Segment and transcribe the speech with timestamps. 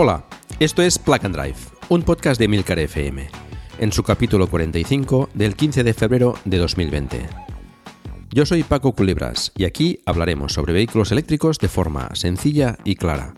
[0.00, 0.24] Hola,
[0.60, 1.56] esto es Plug and Drive,
[1.88, 3.28] un podcast de Milcar FM,
[3.80, 7.26] en su capítulo 45 del 15 de febrero de 2020.
[8.30, 13.34] Yo soy Paco Culebras y aquí hablaremos sobre vehículos eléctricos de forma sencilla y clara,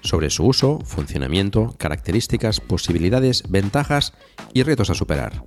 [0.00, 4.14] sobre su uso, funcionamiento, características, posibilidades, ventajas
[4.52, 5.44] y retos a superar.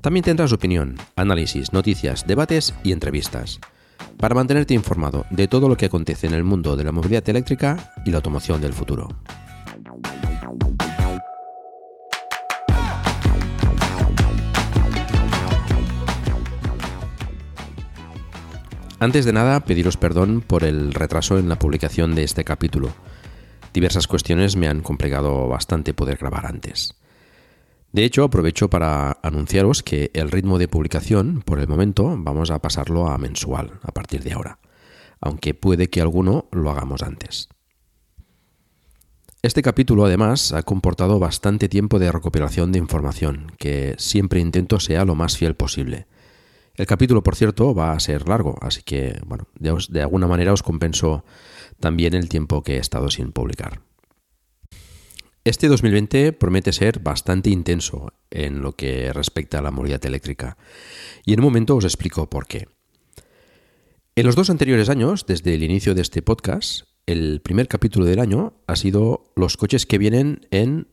[0.00, 3.60] También tendrás opinión, análisis, noticias, debates y entrevistas
[4.16, 7.92] para mantenerte informado de todo lo que acontece en el mundo de la movilidad eléctrica
[8.04, 9.08] y la automoción del futuro.
[19.02, 22.94] Antes de nada, pediros perdón por el retraso en la publicación de este capítulo.
[23.74, 26.94] Diversas cuestiones me han complicado bastante poder grabar antes.
[27.90, 32.60] De hecho, aprovecho para anunciaros que el ritmo de publicación, por el momento, vamos a
[32.60, 34.60] pasarlo a mensual a partir de ahora,
[35.20, 37.48] aunque puede que alguno lo hagamos antes.
[39.42, 45.04] Este capítulo además ha comportado bastante tiempo de recopilación de información, que siempre intento sea
[45.04, 46.06] lo más fiel posible.
[46.74, 50.62] El capítulo, por cierto, va a ser largo, así que, bueno, de, alguna manera os
[50.62, 51.24] compenso
[51.80, 53.82] también el tiempo que he estado sin publicar.
[55.44, 60.56] Este 2020 promete ser bastante intenso en lo que respecta a la movilidad eléctrica,
[61.26, 62.68] y en un momento os explico por qué.
[64.14, 68.20] En los dos anteriores años, desde el inicio de este podcast, el primer capítulo del
[68.20, 70.88] año ha sido los coches que vienen en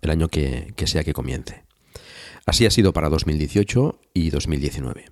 [0.00, 1.64] el año que sea que comience.
[2.46, 5.06] Así ha sido para 2018 y 2019.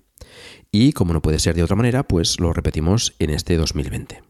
[0.71, 4.21] Y como no puede ser de otra manera, pues lo repetimos en este 2020.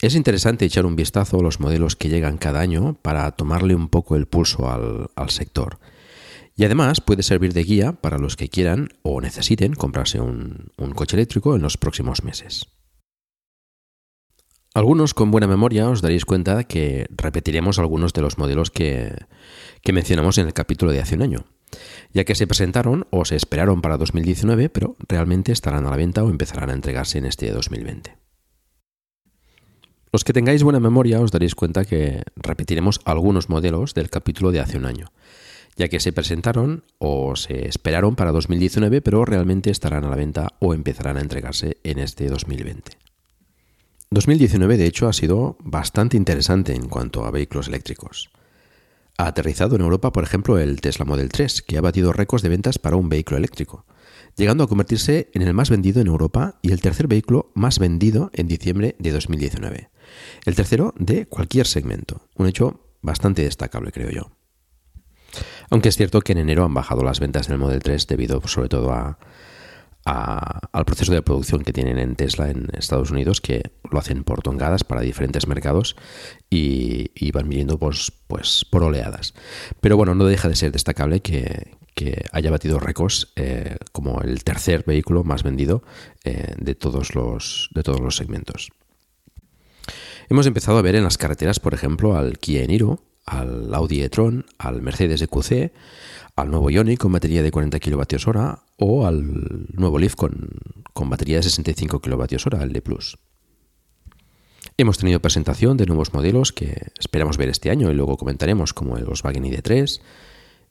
[0.00, 3.88] Es interesante echar un vistazo a los modelos que llegan cada año para tomarle un
[3.88, 5.78] poco el pulso al, sector.
[6.56, 11.16] Y además puede servir de guía para los que quieran o necesiten comprarse un coche
[11.16, 12.73] eléctrico en los próximos meses.
[14.76, 19.14] Algunos con buena memoria os daréis cuenta que repetiremos algunos de los modelos que,
[19.82, 21.44] que mencionamos en el capítulo de hace un año,
[22.12, 26.24] ya que se presentaron o se esperaron para 2019, pero realmente estarán a la venta
[26.24, 28.16] o empezarán a entregarse en este 2020.
[30.12, 34.58] Los que tengáis buena memoria os daréis cuenta que repetiremos algunos modelos del capítulo de
[34.58, 35.12] hace un año,
[35.76, 40.48] ya que se presentaron o se esperaron para 2019, pero realmente estarán a la venta
[40.58, 43.13] o empezarán a entregarse en este 2020.
[44.10, 48.30] 2019 de hecho ha sido bastante interesante en cuanto a vehículos eléctricos.
[49.16, 52.48] Ha aterrizado en Europa, por ejemplo, el Tesla Model 3, que ha batido récords de
[52.48, 53.86] ventas para un vehículo eléctrico,
[54.36, 58.30] llegando a convertirse en el más vendido en Europa y el tercer vehículo más vendido
[58.34, 59.90] en diciembre de 2019.
[60.44, 64.30] El tercero de cualquier segmento, un hecho bastante destacable, creo yo.
[65.70, 68.68] Aunque es cierto que en enero han bajado las ventas del Model 3 debido sobre
[68.68, 69.18] todo a,
[70.04, 74.42] al proceso de producción que tienen en Tesla en Estados Unidos, que lo hacen por
[74.42, 75.96] tongadas para diferentes mercados
[76.50, 79.34] y, van viniendo pues, pues, por oleadas.
[79.80, 81.72] Pero bueno, no deja de ser destacable que,
[82.32, 85.84] haya batido récords eh, como el tercer vehículo más vendido
[86.24, 88.72] eh, de, todos los, de todos los segmentos.
[90.28, 94.46] Hemos empezado a ver en las carreteras, por ejemplo, al Kia Niro, al Audi e-tron,
[94.58, 95.72] al Mercedes EQC,
[96.36, 100.50] al nuevo Ioniq con batería de 40 kWh o al nuevo Leaf con,
[100.94, 102.82] batería de 65 kWh, el D.
[104.76, 108.96] Hemos tenido presentación de nuevos modelos que esperamos ver este año y luego comentaremos como
[108.96, 110.00] el Volkswagen ID3,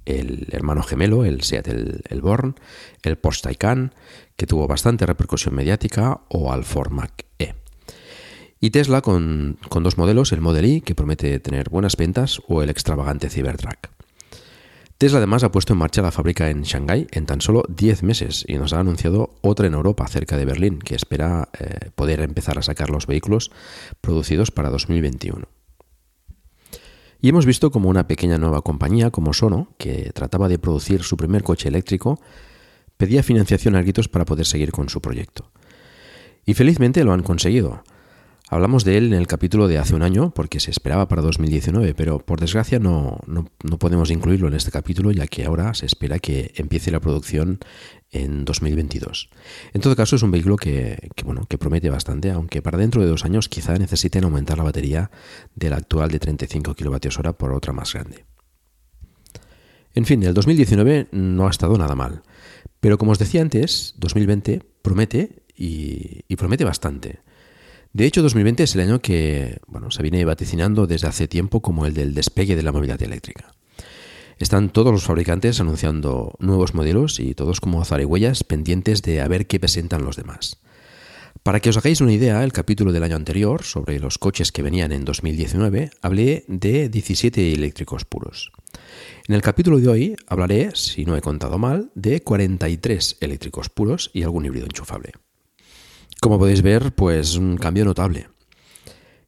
[0.06, 2.56] el hermano gemelo, el Seat el, Born,
[3.04, 3.94] el Porsche Taycan,
[4.36, 7.56] que tuvo bastante repercusión mediática, o Alfor Mac E.
[8.60, 12.62] Y Tesla con, con dos modelos, el Model Y, que promete tener buenas ventas, o
[12.62, 14.03] el extravagante Cybertruck.
[14.98, 18.46] Tesla además ha puesto en marcha la fábrica en Shanghái en tan solo 10 meses
[18.48, 22.58] y nos ha anunciado otra en Europa, cerca de Berlín, que espera eh, poder empezar
[22.58, 23.52] a sacar los vehículos
[24.02, 25.48] producidos para 2021.
[27.24, 31.16] Y hemos visto como una pequeña nueva compañía como Sono, que trataba de producir su
[31.16, 32.20] primer coche eléctrico,
[32.98, 35.50] pedía financiación a gritos para poder seguir con su proyecto.
[36.46, 37.84] Y felizmente lo han conseguido.
[38.54, 41.96] Hablamos de él en el capítulo de hace un año porque se esperaba para 2019,
[41.96, 46.20] pero por desgracia no, no, podemos incluirlo en este capítulo ya que ahora se espera
[46.20, 47.58] que empiece la producción
[48.12, 49.32] en 2022.
[49.74, 53.08] En todo caso es un vehículo que, bueno, que promete bastante, aunque para dentro de
[53.08, 55.10] dos años quizá necesiten aumentar la batería
[55.56, 58.26] de la actual de 35 kWh por otra más grande.
[59.96, 62.22] En fin, el 2019 no ha estado nada mal,
[62.80, 67.33] pero como os decía antes, 2020 promete y promete bastante.
[67.94, 71.86] De hecho, 2020 es el año que bueno, se viene vaticinando desde hace tiempo como
[71.86, 73.54] el del despegue de la movilidad eléctrica.
[74.40, 79.46] Están todos los fabricantes anunciando nuevos modelos y todos como zarigüeyas pendientes de a ver
[79.46, 80.58] qué presentan los demás.
[81.44, 84.64] Para que os hagáis una idea, el capítulo del año anterior, sobre los coches que
[84.64, 88.52] venían en 2019, hablé de 17 eléctricos puros.
[89.28, 94.10] En el capítulo de hoy hablaré, si no he contado mal, de 43 eléctricos puros
[94.14, 95.12] y algún híbrido enchufable.
[96.24, 98.30] Como podéis ver, pues un cambio notable.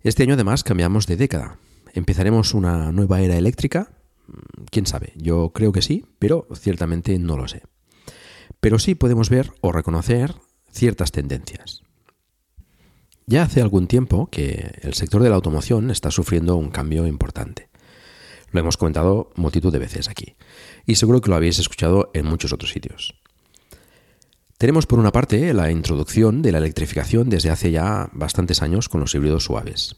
[0.01, 1.59] Este año además cambiamos de década.
[1.93, 3.91] ¿Empezaremos una nueva era eléctrica?
[4.27, 5.11] Mm, ¿Quién sabe?
[5.17, 7.63] Yo creo que sí, pero ciertamente no lo sé.
[8.61, 10.35] Pero sí podemos ver o reconocer
[10.71, 11.83] ciertas tendencias.
[13.25, 17.67] Ya hace algún tiempo que el sector de la automoción está sufriendo un cambio importante.
[18.51, 20.37] Lo hemos comentado multitud de veces aquí,
[20.85, 23.19] y seguro que lo habéis escuchado en muchos otros sitios.
[24.57, 29.01] Tenemos por una parte la introducción de la electrificación desde hace ya bastantes años con
[29.01, 29.97] los híbridos suaves.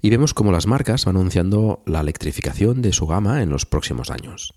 [0.00, 4.10] Y vemos cómo las marcas van anunciando la electrificación de su gama en los próximos
[4.10, 4.54] años.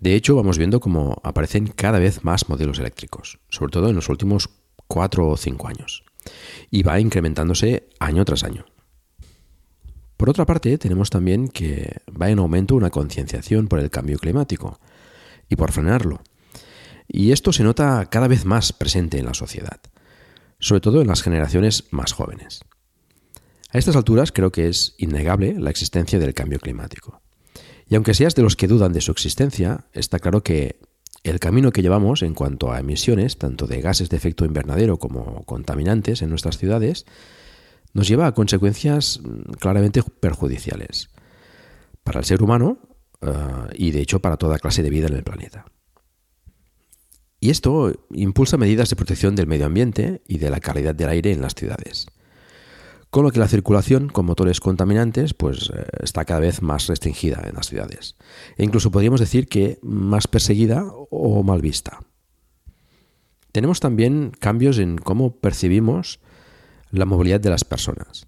[0.00, 4.08] De hecho, vamos viendo cómo aparecen cada vez más modelos eléctricos, sobre todo en los
[4.08, 4.50] últimos
[4.88, 6.02] 4 o 5 años.
[6.68, 8.66] Y va incrementándose año tras año.
[10.16, 14.80] Por otra parte, tenemos también que va en aumento una concienciación por el cambio climático
[15.48, 16.20] y por frenarlo
[17.08, 19.80] y esto se nota cada vez más presente en la sociedad,
[20.58, 22.60] sobre todo en las generaciones más jóvenes.
[23.72, 27.20] A estas alturas creo que es innegable la existencia del cambio climático.
[27.88, 30.80] Y aunque seas de los que dudan de su existencia, está claro que
[31.22, 35.44] el camino que llevamos en cuanto a emisiones, tanto de gases de efecto invernadero como
[35.44, 37.04] contaminantes en nuestras ciudades,
[37.94, 41.10] nos lleva a consecuencias mm, claramente perjudiciales
[42.04, 42.78] para el ser humano
[43.22, 43.32] eh,
[43.74, 45.64] y de hecho para toda clase de vida en el planeta.
[47.46, 51.30] Y esto impulsa medidas de protección del medio ambiente y de la calidad del aire
[51.30, 52.08] en las ciudades.
[53.08, 57.44] Con lo que la circulación con motores contaminantes pues, eh, está cada vez más restringida
[57.46, 58.16] en las ciudades.
[58.56, 62.00] E incluso podríamos decir que más perseguida o mal vista.
[63.52, 66.18] Tenemos también cambios en cómo percibimos
[66.90, 68.26] la movilidad de las personas.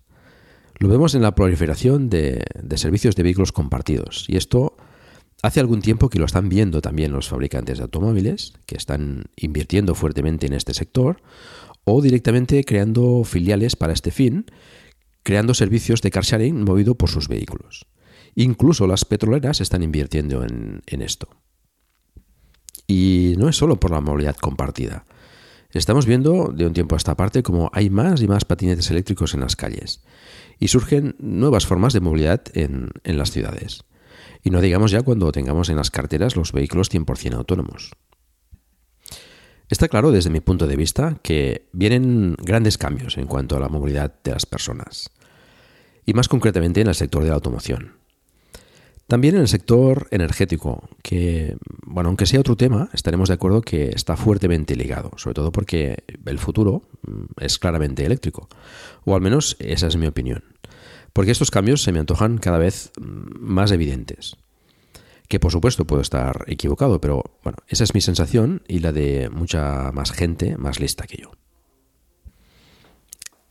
[0.79, 4.27] Lo vemos en la proliferación de, de servicios de vehículos compartidos.
[4.29, 4.77] Y esto
[5.41, 9.95] Hace algún tiempo que lo están viendo también los fabricantes de automóviles, que están invirtiendo
[9.95, 11.23] fuertemente en este sector,
[11.85, 14.47] o directamente creando filiales para este fin,
[15.23, 17.87] creando servicios de car sharing movido por sus vehículos.
[18.35, 21.29] Incluso las petroleras están invirtiendo en, esto.
[22.87, 25.05] Y no es solo por la movilidad compartida.
[25.71, 29.35] Estamos viendo de un tiempo a esta parte como hay más y más patinetes eléctricos
[29.35, 30.03] en las calles
[30.59, 33.85] y surgen nuevas formas de movilidad en las ciudades.
[34.49, 37.91] Y no digamos ya cuando tengamos en las carteras los vehículos 100% autónomos.
[39.69, 43.69] Está claro desde mi punto de vista que vienen grandes cambios en cuanto a la
[43.69, 45.11] movilidad de las personas,
[46.07, 47.97] y más concretamente en el sector de la automoción.
[49.07, 53.91] También en el sector energético, que, bueno, aunque sea otro tema, estaremos de acuerdo que
[53.91, 58.49] está fuertemente ligado, sobre todo porque el futuro mm, es claramente eléctrico,
[59.05, 60.43] o al menos esa es mi opinión
[61.13, 64.37] porque estos cambios se me antojan cada vez más evidentes.
[65.29, 69.29] Que por supuesto puedo estar equivocado, pero bueno, esa es mi sensación y la de
[69.31, 71.33] mucha más gente más lista que yo.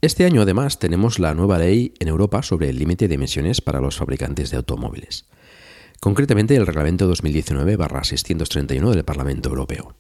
[0.02, 3.82] Este año además tenemos la nueva ley en Europa sobre el límite de emisiones para
[3.82, 5.26] los fabricantes de automóviles.
[6.00, 9.96] Concretamente el reglamento 2019-631 del Parlamento Europeo.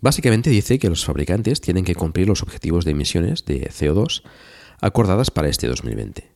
[0.00, 4.22] Básicamente dice que los fabricantes tienen que cumplir los objetivos de emisiones de CO2
[4.84, 6.28] acordadas para este 2020,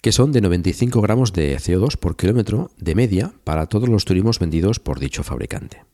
[0.00, 4.38] que son de 95 gramos de CO2 por kilómetro de media para todos los turismos
[4.38, 5.84] vendidos por dicho fabricante.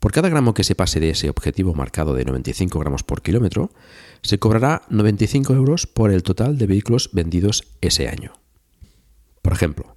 [0.00, 3.70] Por cada gramo que se pase de ese objetivo marcado de 95 gramos por kilómetro,
[4.22, 8.32] se cobrará 95 euros por el total de vehículos vendidos ese año.
[9.40, 9.96] Por ejemplo,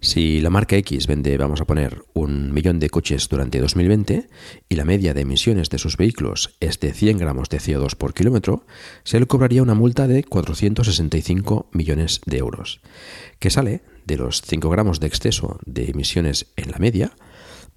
[0.00, 4.28] si la marca X vende, vamos a poner, un millón de coches durante 2020
[4.68, 8.14] y la media de emisiones de sus vehículos es de 100 gramos de CO2 por
[8.14, 8.66] kilómetro,
[9.02, 12.80] se le cobraría una multa de 465 millones de euros,
[13.38, 17.12] que sale de los 5 gramos de exceso de emisiones en la media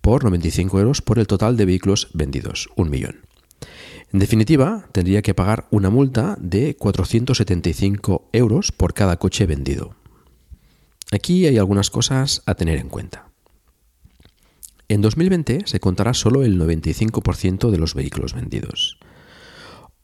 [0.01, 3.27] por 95 euros por el total de vehículos vendidos, un millón.
[4.13, 9.95] En definitiva, tendría que pagar una multa de 475 euros por cada coche vendido.
[11.11, 13.29] Aquí hay algunas cosas a tener en cuenta.
[14.89, 18.99] En 2020 se contará solo el 95% de los vehículos vendidos.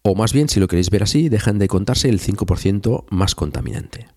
[0.02, 4.08] O más bien, si lo queréis ver así, dejan de contarse el 5% más contaminante.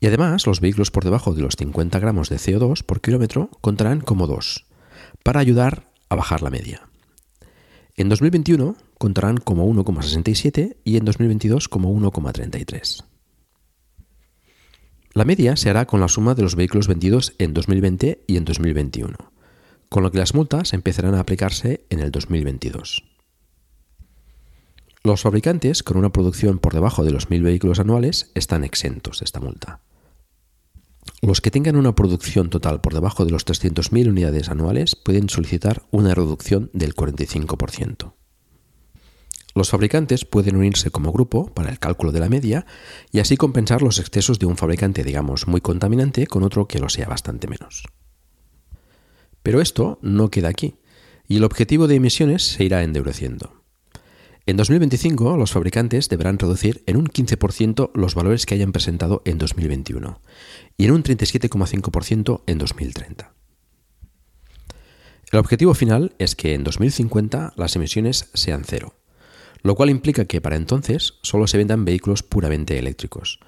[0.00, 4.00] Y además, los vehículos por debajo de los 50 gramos de CO2 por kilómetro contarán
[4.00, 4.66] como dos,
[5.24, 6.88] para ayudar a bajar la media.
[7.96, 13.07] En 2021 contarán como 1,67 y en 2022 como 1,33.
[15.18, 18.44] La media se hará con la suma de los vehículos vendidos en 2020 y en
[18.44, 19.16] 2021,
[19.88, 23.02] con lo que las multas empezarán a aplicarse en el 2022.
[25.02, 29.24] Los fabricantes con una producción por debajo de los 1.000 vehículos anuales están exentos de
[29.24, 29.80] esta multa.
[31.20, 35.82] Los que tengan una producción total por debajo de los 300.000 unidades anuales pueden solicitar
[35.90, 38.12] una reducción del 45%.
[39.54, 42.66] Los fabricantes pueden unirse como grupo para el cálculo de la media
[43.10, 46.88] y así compensar los excesos de un fabricante, digamos, muy contaminante con otro que lo
[46.88, 47.84] sea bastante menos.
[49.42, 50.76] Pero esto no queda aquí,
[51.26, 53.58] y el objetivo de emisiones se irá endureciendo.
[54.46, 59.36] En 2025 los fabricantes deberán reducir en un 15% los valores que hayan presentado en
[59.36, 60.22] 2021
[60.78, 63.34] y en un 37,5% en 2030.
[65.30, 68.97] El objetivo final es que en 2050 las emisiones sean cero,
[69.68, 73.38] lo cual implica que para entonces solo se vendan vehículos puramente eléctricos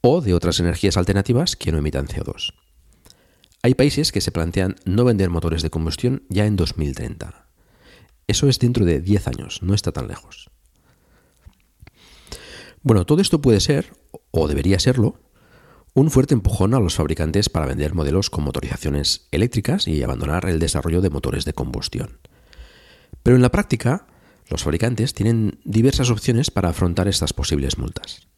[0.00, 2.54] o de otras energías alternativas que no emitan CO2.
[3.62, 7.46] Hay países que se plantean no vender motores de combustión ya en 2030.
[8.26, 10.50] Eso es dentro de 10 años, no está tan lejos.
[12.82, 13.92] Bueno, todo esto puede ser,
[14.32, 15.20] o debería serlo,
[15.94, 20.58] un fuerte empujón a los fabricantes para vender modelos con motorizaciones eléctricas y abandonar el
[20.58, 22.18] desarrollo de motores de combustión.
[23.22, 24.08] Pero en la práctica,
[24.48, 28.28] los fabricantes tienen diversas opciones para afrontar estas posibles multas.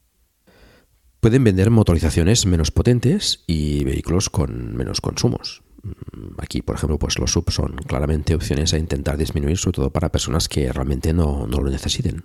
[1.21, 5.62] Pueden vender motorizaciones menos potentes y vehículos con menos consumos.
[5.83, 9.90] Mm, aquí, por ejemplo, pues los sub son claramente opciones a intentar disminuir, sobre todo
[9.90, 12.25] para personas que realmente no, no lo necesiten.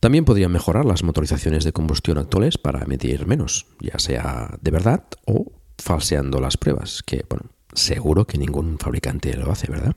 [0.00, 5.04] También podrían mejorar las motorizaciones de combustión actuales para emitir menos, ya sea de verdad
[5.26, 7.26] o falseando las pruebas, que,
[7.74, 9.96] seguro que ningún fabricante lo hace, ¿verdad?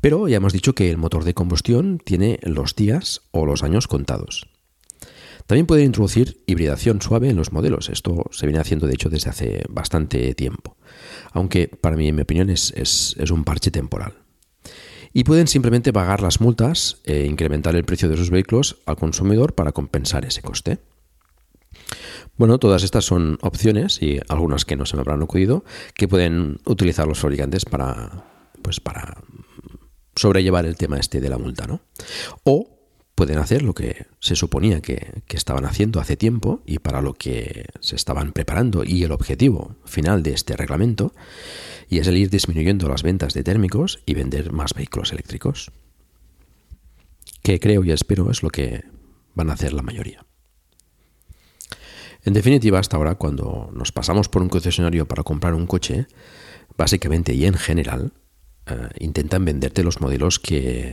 [0.00, 3.88] Pero ya hemos dicho que el motor de combustión tiene los días o los años
[3.88, 4.48] contados.
[5.48, 7.88] También pueden introducir hibridación suave en los modelos.
[7.88, 10.76] Esto se viene haciendo, de hecho, desde hace bastante tiempo.
[11.32, 14.12] Aunque para mí, en mi opinión, es, un parche temporal.
[15.14, 19.54] Y pueden simplemente pagar las multas e incrementar el precio de sus vehículos al consumidor
[19.54, 20.80] para compensar ese coste.
[22.36, 25.64] Bueno, todas estas son opciones y algunas que no se me habrán ocurrido
[25.94, 28.22] que pueden utilizar los fabricantes para,
[28.60, 29.16] pues para
[30.18, 31.80] sobrellevar el tema este de la multa, ¿no?
[32.44, 32.78] O
[33.14, 37.66] pueden hacer lo que se suponía que, estaban haciendo hace tiempo y para lo que
[37.80, 41.12] se estaban preparando y el objetivo final de este reglamento,
[41.88, 45.72] y es el ir disminuyendo las ventas de térmicos y vender más vehículos eléctricos.
[47.42, 48.84] Que creo y espero es lo que
[49.34, 50.24] van a hacer la mayoría.
[52.24, 56.06] En definitiva, hasta ahora, cuando nos pasamos por un concesionario para comprar un coche,
[56.76, 58.12] básicamente y en general,
[58.70, 60.92] uh, intentan venderte los modelos que...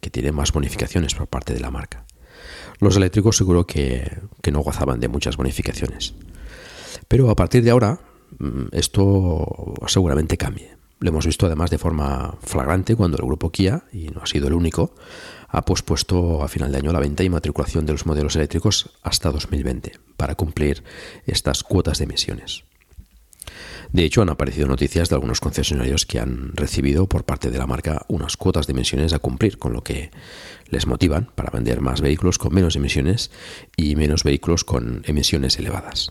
[0.00, 2.04] Que tiene más bonificaciones por parte de la marca.
[2.80, 6.14] Los eléctricos seguro que, que no gozaban de muchas bonificaciones.
[7.08, 8.00] Pero a partir de ahora,
[8.38, 10.76] mm, esto seguramente cambie.
[11.00, 14.48] Lo hemos visto además de forma flagrante cuando el grupo Kia, y no ha sido
[14.48, 14.94] el único,
[15.48, 19.30] ha pospuesto a final de año la venta y matriculación de los modelos eléctricos hasta
[19.30, 20.82] 2020 para cumplir
[21.26, 22.64] estas cuotas de emisiones.
[23.94, 27.68] De hecho, han aparecido noticias de algunos concesionarios que han recibido por parte de la
[27.68, 30.10] marca unas cuotas de emisiones a cumplir, con lo que
[30.66, 33.30] les motivan para vender más vehículos con menos emisiones
[33.76, 36.10] y menos vehículos con emisiones elevadas.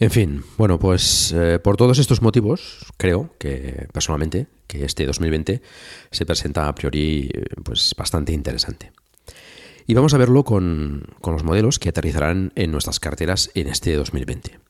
[0.00, 5.62] En fin, bueno, pues eh, por todos estos motivos, creo que personalmente que este 2020
[6.10, 7.30] se presenta a priori
[7.62, 8.90] pues bastante interesante.
[9.86, 13.94] Y vamos a verlo con, con los modelos que aterrizarán en nuestras carteras en este
[13.94, 14.63] 2020.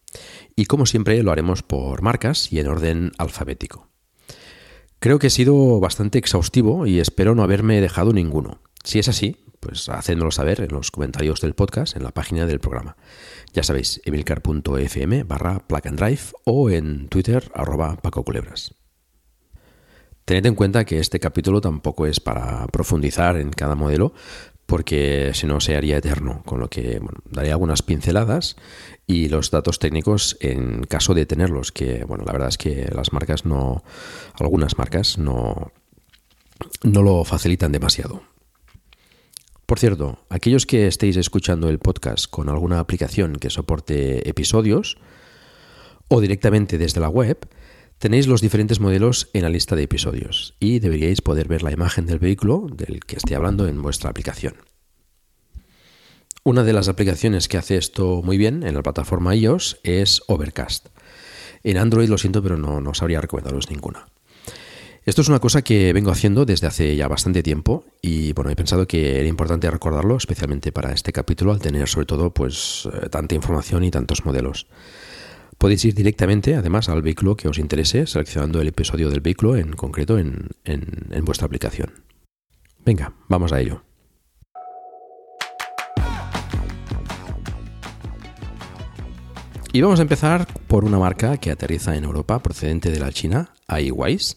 [0.56, 3.88] Y como siempre lo haremos por marcas y en orden alfabético.
[4.98, 8.62] Creo que he sido bastante exhaustivo y espero no haberme dejado ninguno.
[8.84, 12.60] Si es así, pues hacedmelo saber en los comentarios del podcast, en la página del
[12.60, 12.96] programa.
[13.52, 18.74] Ya sabéis, emilcar.fm barra plug drive o en Twitter arroba Paco Culebras.
[20.24, 24.14] Tened en cuenta que este capítulo tampoco es para profundizar en cada modelo,
[24.66, 28.56] porque si no se haría eterno, con lo que daré algunas pinceladas
[29.06, 33.12] y los datos técnicos en caso de tenerlos, que bueno, la verdad es que las
[33.12, 33.84] marcas no,
[34.38, 35.72] algunas marcas no,
[36.82, 38.22] no lo facilitan demasiado.
[39.66, 44.98] Por cierto, aquellos que estéis escuchando el podcast con alguna aplicación que soporte episodios
[46.08, 47.48] o directamente desde la web,
[47.98, 52.04] tenéis los diferentes modelos en la lista de episodios y deberíais poder ver la imagen
[52.04, 54.54] del vehículo del que estoy hablando en vuestra aplicación.
[56.46, 60.88] Una de las aplicaciones que hace esto muy bien en la plataforma iOS es Overcast.
[61.62, 64.08] En Android lo siento, pero no, no sabría recomendaros ninguna.
[65.06, 68.56] Esto es una cosa que vengo haciendo desde hace ya bastante tiempo y bueno, he
[68.56, 73.08] pensado que era importante recordarlo, especialmente para este capítulo, al tener sobre todo pues eh,
[73.08, 74.66] tanta información y tantos modelos.
[75.56, 79.72] Podéis ir directamente, además, al vehículo que os interese, seleccionando el episodio del vehículo en
[79.72, 82.04] concreto en, en vuestra aplicación.
[82.84, 83.82] Venga, vamos a ello.
[89.74, 93.54] Y vamos a empezar por una marca que aterriza en Europa procedente de la China,
[93.66, 94.36] iWise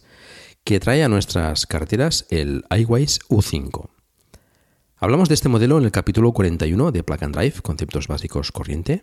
[0.64, 3.88] que trae a nuestras carteras el iWise U5.
[4.96, 9.02] Hablamos de este modelo en el capítulo 41 de Plug and Drive, conceptos básicos corriente,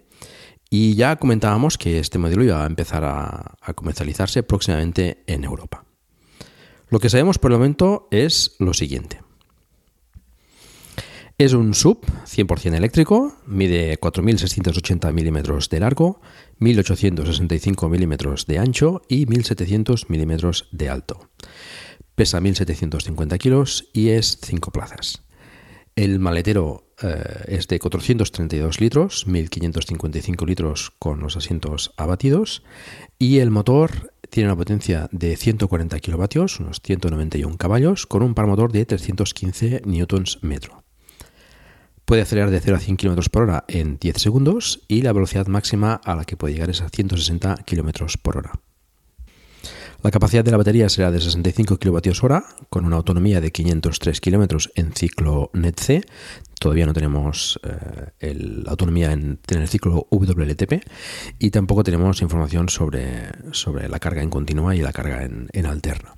[0.70, 5.86] y ya comentábamos que este modelo iba a empezar a, a comercializarse próximamente en Europa.
[6.90, 9.25] Lo que sabemos por el momento es lo siguiente.
[11.38, 16.22] Es un sub 100% eléctrico, mide 4.680 milímetros de largo,
[16.62, 21.30] 1.865 milímetros de ancho y 1.700 milímetros de alto.
[22.16, 25.24] Pesa 1.750 kilos y es 5 plazas.
[25.98, 32.64] El maletero eh, es de 432 litros, 1.555 litros con los asientos abatidos
[33.20, 38.48] y el motor tiene una potencia de 140 kilovatios, unos 191 caballos, con un par
[38.48, 40.85] motor de 315 newtons metro.
[42.06, 45.48] Puede acelerar de 0 a 100 km por hora en 10 segundos y la velocidad
[45.48, 48.54] máxima a la que puede llegar es a 160 km por hora.
[50.04, 54.70] La capacidad de la batería será de 65 kWh con una autonomía de 503 km
[54.76, 56.04] en ciclo NET-C.
[56.60, 57.60] Todavía no tenemos
[58.20, 60.86] eh, la autonomía en, el ciclo WLTP
[61.40, 65.66] y tampoco tenemos información sobre, sobre la carga en continua y la carga en, en
[65.66, 66.18] alterna.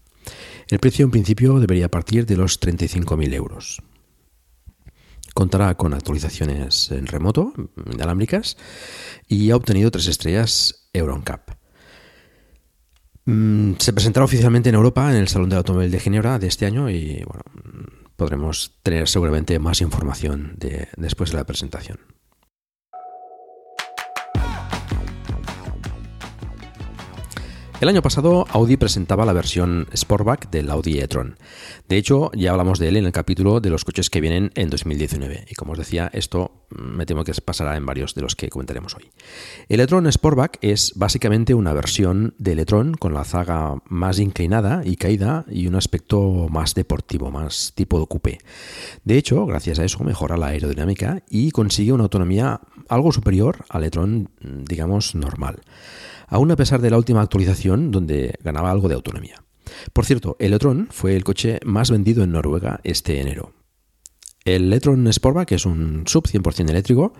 [0.67, 3.81] El precio en principio debería partir de los 35.000 euros.
[5.37, 7.53] Contará con actualizaciones en remoto,
[7.93, 8.57] inalámbricas,
[9.27, 11.51] y ha obtenido tres estrellas EuronCap.
[13.25, 16.65] Mm, se presentará oficialmente en Europa en el Salón del Automóvil de Ginebra de este
[16.65, 17.43] año y bueno,
[18.15, 21.99] podremos tener seguramente más información de, después de la presentación.
[27.79, 31.37] El año pasado Audi presentaba la versión Sportback del Audi e-tron.
[31.87, 34.71] De hecho, ya hablamos de él en el capítulo de los coches que vienen en
[34.71, 35.45] 2019.
[35.47, 38.95] Y como os decía, esto me temo que pasará en varios de los que comentaremos
[38.95, 39.11] hoy.
[39.69, 44.95] El e-tron Sportback es básicamente una versión del e-tron con la zaga más inclinada y
[44.95, 48.39] caída y un aspecto más deportivo, más tipo de coupé.
[49.03, 52.59] De hecho, gracias a eso mejora la aerodinámica y consigue una autonomía
[52.89, 55.61] algo superior al e-tron, digamos, normal
[56.27, 59.43] aún a pesar de la última actualización donde ganaba algo de autonomía.
[59.93, 63.53] Por cierto, el e-tron fue el coche más vendido en Noruega este enero.
[64.45, 67.13] El e-tron Sportback es un sub 100% eléctrico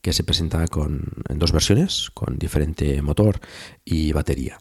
[0.00, 3.40] que se presenta con, en dos versiones, con diferente motor
[3.84, 4.58] y batería.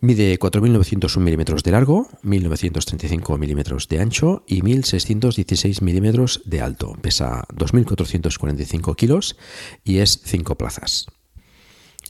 [0.00, 6.92] Mide 4.901 milímetros de largo, 1.935 milímetros de ancho y 1.616 milímetros de alto.
[7.00, 9.36] Pesa 2.445 kilos
[9.82, 11.06] y es 5 plazas.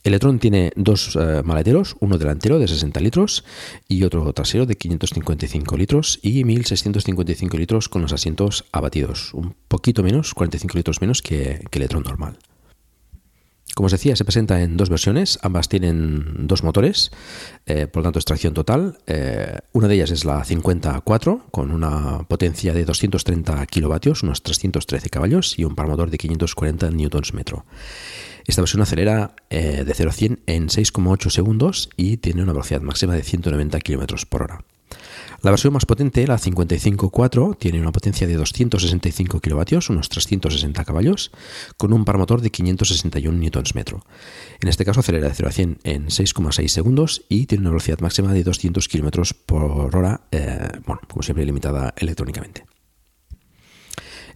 [0.03, 3.43] El tiene dos eh, maleteros, uno delantero de 60 litros
[3.87, 10.03] y otro trasero de 555 litros y 1.655 litros con los asientos abatidos, un poquito
[10.03, 12.39] menos, 45 litros menos que, que el normal.
[13.75, 17.11] Como os decía, se presenta en dos versiones, ambas tienen dos motores,
[17.65, 18.97] eh, por lo tanto extracción total.
[19.07, 25.09] Eh, una de ellas es la 54 con una potencia de 230 kilovatios, unos 313
[25.09, 27.65] caballos y un par motor de 540 newtons metro.
[28.49, 32.81] Esta versión acelera eh, de 0 a 100 en 6,8 segundos y tiene una velocidad
[32.81, 34.65] máxima de 190 km por hora.
[35.43, 41.29] La versión más potente, la 55.4, tiene una potencia de 265 kilovatios, unos 360 caballos,
[41.77, 44.01] con un par motor de 561 Nm.
[44.61, 47.99] En este caso acelera de 0 a 100 en 6,6 segundos y tiene una velocidad
[47.99, 52.68] máxima de 200 km por hora, eh, bueno, como siempre limitada electrónicamente.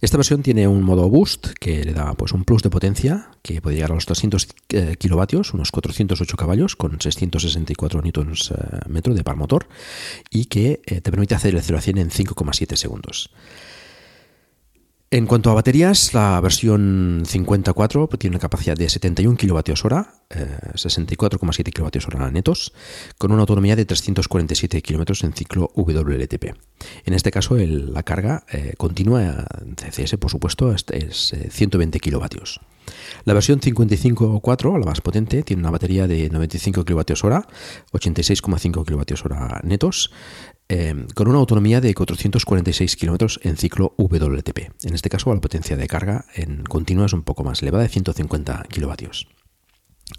[0.04, 3.62] Esta versión tiene un modo boost que le da pues, un plus de potencia que
[3.62, 9.14] puede llegar a los 300 eh, kilovatios, unos 408 caballos con 664 newtons eh, metro
[9.14, 9.66] de par motor
[10.28, 13.30] y que eh, te permite hacer el 0 a 100 en 5,7 segundos.
[15.14, 20.06] En cuanto a baterías, la versión 54 tiene una capacidad de 71 kWh,
[20.74, 22.72] 64,7 kWh netos,
[23.16, 26.56] con una autonomía de 347 km en ciclo WLTP.
[27.04, 29.46] En este caso, la carga eh, continua
[29.76, 32.26] CCS, por supuesto, es, 120 kW.
[33.24, 36.94] La versión 55.4, la más potente, tiene una batería de 95 kWh,
[37.92, 40.10] 86,5 kWh netos,
[40.68, 44.70] Em, con una autonomía de 446 kilómetros en ciclo WLTP.
[44.84, 47.90] En este caso, la potencia de carga en continua es un poco más elevada, de
[47.90, 49.28] 150 kilovatios.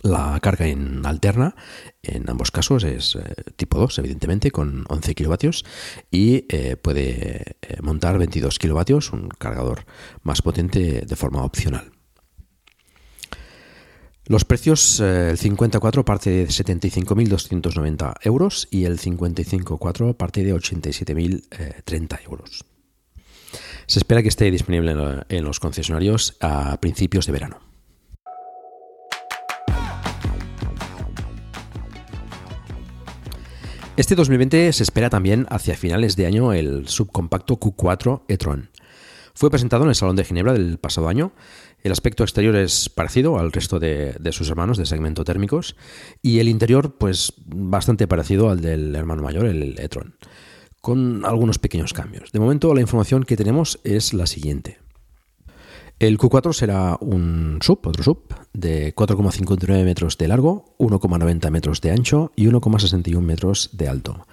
[0.03, 1.55] La carga en alterna,
[2.03, 3.21] en ambos casos, es eh,
[3.55, 5.65] tipo 2, evidentemente, con 11 kilovatios
[6.11, 9.85] y eh, puede eh, montar 22 kilovatios, un cargador
[10.21, 11.94] más potente de forma opcional.
[14.27, 22.19] Los precios, eh, el 54 parte de 75.290 euros y el 55.4 parte de 87.030
[22.25, 22.65] euros.
[23.85, 24.95] Se espera que esté disponible
[25.29, 27.59] en los concesionarios a principios de verano.
[33.95, 38.71] Este 2020 se espera también hacia finales de año el subcompacto Q4 e-tron.
[39.35, 41.33] Fue presentado en el Salón de Ginebra del pasado año
[41.85, 45.75] el aspecto exterior es parecido al resto de, sus hermanos de segmento térmicos
[46.19, 50.15] y el interior pues bastante parecido al del hermano mayor, el e-tron,
[50.81, 52.31] con algunos pequeños cambios.
[52.31, 54.79] De momento la información que tenemos es la siguiente.
[55.97, 61.91] El Q4 será un sub, otro sub, de 4,59 metros de largo, 1,90 metros de
[61.91, 64.27] ancho y 1,61 metros de alto.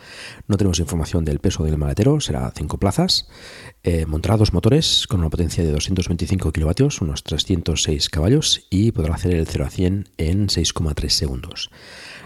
[0.48, 3.29] No tenemos información del peso del maletero, será 5 plazas.
[3.85, 9.14] Eh, montará dos motores con una potencia de 225 kilovatios, unos 306 caballos y podrá
[9.14, 11.70] hacer el 0 a 100 en 6,3 segundos.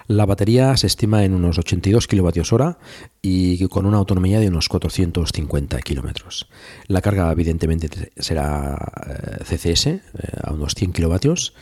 [0.09, 2.77] La batería se estima en unos 82 kWh
[3.23, 6.49] y con una autonomía de unos 450 kilómetros.
[6.87, 10.01] La carga evidentemente será eh, CCS eh,
[10.45, 11.55] a unos 100 kilovatios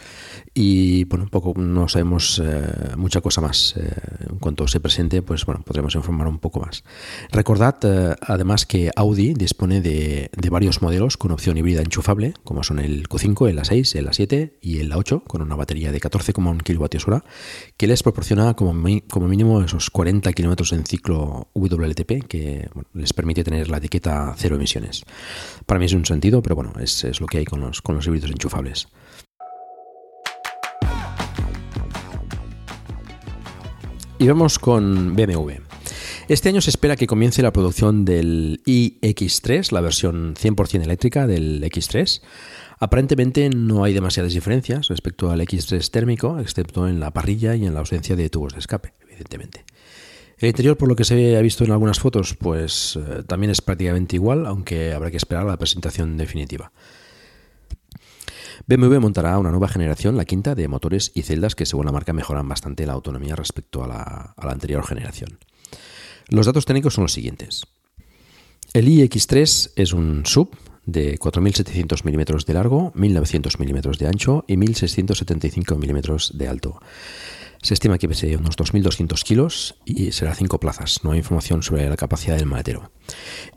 [0.56, 3.74] y bueno, un poco no sabemos eh, mucha cosa más.
[3.76, 3.90] Eh,
[4.30, 6.84] en cuanto se presente, pues bueno, podremos informar un poco más.
[7.32, 12.78] Recordad eh, además que Audi dispone de, varios modelos con opción híbrida enchufable, como son
[12.78, 17.22] el Q5, el A6, el A7 y el A8, con una batería de 14,1 kWh,
[17.76, 18.72] que les proporciona como,
[19.10, 24.54] como mínimo esos 40 km en ciclo WLTP, que les permite tener la etiqueta cero
[24.54, 25.04] emisiones.
[25.66, 27.96] Para mí es un sentido, pero bueno, es, es lo que hay con los, con
[27.96, 28.86] los híbridos enchufables.
[34.18, 35.54] Y vamos con BMW.
[36.28, 41.62] Este año se espera que comience la producción del iX3, la versión 100% eléctrica del
[41.62, 42.22] X3.
[42.78, 47.74] Aparentemente no hay demasiadas diferencias respecto al X3 térmico, excepto en la parrilla y en
[47.74, 49.64] la ausencia de tubos de escape, evidentemente.
[50.38, 53.60] El interior, por lo que se ha visto en algunas fotos, pues eh, también es
[53.60, 56.72] prácticamente igual, aunque habrá que esperar la presentación definitiva.
[58.66, 62.12] BMW montará una nueva generación, la quinta, de motores y celdas que según la marca
[62.12, 65.38] mejoran bastante la autonomía respecto a la, anterior generación.
[66.28, 67.64] Los datos técnicos son los siguientes.
[68.72, 74.56] El iX3 es un sub de 4.700 mm de largo, 1.900 mm de ancho y
[74.56, 76.80] 1.675 mm de alto.
[77.64, 81.02] Se estima que pese unos 2.200 kilos y será 5 plazas.
[81.02, 82.90] No hay información sobre la capacidad del maletero.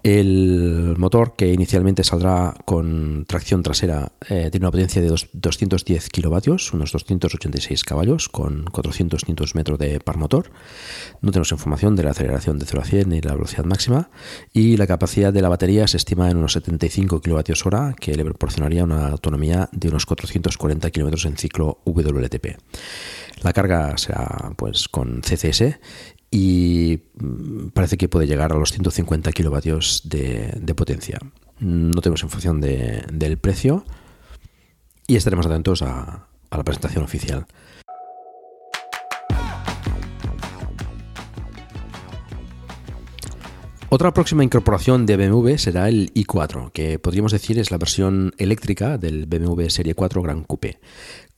[0.02, 6.72] El motor, que inicialmente saldrá con tracción trasera, eh, tiene una potencia de 210 kilovatios,
[6.72, 10.52] unos 286 caballos, con 400 Nm de par motor.
[11.22, 14.10] No tenemos información de la aceleración de 0 a 100 ni la velocidad máxima.
[14.54, 18.24] Y la capacidad de la batería se estima en unos 75 kilovatios hora, que le
[18.24, 22.56] proporcionaría una autonomía de unos 440 kilómetros en ciclo WLTP.
[23.44, 25.80] La carga será pues con CCS
[26.32, 31.20] y mm, parece que puede llegar a los 150 kilovatios de, potencia.
[31.60, 33.86] No tenemos información de, del precio
[35.08, 37.48] y estaremos atentos a, a la presentación oficial.
[43.90, 48.98] Otra próxima incorporación de BMW será el i4, que podríamos decir es la versión eléctrica
[48.98, 50.82] del BMW Serie 4 Gran Coupe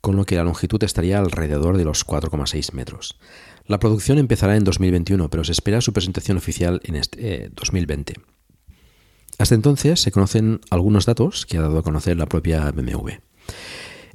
[0.01, 3.19] con lo que la longitud estaría alrededor de los 4,6 metros.
[3.65, 8.13] La producción empezará en 2021, pero se espera su presentación oficial en este, 2020.
[8.13, 8.15] Eh,
[9.37, 13.11] Hasta entonces se conocen algunos datos que ha dado a conocer la propia BMW.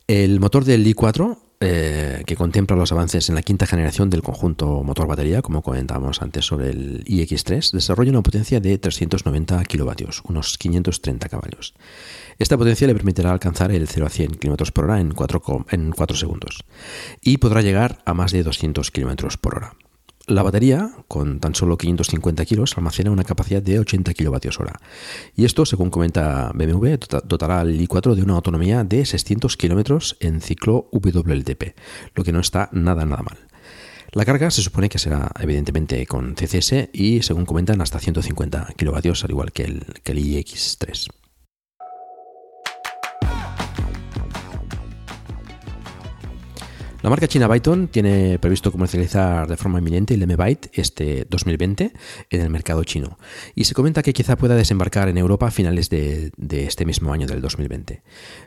[0.07, 4.83] El motor del i4 eh, que contempla los avances en la quinta generación del conjunto
[4.83, 11.27] motor-batería, como comentábamos antes sobre el iX3, desarrolla una potencia de 390 kilovatios, unos 530
[11.31, 11.73] caballos.
[12.39, 15.93] Esta potencia le permitirá alcanzar el 0 a 100 km por hora en 4, en
[15.93, 16.65] 4 segundos
[17.23, 19.73] y podrá llegar a más de 200 km por hora.
[20.27, 24.71] La batería, con tan solo 550 kilos, almacena una capacidad de 80 kWh.
[25.37, 30.41] Y esto, según comenta BMW, dotará al i4 de una autonomía de 600 km en
[30.41, 31.77] ciclo WLTP,
[32.15, 33.37] lo que no está nada, nada mal.
[34.13, 39.11] La carga se supone que será evidentemente con CCS y, según comentan, hasta 150 kW,
[39.25, 41.24] al igual que el, que el iX3.
[47.05, 51.93] La marca china Byton tiene previsto comercializar de forma inminente el M-Byte este 2020
[52.31, 53.19] en el mercado chino
[53.55, 57.27] y se comenta que quizá pueda desembarcar en Europa a finales de, este mismo año
[57.27, 58.03] del 2020.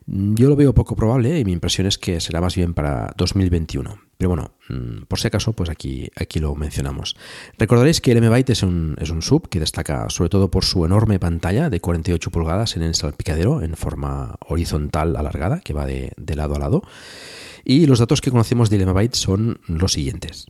[0.08, 4.00] Yo lo veo poco probable y mi impresión es que será más bien para 2021.
[4.18, 7.16] Pero bueno, mm, por si acaso, pues aquí, aquí lo mencionamos.
[7.60, 10.84] Recordaréis que el M-Byte es un, es un sub que destaca sobre todo por su
[10.84, 16.36] enorme pantalla de 48 pulgadas en el salpicadero en forma horizontal alargada que va de
[16.36, 16.82] lado a lado
[17.70, 20.46] y los datos que conocemos del M-Byte son los siguientes.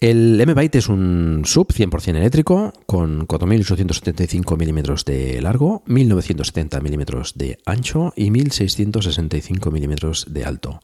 [0.00, 7.56] El M-Byte es un sub 100% eléctrico con 4.875 milímetros de largo, 1.970 milímetros de
[7.66, 10.80] ancho y 1.665 milímetros de alto.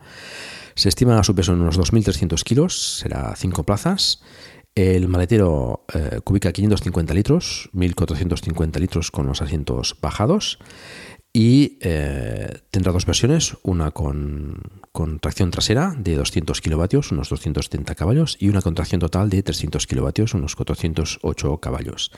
[0.77, 4.23] Se estima su peso en unos 2.300 kilos, será 5 plazas.
[4.77, 10.61] El maletero eh, cubica 550 litros, 1.450 litros con los asientos bajados
[11.33, 14.63] y eh, tendrá dos versiones, una con,
[15.21, 19.87] tracción trasera de 200 kilovatios, unos 270 caballos, y una con tracción total de 300
[19.87, 22.11] kilovatios, unos 408 caballos.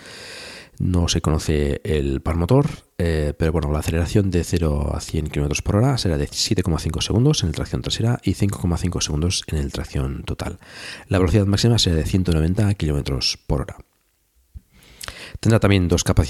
[0.79, 5.29] No se conoce el par motor, eh, pero bueno, la aceleración de 0 a 100
[5.29, 9.59] km por hora será de 7,5 segundos en el tracción trasera y 5,5 segundos en
[9.59, 10.59] el tracción total.
[11.09, 13.77] La velocidad máxima será de 190 km por hora.
[15.41, 16.30] Tendrá también dos capacidades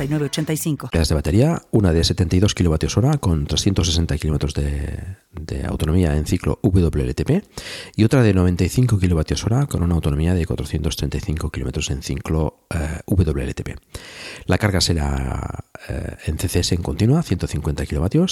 [0.07, 0.89] 8985.
[0.91, 7.43] de batería, una de 72 kWh con 360 km de, autonomía en ciclo WLTP
[7.95, 13.77] y otra de 95 kWh con una autonomía de 435 km en ciclo eh, WLTP.
[14.45, 18.23] La carga será eh, en CCS en continua, 150 kW,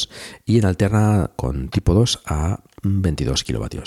[0.45, 3.79] y en alterna con tipo 2 a 22 kW.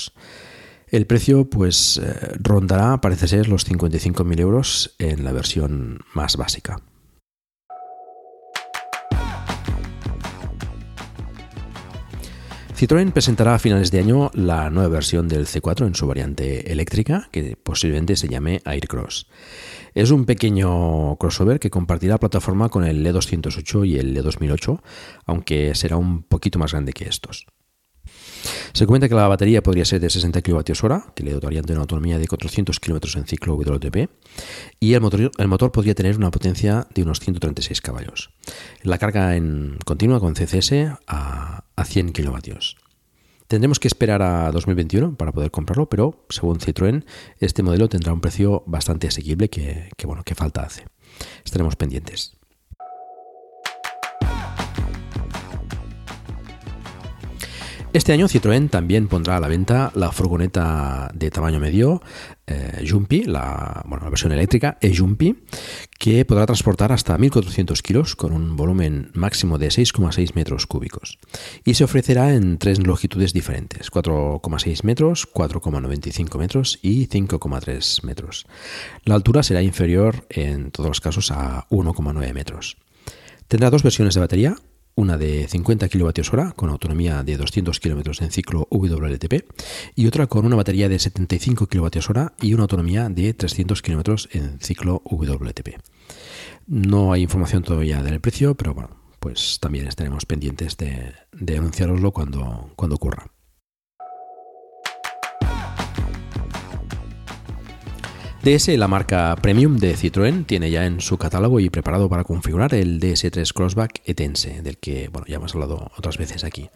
[0.88, 6.82] El precio pues eh, rondará, parece ser, los 55.000 euros en la versión más básica.
[12.82, 17.28] Citroën presentará a finales de año la nueva versión del C4 en su variante eléctrica,
[17.30, 19.28] que posiblemente se llame Aircross.
[19.94, 24.80] Es un pequeño crossover que compartirá plataforma con el E208 y el E2008,
[25.26, 27.46] aunque será un poquito más grande que estos.
[28.72, 31.82] Se comenta que la batería podría ser de 60 kWh, que le dotarían de una
[31.82, 34.10] autonomía de 400 km en ciclo WLTP,
[34.80, 38.30] y el motor, el motor podría tener una potencia de unos 136 caballos.
[38.82, 40.72] La carga en continua con CCS
[41.06, 42.38] a, 100 kW.
[43.48, 47.04] Tendremos que esperar a 2021 para poder comprarlo, pero según Citroën,
[47.38, 50.86] este modelo tendrá un precio bastante asequible que bueno, que falta hace.
[51.44, 52.41] Estaremos pendientes.
[57.92, 62.00] Este año Citroën también pondrá a la venta la furgoneta de tamaño medio
[62.46, 65.44] eh, Jumpy, la, versión eléctrica e-Jumpy,
[65.98, 71.18] que podrá transportar hasta 1.400 kilos con un volumen máximo de 6,6 metros cúbicos.
[71.66, 78.46] Y se ofrecerá en tres longitudes diferentes, 4,6 metros, 4,95 metros y 5,3 metros.
[79.04, 82.78] La altura será inferior en todos los casos a 1,9 metros.
[83.48, 84.56] Tendrá dos versiones de batería,
[84.94, 89.44] una de 50 kWh con autonomía de 200 km en ciclo WLTP
[89.94, 94.60] y otra con una batería de 75 kWh y una autonomía de 300 km en
[94.60, 95.78] ciclo WLTP.
[96.66, 102.12] No hay información todavía del precio, pero bueno, pues también estaremos pendientes de, de anunciaroslo
[102.12, 103.30] cuando, cuando ocurra.
[108.44, 112.74] DS, la marca premium de Citroën, tiene ya en su catálogo y preparado para configurar
[112.74, 116.68] el DS3 Crossback Etense, del que bueno, ya hemos hablado otras veces aquí.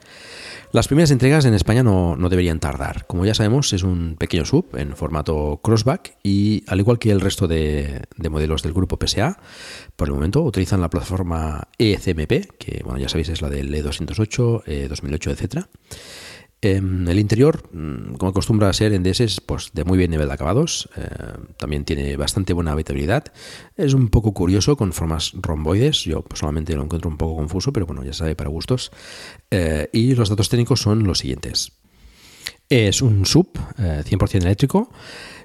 [0.71, 3.05] Las primeras entregas en España no, deberían tardar.
[3.09, 7.21] Como ya sabemos, es un pequeño sub en formato crossback y al igual que el
[7.21, 9.41] resto de, modelos del grupo PSA,
[9.97, 14.65] por el momento utilizan la plataforma ECMP, que bueno, ya sabéis es la del E208,
[14.65, 15.67] E2008, etc.
[16.63, 20.11] Em, el interior, mm, como acostumbra a ser en DS, es pues, de muy bien
[20.11, 20.89] nivel de acabados.
[20.97, 21.07] Eh,
[21.59, 23.25] también tiene bastante buena habitabilidad.
[23.77, 26.05] Es un poco curioso con formas romboides.
[26.05, 28.91] Yo personalmente lo encuentro un poco confuso, pero bueno, ya sabe para gustos.
[29.51, 31.73] Eh, y los datos técnicos son los siguientes.
[32.69, 33.49] Es un sub
[33.79, 34.91] 100% eh, eléctrico.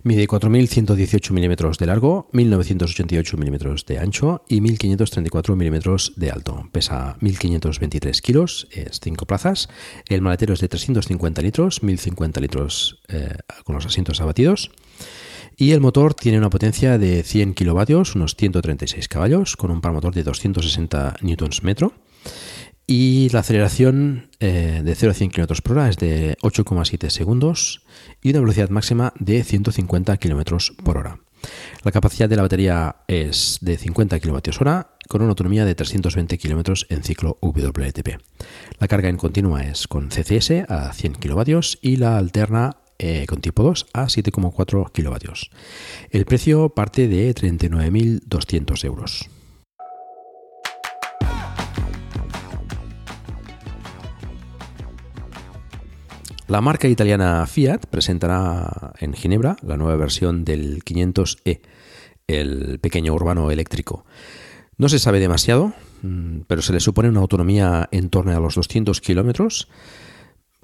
[0.03, 6.67] Mide 4.118 milímetros de largo, 1.988 milímetros de ancho y 1.534 milímetros de alto.
[6.71, 9.69] Pesa 1.523 kilos, es 5 plazas.
[10.09, 14.71] El maletero es de 350 litros, 1.050 litros eh, con los asientos abatidos.
[15.55, 19.93] Y el motor tiene una potencia de 100 kilovatios, unos 136 caballos, con un par
[19.93, 21.93] motor de 260 newtons metro.
[22.87, 27.83] Y la aceleración eh, de 0 a 100 km por hora es de 8,7 segundos
[28.21, 31.19] y una velocidad máxima de 150 km por hora.
[31.83, 36.85] La capacidad de la batería es de 50 kWh con una autonomía de 320 km
[36.89, 38.19] en ciclo WLTP.
[38.79, 43.41] La carga en continua es con CCS a 100 kW y la alterna eh, con
[43.41, 45.31] tipo 2 a 7,4 kW.
[46.11, 49.29] El precio parte de 39.200 euros.
[56.51, 61.61] La marca italiana Fiat presentará en Ginebra la nueva versión del 500e,
[62.27, 64.03] el pequeño urbano eléctrico.
[64.75, 68.55] No se sabe demasiado, mm, pero se le supone una autonomía en torno a los
[68.55, 69.69] 200 kilómetros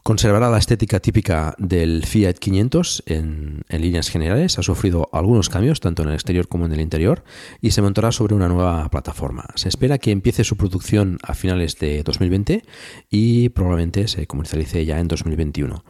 [0.08, 6.02] Conservará la estética típica del Fiat 500 en, líneas generales, ha sufrido algunos cambios tanto
[6.02, 7.26] en el exterior como en el interior
[7.60, 9.48] y se montará sobre una nueva plataforma.
[9.56, 12.64] Se espera que empiece su producción a finales de 2020
[13.10, 15.84] y probablemente se comercialice ya en 2021.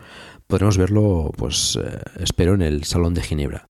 [0.48, 3.70] Podremos verlo, pues eh, espero, en el Salón de Ginebra.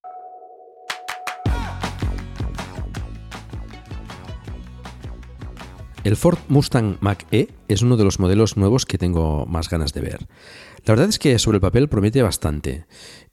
[6.03, 10.01] El Ford Mustang Mach-E es uno de los modelos nuevos que tengo más ganas de
[10.01, 10.27] ver.
[10.85, 12.85] La verdad es que sobre el papel promete bastante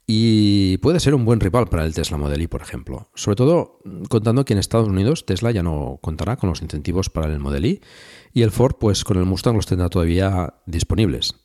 [0.07, 3.09] y puede ser un buen rival para el Tesla Model Y, por ejemplo.
[3.15, 3.79] Sobre todo
[4.09, 7.65] contando que en Estados Unidos Tesla ya no contará con los incentivos para el Model
[7.65, 7.81] Y
[8.33, 11.35] y el Ford pues con el Mustang los tendrá todavía disponibles.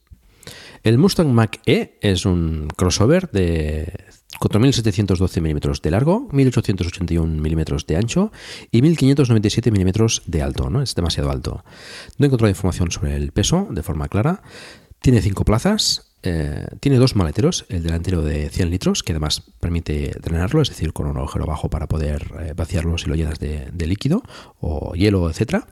[0.82, 3.92] El Mustang Mach-E es un crossover de
[4.40, 8.32] 4.712 milímetros de largo, 1.881 milímetros de ancho
[8.70, 10.80] y 1.597 milímetros de alto, ¿no?
[10.80, 11.62] Es demasiado alto.
[12.16, 14.42] No he encontrado información sobre el peso de forma clara.
[15.00, 20.14] Tiene cinco plazas, eh, tiene dos maleteros, el delantero de 100 litros, que además permite
[20.20, 23.86] drenarlo, es decir, con un agujero bajo para poder eh, vaciarlo si lo llenas de,
[23.86, 24.22] líquido
[24.60, 25.64] o hielo, etc.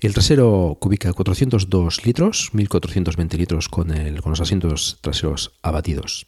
[0.00, 6.26] El trasero cubica 402 litros, 1420 litros con, el, con los asientos traseros abatidos.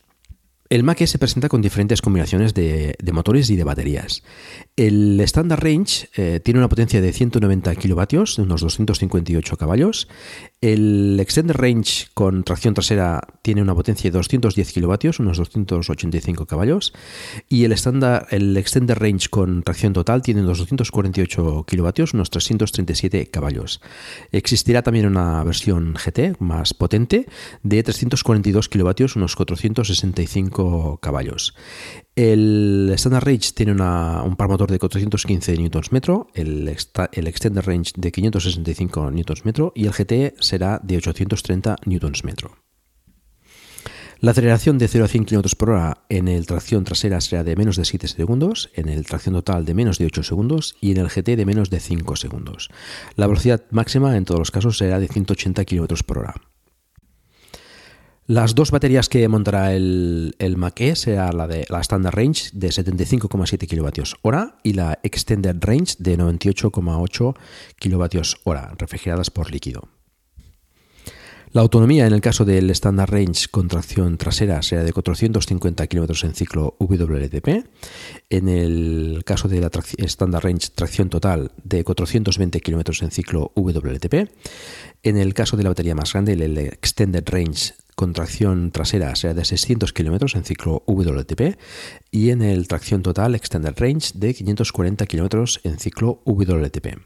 [0.70, 4.22] El Mac se presenta con diferentes combinaciones de, motores y de baterías.
[4.78, 10.06] El Standard Range eh, tiene una potencia de 190 kilovatios, de unos 258 caballos.
[10.60, 16.92] El Extended Range con tracción trasera tiene una potencia de 210 kilovatios, unos 285 caballos.
[17.48, 23.26] Y el, estándar, el Extended Range con tracción total tiene unos 248 kilovatios, unos 337
[23.32, 23.80] caballos.
[24.30, 27.26] Existirá también una versión GT más potente
[27.64, 31.56] de 342 kilovatios, unos 465 caballos.
[32.18, 36.76] El Standard Range tiene un par motor de 415 Nm, el,
[37.12, 42.32] el Extended Range de 565 Nm y el GT será de 830 Nm.
[44.18, 47.54] La aceleración de 0 a 100 km por hora en el tracción trasera será de
[47.54, 50.96] menos de 7 segundos, en el tracción total de menos de 8 segundos y en
[50.96, 52.68] el GT de menos de 5 segundos.
[53.14, 56.34] La velocidad máxima en todos los casos será de 180 km por hora.
[58.28, 62.50] Las dos baterías que montará el, el Mac E será la de la Standard Range
[62.52, 67.34] de 75,7 kWh y la Extended Range de 98,8
[67.80, 69.88] kWh, refrigeradas por líquido.
[71.52, 76.24] La autonomía en el caso del Standard Range con tracción trasera será de 450 km
[76.26, 77.66] en ciclo WLTP.
[78.28, 79.70] En el caso de la
[80.00, 84.30] Standard Range tracción total de 420 km en ciclo WLTP.
[85.02, 89.34] En el caso de la batería más grande, el Extended Range con tracción trasera será
[89.34, 91.58] de 600 km en ciclo WLTP
[92.12, 96.96] y en el tracción total Extended Range de 540 km en ciclo WLTP.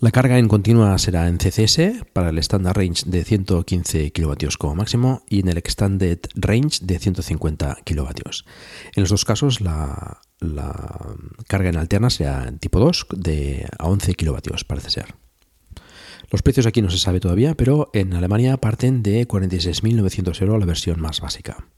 [0.00, 4.76] La carga en continua será en CCS para el Standard Range de 115 kW como
[4.76, 8.10] máximo y en el Extended Range de 150 kW.
[8.96, 10.22] En los dos casos la,
[11.46, 15.23] carga en alterna será tipo 2 de a 11 kW parece ser.
[16.34, 20.66] Los precios aquí no se sabe todavía, pero en Alemania parten de 46.900 euros la
[20.66, 21.68] versión más básica.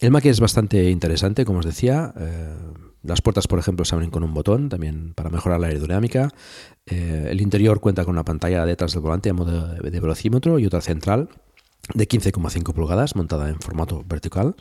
[0.00, 2.12] El Mac es bastante interesante, como os decía.
[2.18, 2.56] Eh,
[3.04, 6.30] las puertas, por ejemplo, se abren con un botón, también para mejorar la aerodinámica.
[6.84, 10.66] Eh, el interior cuenta con una pantalla detrás del volante a modo de velocímetro y
[10.66, 11.28] otra central
[11.94, 14.56] de 15,5 pulgadas montada en formato vertical,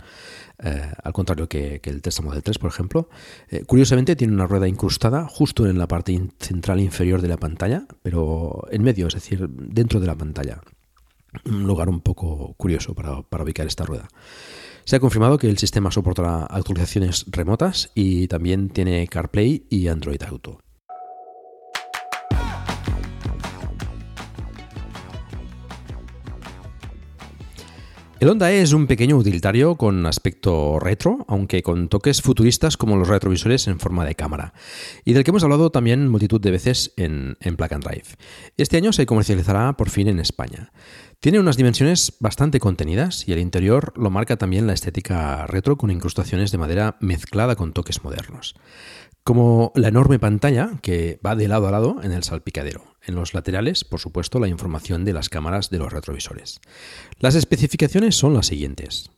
[0.62, 3.10] eh, al contrario que, el Tesla Model 3, por ejemplo.
[3.49, 7.86] Eh, curiosamente tiene una rueda incrustada justo en la parte central inferior de la pantalla,
[8.01, 10.62] pero en medio, es decir, dentro de la pantalla.
[11.45, 14.07] Un lugar un poco curioso para, para ubicar esta rueda.
[14.84, 20.22] Se ha confirmado que el sistema soportará actualizaciones remotas y también tiene CarPlay y Android
[20.24, 20.60] Auto.
[28.20, 32.97] El Honda E es un pequeño utilitario con aspecto retro, aunque con toques futuristas como
[32.97, 34.53] los retrovisores en forma de cámara,
[35.05, 38.17] y del que hemos hablado también multitud de veces en, en Drive.
[38.57, 40.74] Este año se comercializará por fin en España.
[41.22, 45.89] Tiene unas dimensiones bastante contenidas y el interior lo marca también la estética retro con
[45.89, 48.55] incrustaciones de madera mezclada con toques modernos
[49.30, 52.95] como la enorme pantalla que va de lado a lado en el salpicadero.
[53.05, 56.61] En los laterales, por supuesto, la información de las cámaras de los retrovisores.
[57.19, 59.11] Las especificaciones son las siguientes.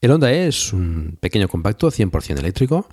[0.00, 2.88] El Honda E es un pequeño compacto 100% eléctrico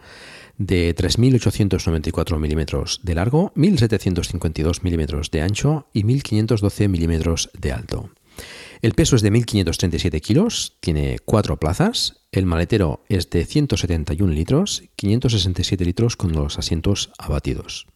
[0.59, 8.11] de 3.894 milímetros de largo, 1.752 milímetros de ancho y 1.512 milímetros de alto.
[8.84, 14.84] El peso es de 1.537 kilos, tiene cuatro plazas, el maletero es de 171 litros,
[14.98, 17.88] 567 litros con los asientos abatidos.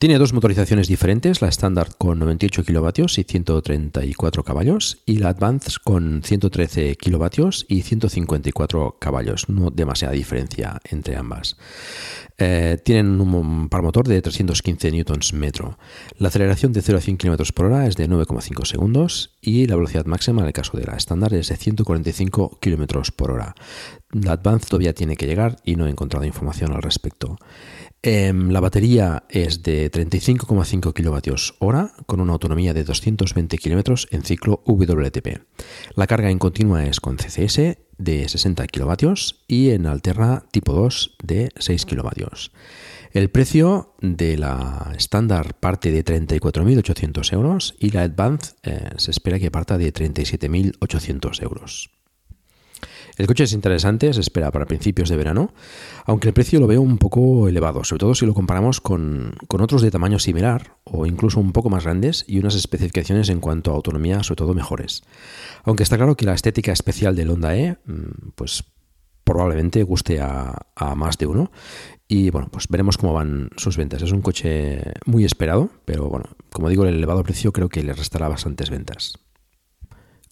[0.00, 5.72] Tiene dos motorizaciones diferentes, la estándar con 98 kilovatios y 134 caballos y la Advance
[5.82, 9.48] con 113 kilovatios y 154 caballos.
[9.48, 11.56] No demasiada diferencia entre ambas.
[12.38, 15.80] Eh, tienen un par motor de 315 newtons metro.
[16.16, 19.74] La aceleración de 0 a 100 km por hora es de 9,5 segundos y la
[19.74, 23.56] velocidad máxima en el caso de la estándar es de 145 km por hora.
[24.10, 27.36] La Advance todavía tiene que llegar y no he encontrado información al respecto.
[28.00, 34.62] Em, la batería es de 35,5 kWh con una autonomía de 220 km en ciclo
[34.64, 35.42] WLTP.
[35.94, 39.12] La carga en continua es con CCS de 60 kW
[39.46, 42.24] y en alterna tipo 2 de 6 kW.
[43.12, 49.38] El precio de la estándar parte de 34.800 euros y la Advance eh, se espera
[49.38, 51.97] que parta de 37.800 euros.
[53.18, 55.52] El coche es interesante, se espera para principios de verano,
[56.06, 59.60] aunque el precio lo veo un poco elevado, sobre todo si lo comparamos con, con
[59.60, 63.72] otros de tamaño similar o incluso un poco más grandes y unas especificaciones en cuanto
[63.72, 65.02] a autonomía sobre todo mejores.
[65.64, 68.64] Aunque está claro que la estética especial del Honda E, mm, pues
[69.24, 71.50] probablemente guste a, a, más de uno.
[72.06, 74.00] Y bueno, pues veremos cómo van sus ventas.
[74.00, 77.92] Es un coche muy esperado, pero bueno, como digo, el elevado precio creo que le
[77.92, 79.18] restará bastantes ventas.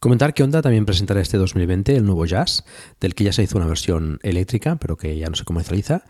[0.06, 2.62] Comentar que Honda también presentará este 2020 el nuevo Jazz,
[3.00, 6.04] del que ya se hizo una versión eléctrica, pero que ya no se comercializa.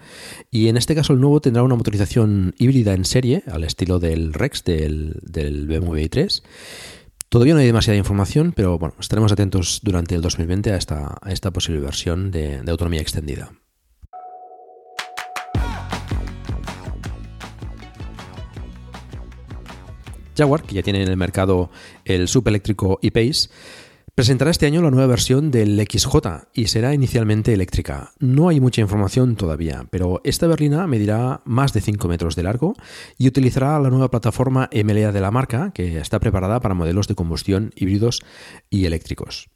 [0.51, 4.35] Y en este caso el nuevo tendrá una motorización híbrida en serie, al estilo del
[4.35, 6.43] Rex del, del BMW i3.
[7.31, 11.33] Todavía no hay demasiada información, pero bueno, estaremos atentos durante el 2020 a esta, a
[11.33, 13.51] esta posible versión de, autonomía extendida.
[20.37, 21.71] Jaguar, que ya tiene en el mercado
[22.05, 23.49] el subeléctrico e-Pace,
[24.17, 28.15] presentará este año la nueva versión del XJ y será inicialmente eléctrica.
[28.19, 32.75] No hay mucha información todavía, pero esta berlina medirá más de 5 metros de largo
[33.19, 37.15] y utilizará la nueva plataforma MLA de la marca, que está preparada para modelos de
[37.15, 38.23] combustión híbridos
[38.71, 39.51] y eléctricos.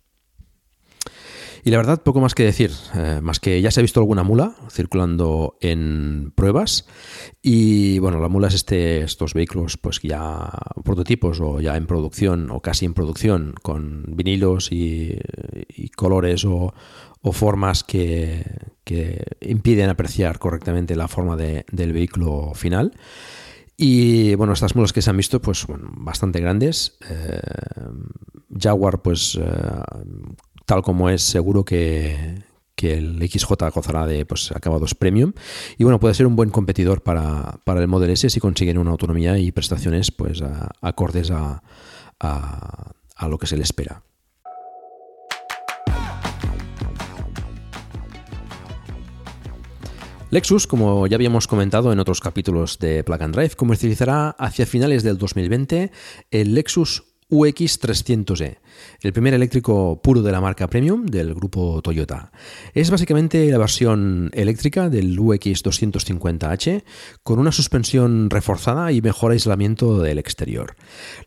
[1.65, 4.23] Y la verdad, poco más que decir, eh, más que ya se ha visto alguna
[4.23, 6.87] mula circulando en pruebas.
[7.43, 10.51] Y bueno, la mula es este, estos vehículos, pues ya
[10.85, 15.19] prototipos o ya en producción o casi en producción, con vinilos y,
[15.97, 16.73] colores o,
[17.23, 18.45] o formas que,
[18.85, 22.93] que, impiden apreciar correctamente la forma de, del vehículo final.
[23.83, 26.99] Y bueno, estas mulas que se han visto, pues bueno, bastante grandes.
[27.09, 27.41] Eh,
[28.55, 29.83] Jaguar, pues eh,
[30.67, 32.43] tal como es, seguro que,
[32.75, 35.33] que el XJ gozará de pues, acabados premium
[35.77, 38.91] y bueno, puede ser un buen competidor para, para el Model S si consiguen una
[38.91, 40.43] autonomía y prestaciones pues
[40.81, 41.63] acordes a,
[42.19, 44.03] a, a lo que se le espera.
[50.31, 55.03] Lexus, como ya habíamos comentado en otros capítulos de Plug and Drive, comercializará hacia finales
[55.03, 55.91] del 2020
[56.31, 58.59] el Lexus UX300e,
[59.03, 62.33] el primer eléctrico puro de la marca Premium del grupo Toyota.
[62.75, 66.83] Es básicamente la versión eléctrica del UX250H
[67.23, 70.77] con una suspensión reforzada y mejor aislamiento del exterior.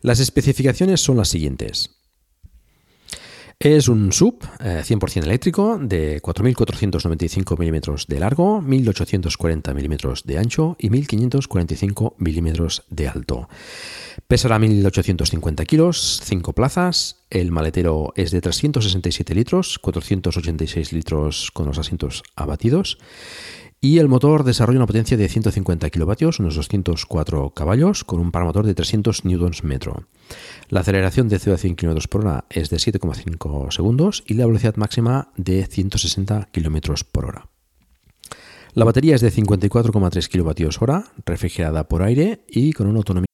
[0.02, 1.93] Las especificaciones son las siguientes.
[3.58, 10.76] Es un sub 100% eh, eléctrico de 4.495 milímetros de largo, 1.840 milímetros de ancho
[10.78, 13.48] y 1.545 milímetros de alto.
[14.26, 17.24] Pesará 1.850 kilos, 5 plazas.
[17.30, 22.98] El maletero es de 367 litros, 486 litros con los asientos abatidos.
[23.84, 28.64] Y el motor desarrolla una potencia de 150 kilovatios, unos 204 caballos, con un paramotor
[28.64, 30.06] de 300 newtons metro.
[30.70, 34.46] La aceleración de 0 a 100 km por hora es de 7,5 segundos y la
[34.46, 37.48] velocidad máxima de 160 km por hora.
[38.72, 43.33] La batería es de 54,3 kWh, refrigerada por aire y con una autonomía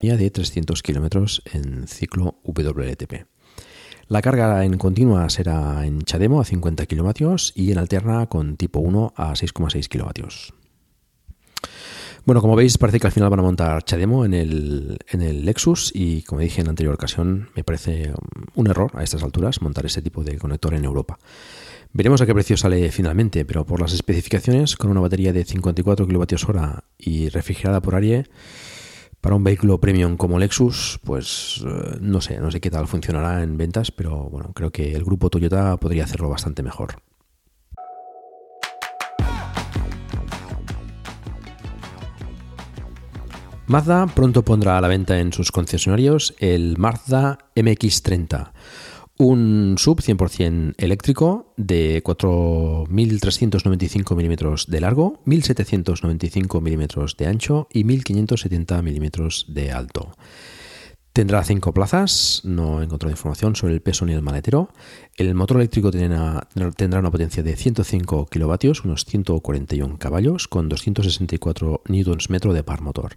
[0.00, 3.26] De 300 kilómetros en ciclo WLTP.
[4.08, 8.78] La carga en continua será en Chademo a 50 kilovatios y en alterna con tipo
[8.78, 10.54] 1 a 6,6 kilovatios.
[12.24, 15.44] Bueno, como veis, parece que al final van a montar Chademo en el, en el
[15.44, 18.12] Lexus y como dije en la anterior ocasión, me parece
[18.54, 21.18] un error a estas alturas montar ese tipo de conector en Europa.
[21.92, 26.06] Veremos a qué precio sale finalmente, pero por las especificaciones, con una batería de 54
[26.06, 28.26] kWh y refrigerada por aire,
[29.26, 33.42] para un vehículo premium como Lexus, pues eh, no sé, no sé qué tal funcionará
[33.42, 37.02] en ventas, pero bueno, creo que el grupo Toyota podría hacerlo bastante mejor.
[43.66, 48.52] Mazda pronto pondrá a la venta en sus concesionarios el Mazda MX30,
[49.18, 58.82] un sub 100% eléctrico de 4.395 milímetros de largo, 1.795 milímetros de ancho y 1.570
[58.82, 60.12] milímetros de alto.
[61.16, 64.68] Tendrá cinco plazas, no he encontrado información sobre el peso ni el maletero.
[65.16, 66.46] El motor eléctrico tendrá,
[66.98, 73.16] una potencia de 105 kilovatios, unos 141 caballos, con 264 Nm de par motor.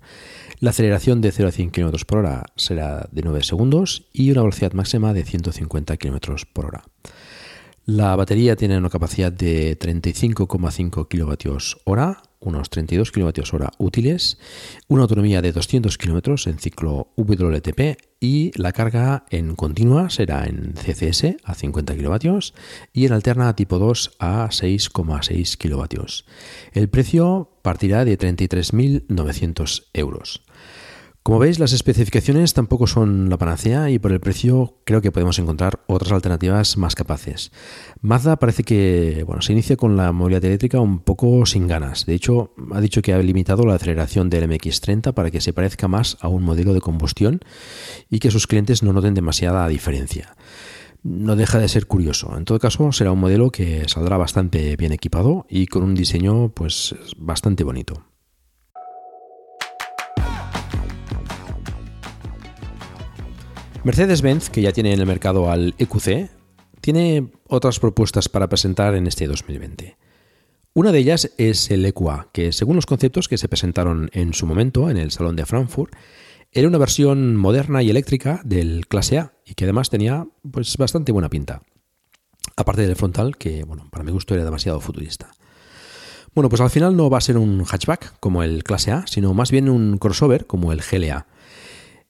[0.62, 4.44] La aceleración de 0 a 100 km por hora será de 9 segundos y una
[4.44, 6.84] velocidad máxima de 150 km por hora.
[7.86, 14.38] La batería tiene una capacidad de 35,5 kWh, unos 32 kWh útiles,
[14.88, 20.74] una autonomía de 200 km en ciclo WLTP y la carga en continua será en
[20.74, 22.40] CCS a 50 kW
[22.94, 26.06] y en alterna tipo 2 a 6,6 kW.
[26.74, 30.44] El precio partirá de 33.900 euros.
[31.22, 35.38] Como veis, las especificaciones tampoco son la panacea y por el precio creo que podemos
[35.38, 37.52] encontrar otras alternativas más capaces.
[38.02, 42.06] Mazda parece que bueno, se inicia con la movilidad eléctrica un poco sin ganas.
[42.06, 45.90] De hecho, ha dicho que ha limitado la aceleración del MX30 para que se parezca
[45.90, 47.42] más a un modelo de combustión
[48.10, 50.36] y que sus clientes no noten demasiada diferencia.
[51.04, 52.36] No deja de ser curioso.
[52.38, 56.50] En todo caso, será un modelo que saldrá bastante bien equipado y con un diseño
[56.50, 58.09] pues bastante bonito.
[63.84, 66.30] Mercedes-Benz, que ya tiene en el mercado al EQC,
[66.82, 69.98] tiene otras propuestas para presentar en este 2020.
[70.74, 74.46] Una de ellas es el EQA, que según los conceptos que se presentaron en su
[74.46, 75.94] momento en el Salón de Frankfurt,
[76.52, 81.12] era una versión moderna y eléctrica del clase A y que además tenía pues bastante
[81.12, 81.62] buena pinta.
[82.58, 85.32] Aparte del frontal, que bueno, para mi gusto era demasiado futurista.
[86.36, 89.34] Bueno, pues al final no va a ser un hatchback como el clase A, sino
[89.34, 91.28] más bien un crossover como el GLA.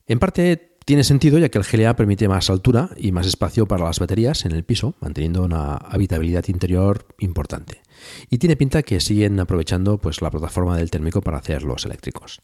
[0.08, 3.86] En parte tiene sentido ya que el GLA permite más altura y más espacio para
[3.86, 7.84] las baterías en el piso, manteniendo una habitabilidad interior importante.
[8.32, 12.42] Y tiene pinta que siguen aprovechando pues, la plataforma del térmico para hacer los eléctricos.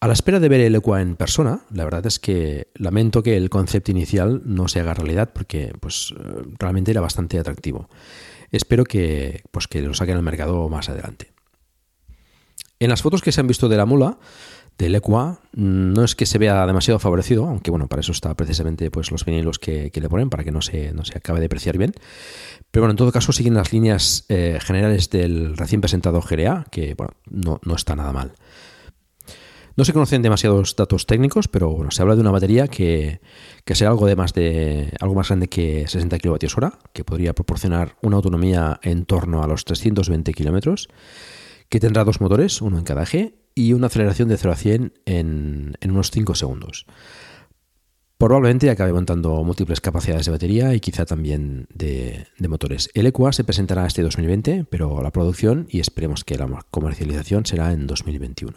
[0.00, 3.36] A la espera de ver el Equa en persona, la verdad es que lamento que
[3.36, 6.12] el concepto inicial no se haga realidad porque pues,
[6.58, 7.88] realmente era bastante atractivo.
[8.50, 11.36] Espero que, pues, que lo saquen al mercado más adelante.
[12.80, 14.18] En las fotos que se han visto de la mula,
[14.78, 18.90] del Equa no es que se vea demasiado favorecido, aunque bueno, para eso está precisamente
[18.90, 21.78] pues, los vinilos que, le ponen, para que no se, no se acabe de apreciar
[21.78, 21.94] bien.
[22.70, 26.94] Pero bueno, en todo caso siguen las líneas eh, generales del recién presentado GRA, que
[26.94, 28.34] bueno, no, no, está nada mal.
[29.76, 33.20] No se conocen demasiados datos técnicos, pero bueno, se habla de una batería que,
[33.64, 38.16] que algo, de más de, algo más grande que 60 kWh, que podría proporcionar una
[38.16, 40.88] autonomía en torno a los 320 kilómetros,
[41.68, 44.92] que tendrá dos motores, uno en cada eje, y una aceleración de 0 a 100
[45.06, 46.86] en, unos 5 segundos.
[48.18, 52.90] Probablemente acabe montando múltiples capacidades de batería y quizá también de, motores.
[52.94, 57.72] El EQA se presentará este 2020, pero la producción y esperemos que la comercialización será
[57.72, 58.54] en 2021.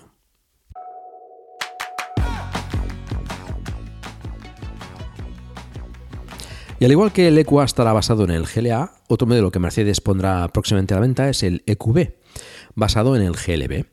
[6.82, 10.02] Y al igual que el EQA estará basado en el GLA, otro modelo que Mercedes
[10.02, 12.16] pondrá próximamente a la venta es el EQB,
[12.76, 13.86] basado en el GLB.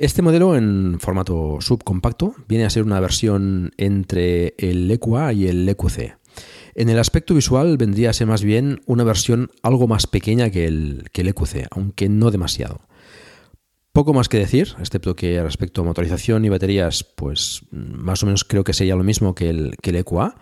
[0.00, 5.68] Este modelo en formato subcompacto viene a ser una versión entre el EQA y el
[5.68, 6.16] EQC.
[6.74, 10.64] En el aspecto visual vendría a ser más bien una versión algo más pequeña que
[10.64, 12.80] el, que EQC, aunque no demasiado.
[13.92, 18.44] Poco más que decir, excepto que respecto a motorización y baterías, pues más o menos
[18.44, 20.34] creo que sería lo mismo que el, que el EQA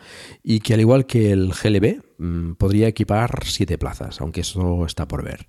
[0.45, 5.09] y que al igual que el GLB mm, podría equipar siete plazas, aunque eso está
[5.09, 5.47] por ver.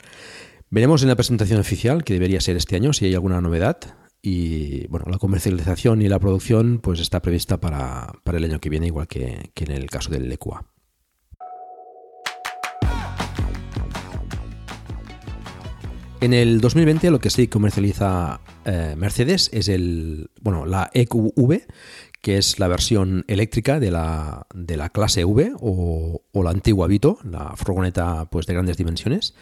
[0.71, 3.79] Veremos en la presentación oficial, que debería ser este año, si hay alguna novedad.
[4.21, 8.85] Y bueno, la comercialización y la producción pues está prevista para, el año que viene,
[8.85, 10.63] igual que, en el caso del EQA.
[16.21, 21.61] En el 2020 lo que sí comercializa eh, Mercedes es el, bueno, la EQV,
[22.21, 26.87] que es la versión eléctrica de la, de la clase V o, o, la antigua
[26.87, 29.33] Vito, la furgoneta pues, de grandes dimensiones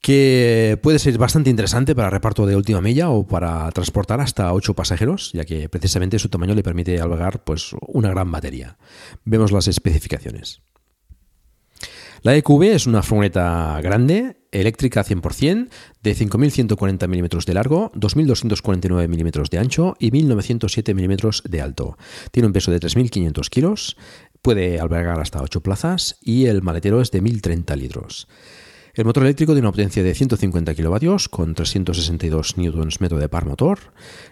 [0.00, 4.74] que puede ser bastante interesante para reparto de última milla o para transportar hasta 8
[4.74, 8.78] pasajeros, ya que precisamente su tamaño le permite albergar pues, una gran batería.
[9.24, 10.62] Vemos las especificaciones.
[12.22, 15.68] La EQV es una furgoneta grande, eléctrica 100%,
[16.02, 21.96] de 5.140 milímetros de largo, 2.249 milímetros de ancho y 1.907 milímetros de alto.
[22.32, 23.96] Tiene un peso de 3.500 kilos,
[24.42, 28.26] puede albergar hasta 8 plazas y el maletero es de 1.030 litros.
[28.98, 33.78] El motor eléctrico tiene una potencia de 150 kilovatios con 362 Nm de par motor.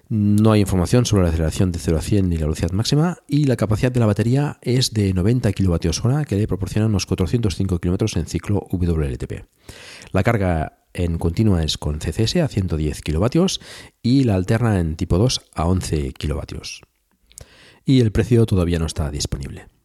[0.09, 3.45] No hay información sobre la aceleración de 0 a 100 ni la velocidad máxima y
[3.45, 8.17] la capacidad de la batería es de 90 kWh que le proporciona unos 405 km
[8.19, 9.45] en ciclo WLTP.
[10.11, 13.45] La carga en continua es con CCS a 110 kW
[14.03, 16.41] y la alterna en tipo 2 a 11 kW.
[17.85, 19.76] Y el precio todavía no está disponible.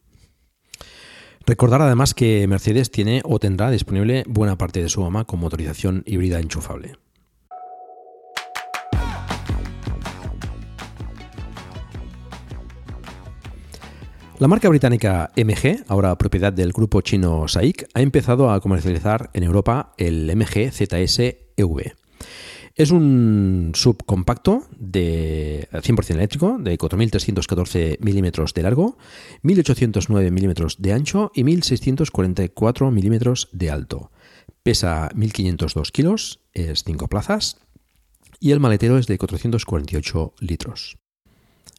[1.45, 6.03] Recordar además que Mercedes tiene o tendrá disponible buena parte de su gama con motorización
[6.05, 6.93] híbrida enchufable.
[14.41, 19.43] La marca británica MG, ahora propiedad del grupo chino SAIC, ha empezado a comercializar en
[19.43, 21.19] Europa el MG ZS
[21.57, 22.00] EV.
[22.75, 28.97] Es un subcompacto de 100% eléctrico de 4.314 milímetros de largo,
[29.43, 34.11] 1.809 milímetros de ancho y 1.644 milímetros de alto.
[34.63, 37.57] Pesa 1.502 kilos, es 5 plazas
[38.39, 41.00] y el maletero es de 448 litros.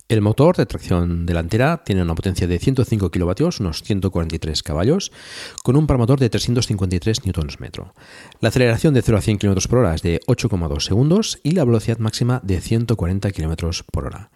[0.08, 5.10] El motor de tracción delantera tiene una potencia de 105 kilovatios, unos 143 caballos,
[5.62, 7.70] con un par motor de 353 Nm.
[8.40, 11.64] La aceleración de 0 a 100 km por hora es de 8,2 segundos y la
[11.64, 14.30] velocidad máxima de 140 km por hora.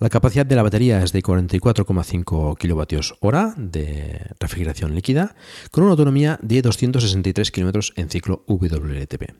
[0.00, 5.36] La capacidad de la batería es de 44,5 kWh de refrigeración líquida,
[5.70, 9.34] con una autonomía de 263 km en ciclo WLTP.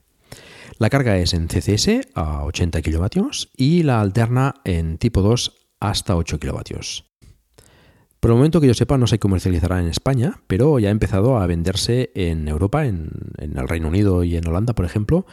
[0.78, 6.16] La carga es en CCS a 80 kW y la alterna en tipo 2 hasta
[6.16, 7.12] 8 kilovatios.
[8.22, 11.38] Por el momento que yo sepa no se comercializará en España, pero ya ha empezado
[11.38, 15.26] a venderse en Europa, en, el Reino Unido y en Holanda, por ejemplo,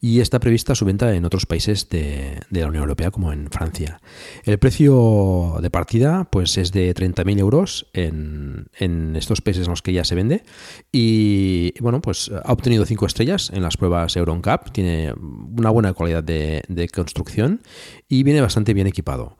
[0.00, 4.00] y está prevista su venta en otros países de, la Unión Europea, como en Francia.
[4.42, 8.66] El precio de partida pues, es de 30.000 euros en,
[9.14, 10.42] estos países en los que ya se vende,
[10.90, 15.14] y bueno, pues ha obtenido 5 estrellas en las pruebas EuronCap, tiene
[15.56, 17.60] una buena calidad de, de construcción
[18.08, 19.36] y viene bastante bien equipado.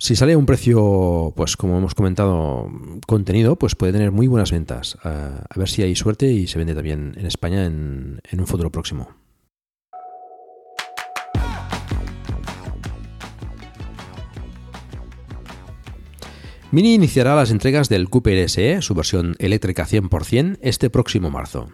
[0.00, 2.70] Si sale a un precio, pues como hemos comentado,
[3.06, 4.96] contenido, pues puede tener muy buenas ventas.
[5.04, 9.10] a ver si hay suerte y se vende también en España en, un futuro próximo.
[16.70, 21.68] Mini iniciará las entregas del Cooper SE, su versión eléctrica 100%, este próximo marzo.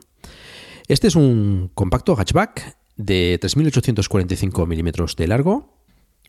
[0.89, 5.76] Este es un compacto hatchback de 3.845 milímetros de largo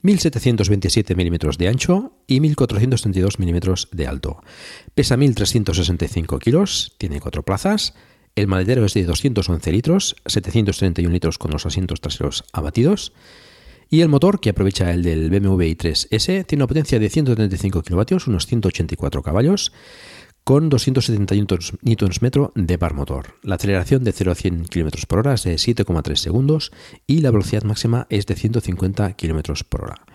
[0.04, 4.42] 1.727 milímetros de ancho y 1.432 milímetros de alto.
[4.96, 7.94] Pesa 1.365 kilos, tiene cuatro plazas.
[8.36, 13.14] El maletero es de 211 litros, 731 litros con los asientos traseros abatidos.
[13.90, 18.28] Y el motor, que aprovecha el del BMW i3S, tiene una potencia de 135 kilovatios,
[18.28, 19.72] unos 184 caballos,
[20.48, 23.36] con 271 Nm de par motor.
[23.44, 26.72] La aceleración de 0 a 100 km por hora es de 7,3 segundos
[27.06, 30.06] y la velocidad máxima es de 150 km por hora.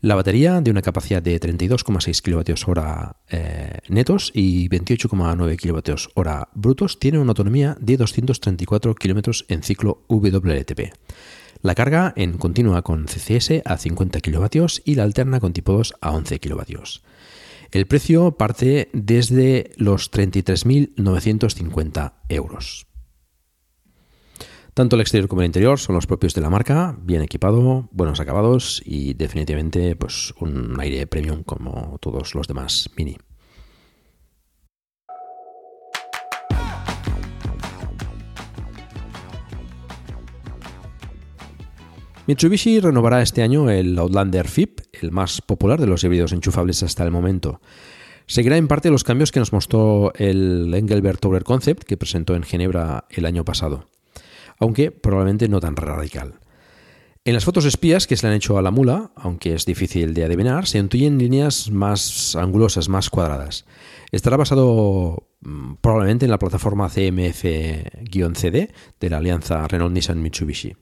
[0.00, 7.20] La batería, de una capacidad de 32,6 kWh eh, netos y 28,9 kWh brutos, tiene
[7.20, 10.94] una autonomía de 234 km en ciclo WLTP.
[11.62, 15.94] La carga en continua con CCS a 50 kW y la alterna con tipo 2
[16.00, 16.82] a 11 kW.
[17.70, 22.86] El precio parte desde los 33.950 euros.
[24.76, 28.20] Tanto el exterior como el interior son los propios de la marca, bien equipado, buenos
[28.20, 33.16] acabados y definitivamente pues, un aire premium como todos los demás Mini.
[42.26, 47.04] Mitsubishi renovará este año el Outlander FIP, el más popular de los híbridos enchufables hasta
[47.04, 47.60] el momento.
[48.26, 52.42] Seguirá en parte los cambios que nos mostró el Engelbert Tower Concept que presentó en
[52.42, 53.86] Ginebra el año pasado,
[54.58, 56.40] aunque probablemente no tan radical.
[57.24, 60.12] En las fotos espías que se le han hecho a la mula, aunque es difícil
[60.12, 63.66] de adivinar, se intuyen líneas más angulosas, más cuadradas.
[64.10, 70.74] Estará basado mm, probablemente en la plataforma CMF-CD de la alianza Renault-Nissan-Mitsubishi.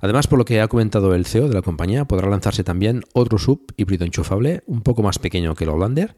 [0.00, 3.38] Además, por lo que ha comentado el CEO de la compañía, podrá lanzarse también otro
[3.38, 6.16] sub híbrido enchufable, un poco más pequeño que el Hollander.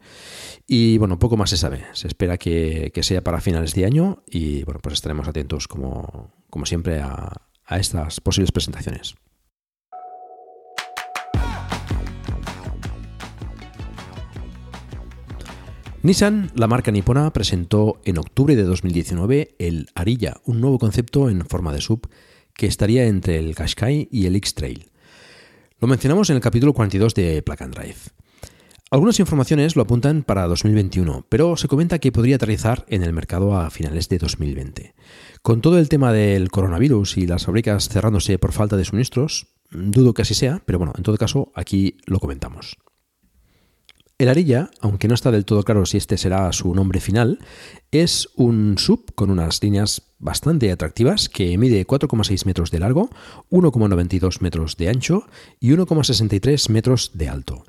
[0.67, 1.83] Y bueno, poco más se sabe.
[1.93, 6.65] Se espera que, sea para finales de año y bueno, pues estaremos atentos como, como
[6.65, 7.31] siempre a,
[7.65, 9.15] a estas posibles presentaciones.
[16.03, 21.45] Nissan, la marca nipona, presentó en octubre de 2019 el Arilla, un nuevo concepto en
[21.45, 22.07] forma de sub
[22.61, 24.91] que estaría entre el Qashqai y el X-Trail.
[25.79, 27.95] Lo mencionamos en el capítulo 42 de Plug and Drive.
[28.91, 33.57] Algunas informaciones lo apuntan para 2021, pero se comenta que podría aterrizar en el mercado
[33.57, 34.93] a finales de 2020.
[35.41, 40.13] Con todo el tema del coronavirus y las fábricas cerrándose por falta de suministros, dudo
[40.13, 42.77] que así sea, pero bueno, en todo caso aquí lo comentamos.
[44.21, 47.39] El Arilla, aunque no está del todo claro si este será su nombre final,
[47.91, 53.09] es un sub con unas líneas bastante atractivas que mide 4,6 metros de largo,
[53.49, 55.25] 1,92 metros de ancho
[55.59, 57.63] y 1,63 metros de alto.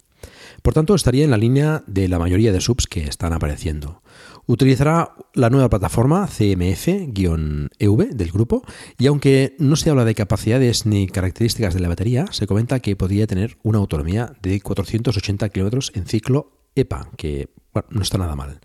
[0.60, 4.02] Por tanto, estaría en la línea de la mayoría de subs que están apareciendo.
[4.46, 8.64] Utilizará la nueva plataforma CMF-EV del grupo
[8.98, 12.96] y aunque no se habla de capacidades ni características de la batería, se comenta que
[12.96, 17.50] podría tener una autonomía de 480 km en ciclo EPA, que
[17.90, 18.60] no está nada mal.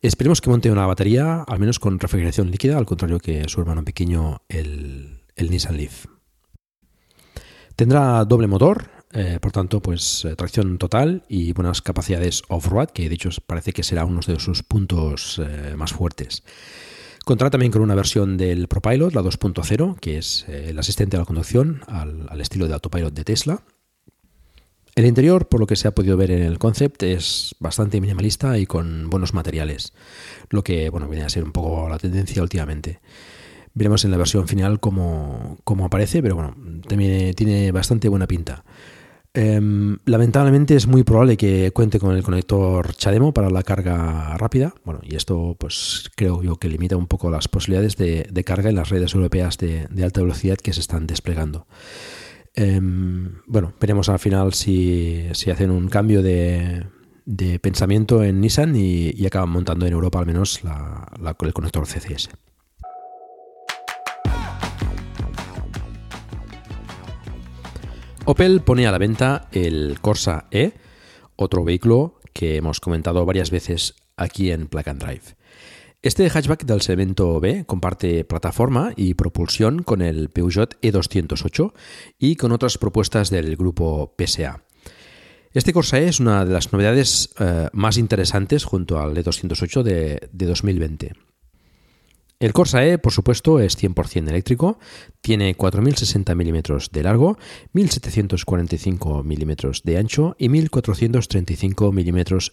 [0.00, 3.84] Esperemos que monte una batería al menos con refrigeración líquida, al contrario que su hermano
[3.84, 6.06] pequeño, el Nissan Leaf.
[7.76, 13.08] Tendrá doble motor, eh, por tanto, pues eh, tracción total y buenas capacidades off-road, que
[13.08, 16.42] de hecho parece que será uno de sus puntos eh, más fuertes.
[17.24, 21.26] Contará también con una versión del ProPilot, la 2.0, que es el asistente a la
[21.26, 23.62] conducción al, al, estilo de autopilot de Tesla.
[24.94, 28.58] El interior, por lo que se ha podido ver en el concept, es bastante minimalista
[28.58, 29.92] y con buenos materiales,
[30.50, 33.00] lo que bueno, viene a ser un poco la tendencia últimamente.
[33.74, 36.54] Veremos en la versión final cómo, cómo aparece, pero bueno,
[36.86, 38.64] también tiene bastante buena pinta.
[39.34, 44.74] Em, lamentablemente es muy probable que cuente con el conector CHAdeMO para la carga rápida.
[44.84, 48.76] Bueno, y esto pues creo yo que limita un poco las posibilidades de, carga en
[48.76, 51.66] las redes europeas de, alta velocidad que se están desplegando.
[52.54, 56.86] Em, bueno, veremos al final si, hacen un cambio de,
[57.62, 62.28] pensamiento en Nissan y, acaban montando en Europa al menos el conector CCS.
[68.24, 70.74] Opel pone a la venta el Corsa E,
[71.34, 75.22] otro vehículo que hemos comentado varias veces aquí en Plug and Drive.
[76.02, 81.72] Este hatchback del segmento B comparte plataforma y propulsión con el Peugeot E208
[82.18, 84.62] y con otras propuestas del grupo PSA.
[85.52, 90.28] Este Corsa E es una de las novedades eh, más interesantes junto al E208 de
[90.32, 91.12] 2020.
[92.42, 94.80] El Corsa E, por supuesto, es 100% eléctrico,
[95.20, 97.38] tiene 4.060 milímetros de largo,
[97.72, 102.52] 1.745 milímetros de ancho y 1.435 milímetros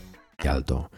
[0.49, 0.91] Alto.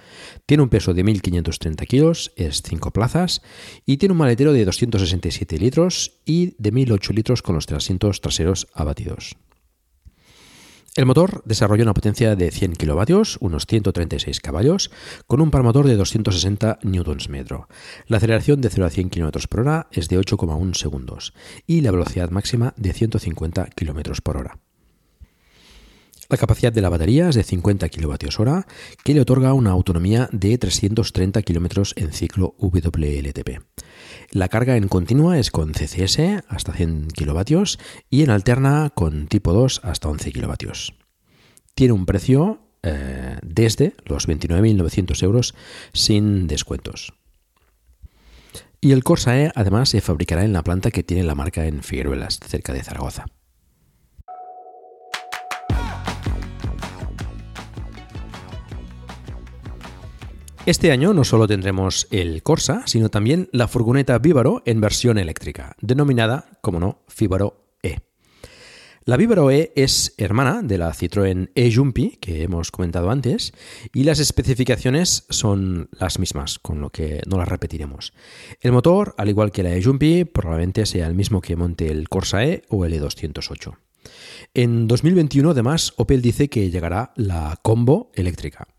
[0.45, 3.41] Tiene un peso de 1.530 kilos, es 5 plazas
[3.85, 8.67] y tiene un maletero de 267 litros y de 1.008 litros con los asientos traseros
[8.73, 9.35] abatidos.
[10.95, 14.91] El motor desarrolla una potencia de 100 kilovatios, unos 136 caballos,
[15.25, 17.65] con un par motor de 260 Nm.
[18.05, 21.33] La aceleración de 0 a 100 km por hora es de 8,1 segundos
[21.65, 24.59] y la velocidad máxima de 150 km por hora.
[26.33, 28.63] La capacidad de la batería es de 50 kWh,
[29.03, 33.61] que le otorga una autonomía de 330 km en ciclo WLTP.
[34.31, 37.77] La carga en continua es con CCS hasta 100 kilovatios
[38.09, 40.95] y en alterna con tipo 2 hasta 11 kilovatios.
[41.75, 45.53] Tiene un precio eh, desde los 29.900 euros
[45.93, 47.13] sin descuentos.
[48.81, 51.83] Y el Corsa E además se fabricará en la planta que tiene la marca en
[51.83, 53.27] Figueruelas, cerca de Zaragoza.
[60.65, 65.75] Este año no solo tendremos el Corsa, sino también la furgoneta Vívaro en versión eléctrica,
[65.81, 67.63] denominada, como no, Fibaro
[69.05, 73.51] la Vibro E es hermana de la Citroën e-Jumpy que hemos comentado antes
[73.93, 78.13] y las especificaciones son las mismas, con lo que no las repetiremos.
[78.61, 82.45] El motor, al igual que la e-Jumpy, probablemente sea el mismo que monte el Corsa
[82.45, 83.75] E o el E208.
[84.53, 88.69] En 2021, además, Opel dice que llegará la Combo eléctrica.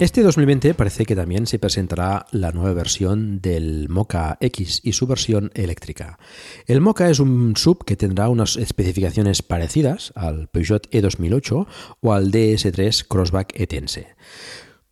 [0.00, 5.08] Este 2020 parece que también se presentará la nueva versión del Mocha X y su
[5.08, 6.20] versión eléctrica.
[6.66, 11.66] El Mocha es un sub que tendrá unas especificaciones parecidas al Peugeot E2008
[12.00, 14.14] o al DS3 Crossback E-Tense.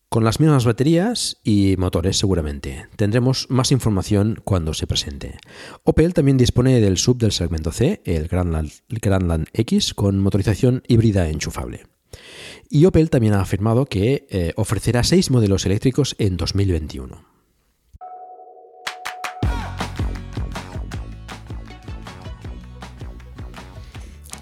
[0.09, 2.89] Con las mismas baterías y motores seguramente.
[2.97, 5.39] Tendremos más información cuando se presente.
[5.85, 11.29] Opel también dispone del sub del segmento C, el Grandland, Grandland X, con motorización híbrida
[11.29, 11.96] enchufable.
[12.69, 17.37] Y Opel también ha afirmado que eh, ofrecerá seis modelos eléctricos en 2021.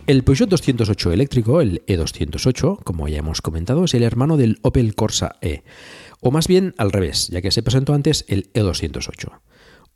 [0.07, 4.95] El Peugeot 208 eléctrico, el E208, como ya hemos comentado, es el hermano del Opel
[4.95, 5.63] Corsa E,
[6.21, 9.41] o más bien al revés, ya que se presentó antes el E208.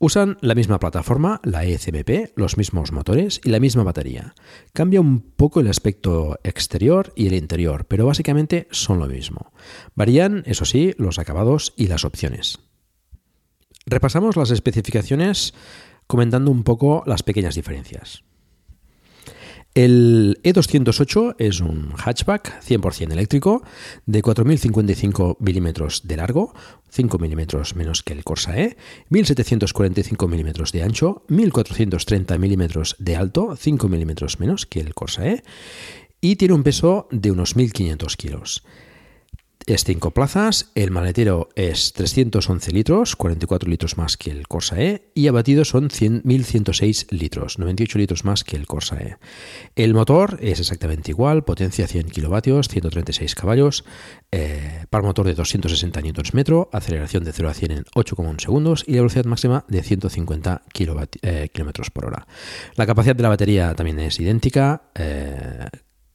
[0.01, 4.33] Usan la misma plataforma, la ECMP, los mismos motores y la misma batería.
[4.71, 9.51] Cambia un poco el aspecto exterior y el interior, pero básicamente son lo mismo.
[9.95, 12.59] Varían, eso sí, los acabados y las opciones.
[13.85, 15.53] Repasamos las especificaciones
[16.07, 18.23] comentando un poco las pequeñas diferencias.
[19.75, 23.63] El E208 es un hatchback 100% eléctrico
[24.07, 26.53] de 4.055 milímetros de largo,
[26.89, 28.77] 5 milímetros menos que el Corsa E,
[29.11, 35.43] 1.745 milímetros de ancho, 1.430 milímetros de alto, 5 milímetros menos que el Corsa E,
[36.19, 38.63] y tiene un peso de unos 1.500 kilos.
[39.65, 45.11] Es 5 plazas, el maletero es 311 litros, 44 litros más que el Corsa E,
[45.13, 49.17] y abatido son 1.106 litros, 98 litros más que el Corsa E.
[49.75, 53.85] El motor es exactamente igual, potencia 100 kilovatios, 136 caballos,
[54.31, 58.93] eh, par motor de 260 Nm, aceleración de 0 a 100 en 8,1 segundos y
[58.93, 61.49] la velocidad máxima de 150 km eh,
[61.93, 62.27] por hora.
[62.75, 64.89] La capacidad de la batería también es idéntica.
[64.95, 65.67] Eh,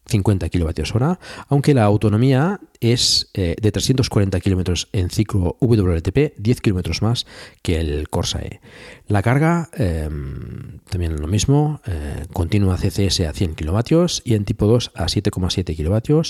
[0.06, 1.16] 50 kWh,
[1.48, 7.26] aunque la autonomía es eh, de 340 km en ciclo WLTP, 10 km más
[7.62, 8.60] que el Corsa E.
[9.08, 14.66] La carga, em, también lo mismo, eh, continua CCS a 100 kW y en tipo
[14.66, 16.20] 2 a 7,7 kW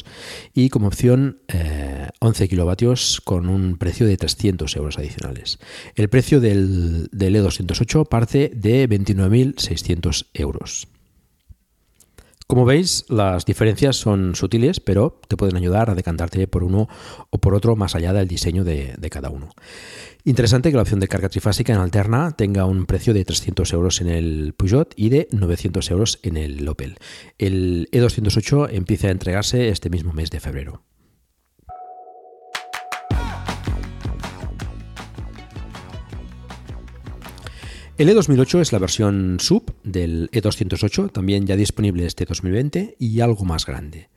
[0.55, 1.39] y como opción
[2.21, 2.93] 11 eh, kW
[3.25, 5.59] con un precio de 300 euros adicionales.
[5.97, 10.89] El precio del, del E208 parte de 29.600 euros.
[12.47, 16.89] Como veis, las diferencias son sutiles, pero te pueden ayudar a decantarte por uno
[17.31, 19.49] o por otro más allá del diseño de, cada uno.
[20.25, 24.01] Interesante que la opción de carga trifásica en alterna tenga un precio de 300 euros
[24.03, 26.97] en el Peugeot y de 900 euros en el Opel.
[27.39, 30.83] El E208 empieza a entregarse este mismo mes de febrero.
[37.97, 43.45] El E2008 es la versión sub del E208, también ya disponible este 2020 y algo
[43.45, 44.09] más grande.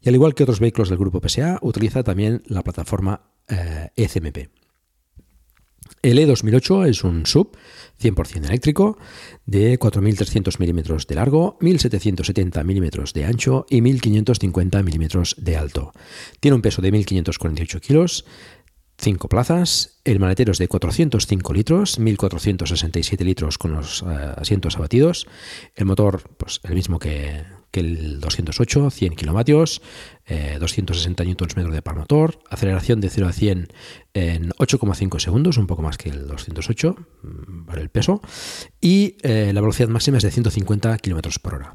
[0.00, 3.22] Y al igual que otros vehículos del grupo PSA, utiliza también la plataforma
[3.96, 4.36] ECMP.
[4.36, 4.50] Eh,
[6.02, 7.56] e el E2008 es un sub
[8.00, 8.98] 100% eléctrico
[9.46, 15.92] de 4.300 milímetros de largo, 1.770 milímetros de ancho y 1.550 milímetros de alto.
[16.38, 18.24] Tiene un peso de 1.548 kilos,
[19.00, 25.28] 5 plazas, el maletero es de 405 litros, 1467 litros con los eh, asientos abatidos,
[25.76, 29.82] el motor pues el mismo que, el 208, 100 kilovatios,
[30.28, 33.68] 260 Nm de par motor, aceleración de 0 a 100
[34.14, 38.20] en 8,5 segundos, un poco más que el 208 mm, para el peso,
[38.80, 41.74] y eh, la velocidad máxima es de 150 km por hora.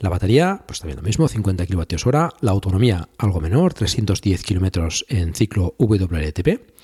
[0.00, 5.34] La batería, pues también lo mismo, 50 kWh, la autonomía algo menor, 310 km en
[5.34, 6.74] ciclo WLTP,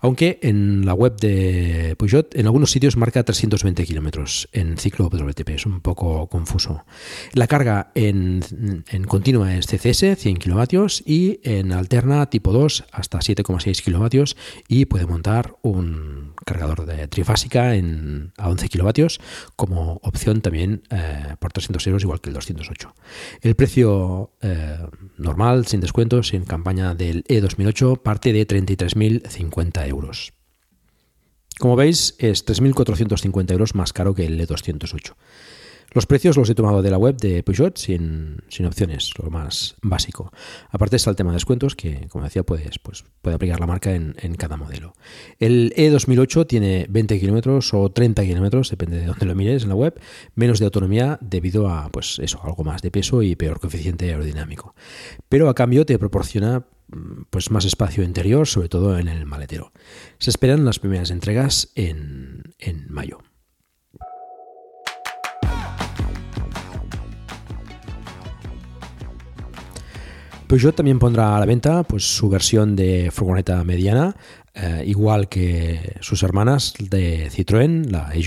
[0.00, 5.50] aunque en la web de Peugeot en algunos sitios marca 320 km en ciclo WLTP,
[5.50, 6.84] es un poco confuso.
[7.32, 8.44] La carga en,
[8.88, 10.62] en continua es CCS, 100 kW,
[11.04, 14.36] y en alterna tipo 2 hasta 7,6 kilovatios
[14.68, 19.20] y puede montar un cargador de trifásica en, a 11 kilovatios
[19.54, 22.94] como opción también eh, por 300 euros igual que el 208.
[23.40, 24.78] El precio eh,
[25.18, 30.32] normal, sin descuentos, en campaña del E2008 parte de 33.050 euros.
[31.58, 35.14] Como veis, es 3.450 euros más caro que el E208.
[35.96, 40.30] Los precios los he tomado de la web de Peugeot sin, opciones, lo más básico.
[40.68, 43.94] Aparte está el tema de descuentos que, como decía, puedes, pues, puede aplicar la marca
[43.94, 44.92] en, cada modelo.
[45.38, 49.74] El E2008 tiene 20 kilómetros o 30 kilómetros, depende de dónde lo mires en la
[49.74, 49.98] web,
[50.34, 54.74] menos de autonomía debido a, pues eso, algo más de peso y peor coeficiente aerodinámico.
[55.30, 56.66] Pero a cambio te proporciona
[57.30, 59.72] pues más espacio interior, sobre todo en el maletero.
[60.18, 62.52] Se esperan las primeras entregas en
[62.90, 63.20] mayo.
[70.46, 74.16] Peugeot también pondrá a la venta pues, su versión de furgoneta mediana,
[74.54, 78.20] eh, igual que sus hermanas de Citroën, la e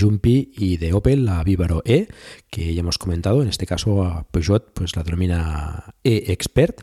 [0.56, 2.08] y de Opel, la Vivaro E,
[2.50, 3.42] que ya hemos comentado.
[3.42, 6.82] En este caso, Peugeot pues, la denomina E-Expert,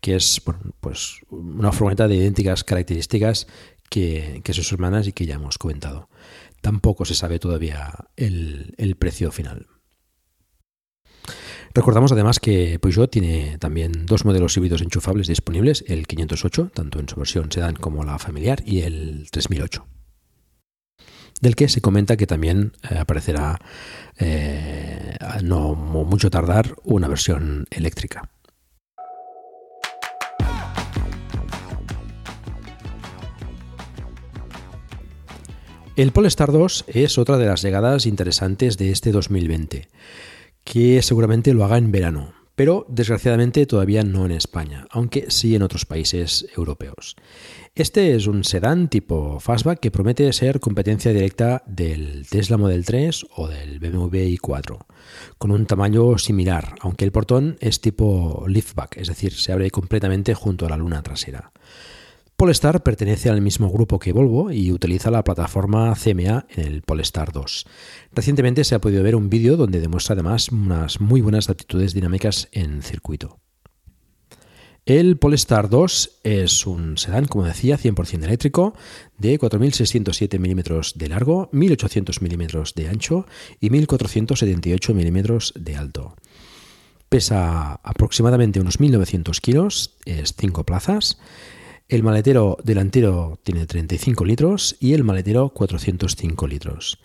[0.00, 0.42] que es
[0.80, 3.46] pues, una furgoneta de idénticas características
[3.90, 6.08] que, sus hermanas y que ya hemos comentado.
[6.60, 9.66] Tampoco se sabe todavía el precio final.
[11.74, 17.08] Recordamos además que Peugeot tiene también dos modelos híbridos enchufables disponibles, el 508, tanto en
[17.08, 19.86] su versión sedán como la familiar, y el 3008
[21.40, 23.60] del que se comenta que también eh, aparecerá
[24.18, 28.28] eh, no mucho tardar una versión eléctrica.
[35.96, 39.88] El Polestar 2 es otra de las llegadas interesantes de este 2020
[40.70, 45.62] que seguramente lo haga en verano, pero desgraciadamente todavía no en España, aunque sí en
[45.62, 47.16] otros países europeos.
[47.74, 53.26] Este es un sedán tipo fastback que promete ser competencia directa del Tesla Model 3
[53.36, 54.78] o del BMW i4,
[55.38, 60.34] con un tamaño similar, aunque el portón es tipo liftback, es decir, se abre completamente
[60.34, 61.50] junto a la luna trasera.
[62.38, 67.32] Polestar pertenece al mismo grupo que Volvo y utiliza la plataforma CMA en el Polestar
[67.32, 67.66] 2.
[68.12, 72.48] Recientemente se ha podido ver un vídeo donde demuestra además unas muy buenas aptitudes dinámicas
[72.52, 73.40] en circuito.
[74.86, 78.72] El Polestar 2 es un sedán, como decía, 100% eléctrico,
[79.18, 83.26] de 4.607 milímetros de largo, 1.800 milímetros de ancho
[83.58, 86.14] y 1.478 milímetros de alto.
[87.08, 91.18] Pesa aproximadamente unos 1.900 kilos, es 5 plazas
[91.88, 96.98] el maletero delantero tiene 35 litros y el maletero 405 litros.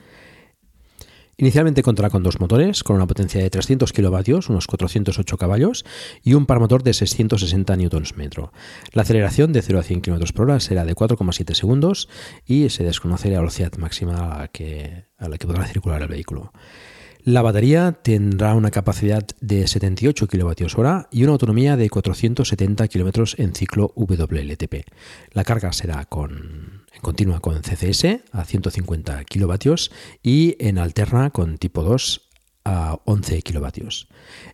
[1.37, 5.83] Inicialmente contará con dos motores, con una potencia de 300 kilovatios, unos 408 caballos,
[6.21, 8.49] y un par motor de 660 Nm.
[8.91, 12.07] La aceleración de 0 a 100 km por hora será de 4,7 segundos
[12.45, 16.07] y se desconoce la velocidad máxima a la que, a la que podrá circular el
[16.07, 16.51] vehículo.
[17.25, 23.55] La batería tendrá una capacidad de 78 kWh y una autonomía de 470 km en
[23.55, 24.85] ciclo WLTP.
[25.31, 29.73] La carga será con, en continua con CCS a 150 kW
[30.21, 32.29] y en alterna con tipo 2
[32.65, 33.67] a 11 kW.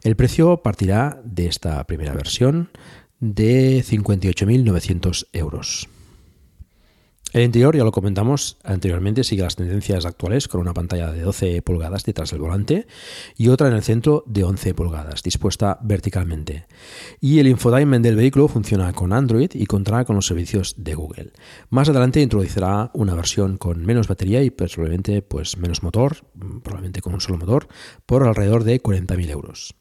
[0.04, 2.70] El precio partirá de esta primera versión
[3.20, 5.90] de 58.900 euros.
[7.32, 11.62] El interior, ya lo comentamos anteriormente, sigue las tendencias actuales con una pantalla de 12
[11.62, 12.88] pulgadas detrás del volante
[13.38, 16.66] y otra en el centro de 11 pulgadas, dispuesta verticalmente.
[17.22, 21.32] Y el infotainment del vehículo funciona con Android y contará con los servicios de Google.
[21.70, 26.18] Más adelante introducirá una versión con menos batería y probablemente pues, menos motor,
[26.64, 27.68] probablemente con un solo motor,
[28.08, 29.76] por alrededor de 40.000 euros.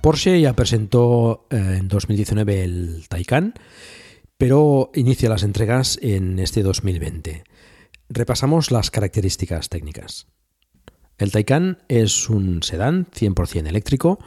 [0.00, 3.54] Porsche ya presentó eh, en 2019 el Taycan,
[4.38, 7.44] pero inicia las entregas en este 2020.
[8.08, 10.26] Repasamos las características técnicas.
[11.18, 14.18] El Taycan es un sedán 100% eléctrico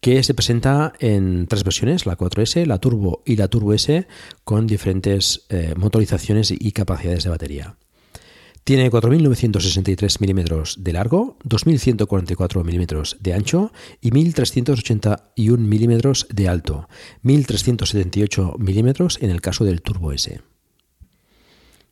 [0.00, 4.08] que se presenta en tres versiones, la 4S, la Turbo y la Turbo S,
[4.44, 7.76] con diferentes eh, motorizaciones y capacidades de batería.
[8.64, 16.88] Tiene 4.963 milímetros de largo, 2.144 milímetros de ancho y 1.381 milímetros de alto,
[17.24, 20.40] 1.378 milímetros en el caso del Turbo S.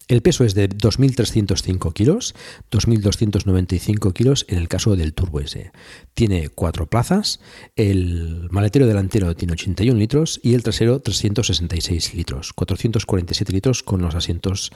[0.06, 2.34] El peso es de 2.305 kilos,
[2.70, 5.72] 2.295 kilos en el caso del Turbo S.
[6.14, 7.40] Tiene cuatro plazas,
[7.74, 14.16] el maletero delantero tiene 81 litros y el trasero 366 litros, 447 litros con los
[14.16, 14.72] asientos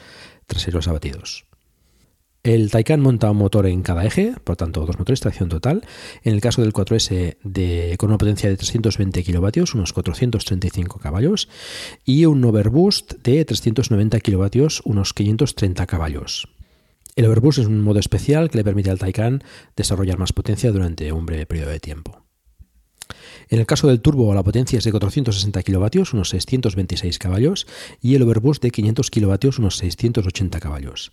[0.47, 1.47] traseros abatidos.
[2.45, 5.83] El Taycan monta un motor en cada eje, por tanto dos motores, tracción total.
[6.25, 11.49] En el caso del 4S de, con una potencia de 320 kilovatios, unos 435 caballos,
[12.05, 16.49] y un overboost de 390 kilovatios, unos 530 caballos.
[17.17, 19.43] El overboost es un modo especial que le permite al Taycan
[19.75, 22.24] desarrollar más potencia durante un breve periodo de tiempo.
[23.49, 27.67] En el caso del turbo, la potencia es de 460 kilovatios, unos 626 caballos,
[28.01, 31.11] y el overboost de 500 kilovatios, unos 680 caballos.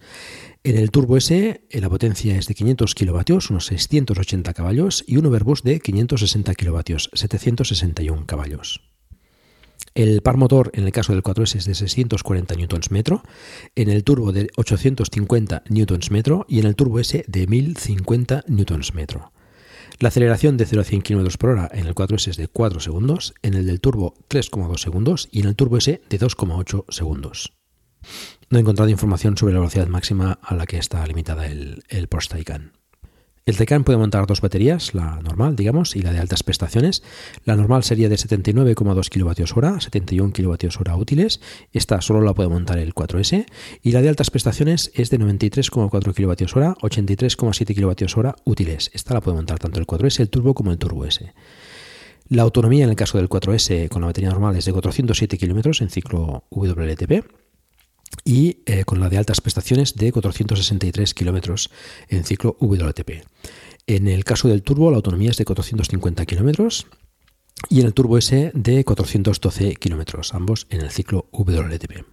[0.63, 5.17] En el Turbo S eh, la potencia es de 500 kilovatios, unos 680 caballos, y
[5.17, 8.81] un overboost de 560 kilovatios, 761 caballos.
[9.93, 13.21] El par motor en el caso del 4S es de 640 Nm,
[13.75, 19.31] en el turbo de 850 Nm y en el turbo S de 1050 Nm.
[20.01, 22.79] La aceleración de 0 a 100 km por hora en el 4S es de 4
[22.79, 27.53] segundos, en el del turbo 3,2 segundos y en el turbo S de 2,8 segundos.
[28.49, 32.07] No he encontrado información sobre la velocidad máxima a la que está limitada el, el
[32.07, 32.80] Porsche Taycan.
[33.43, 37.01] El Taycan puede montar dos baterías, la normal, digamos, y la de altas prestaciones.
[37.43, 41.41] La normal sería de 79,2 kWh, 71 kWh útiles.
[41.73, 43.47] Esta solo la puede montar el 4S.
[43.81, 48.91] Y la de altas prestaciones es de 93,4 kWh, 83,7 kWh útiles.
[48.93, 51.33] Esta la puede montar tanto el 4S, el Turbo, como el Turbo S.
[52.29, 55.81] La autonomía en el caso del 4S con la batería normal es de 407 km
[55.81, 57.40] en ciclo WLTP
[58.23, 61.69] y eh, con la de altas prestaciones de 463 kilómetros
[62.09, 63.25] en ciclo WLTP.
[63.87, 66.87] En el caso del turbo, la autonomía es de 450 kilómetros
[67.69, 72.10] y en el turbo S de 412 kilómetros, ambos en el ciclo WLTP.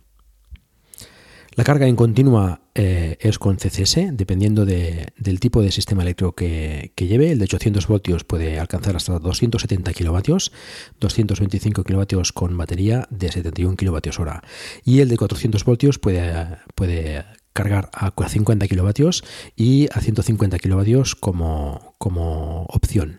[1.59, 6.93] La carga en continua eh, es con CCS, dependiendo del tipo de sistema eléctrico que,
[6.97, 7.33] lleve.
[7.33, 10.53] El de 800 voltios puede alcanzar hasta 270 kilovatios,
[11.01, 14.45] 225 kilovatios con batería de 71 kilovatios hora.
[14.85, 19.25] Y el de 400 voltios puede, puede cargar a 50 kilovatios
[19.57, 23.19] y a 150 kilovatios como, como opción.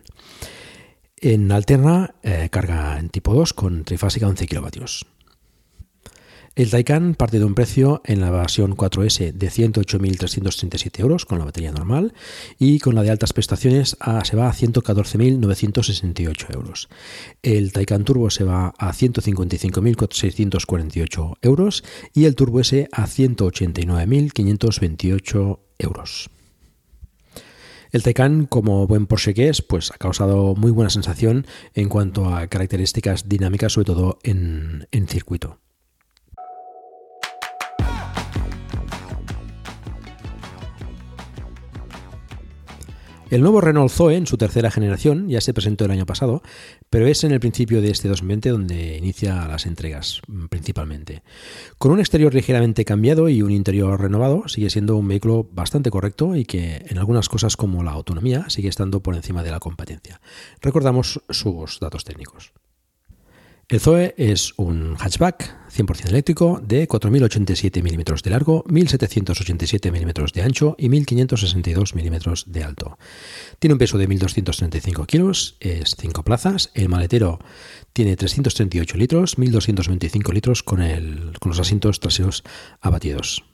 [1.18, 5.04] En alterna, eh, carga en tipo 2 con trifásica 11 kilovatios.
[6.56, 11.44] El Taycan parte de un precio en la versión 4S de 108.337 euros con la
[11.44, 12.12] batería normal
[12.58, 16.88] y con la de altas prestaciones se va a 114.968 euros.
[17.42, 26.30] El Taycan Turbo se va a 155.648 euros y el Turbo S a 189.528 euros.
[27.92, 32.34] El Taycan, como buen Porsche que es, pues ha causado muy buena sensación en cuanto
[32.34, 35.60] a características dinámicas, sobre todo en circuito.
[43.30, 46.42] El nuevo Renault Zoe en su tercera generación ya se presentó el año pasado,
[46.90, 51.22] pero es en el principio de este 2020 donde inicia las entregas mm, principalmente.
[51.78, 56.34] Con un exterior ligeramente cambiado y un interior renovado, sigue siendo un vehículo bastante correcto
[56.34, 60.20] y que en algunas cosas como la autonomía sigue estando por encima de la competencia.
[60.60, 62.52] Recordamos sus datos técnicos.
[63.70, 70.42] El Zoe es un hatchback 100% eléctrico de 4.087 milímetros de largo, 1.787 milímetros de
[70.42, 72.98] ancho y 1.562 milímetros de alto.
[73.60, 76.72] Tiene un peso de 1.235 kilos, es 5 plazas.
[76.74, 77.38] El maletero
[77.92, 80.80] tiene 338 litros, 1.225 litros con,
[81.38, 82.42] con los asientos traseros
[82.80, 83.44] abatidos.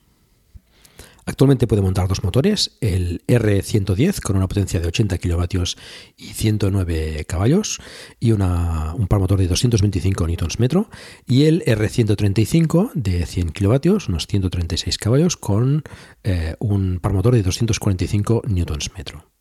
[1.28, 5.76] Actualmente puede montar dos motores, el R110 con una potencia de 80 kilovatios
[6.16, 7.80] y 109 caballos
[8.20, 10.86] y un par motor de 225 Nm
[11.26, 15.82] y el R135 de 100 kilovatios, unos 136 caballos con
[16.22, 19.35] eh, un par motor de 245 Nm.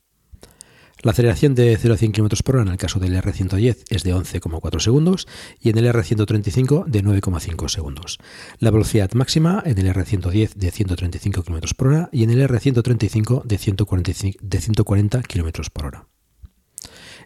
[1.06, 4.03] La aceleración de 0 a 100 km por hora en el caso del R110 es
[4.03, 5.27] de 11,4 segundos
[5.61, 8.18] y en el R135 de 9,5 segundos.
[8.57, 13.44] La velocidad máxima en el R110 de 135 km por hora y en el R135
[13.44, 16.07] de 140, km por hora.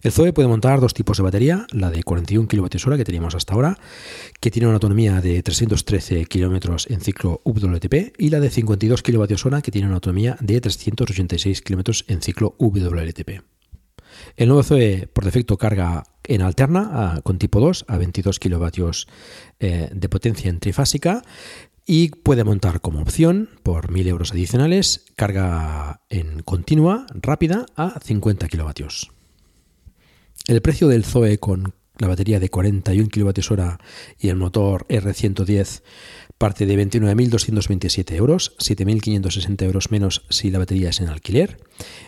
[0.01, 3.53] El Zoe puede montar dos tipos de batería, la de 41 kWh que teníamos hasta
[3.53, 3.77] ahora,
[4.41, 9.61] que tiene una autonomía de 313 km en ciclo WLTP, y la de 52 kWh
[9.61, 13.58] que tiene una autonomía de 386 km en ciclo WLTP.
[14.35, 19.07] El nuevo Zoe por defecto carga en alterna con tipo 2 a 22 kilovatios
[19.59, 21.23] eh, de potencia en trifásica
[21.85, 28.47] y puede montar como opción por 1000 euros adicionales carga en continua rápida a 50
[28.47, 29.11] kilovatios.
[30.47, 33.77] El precio del Zoe con la batería de 41 kWh
[34.19, 35.81] y el motor R110
[36.39, 41.59] parte de 29.227 euros, 7.560 euros menos si la batería es en alquiler.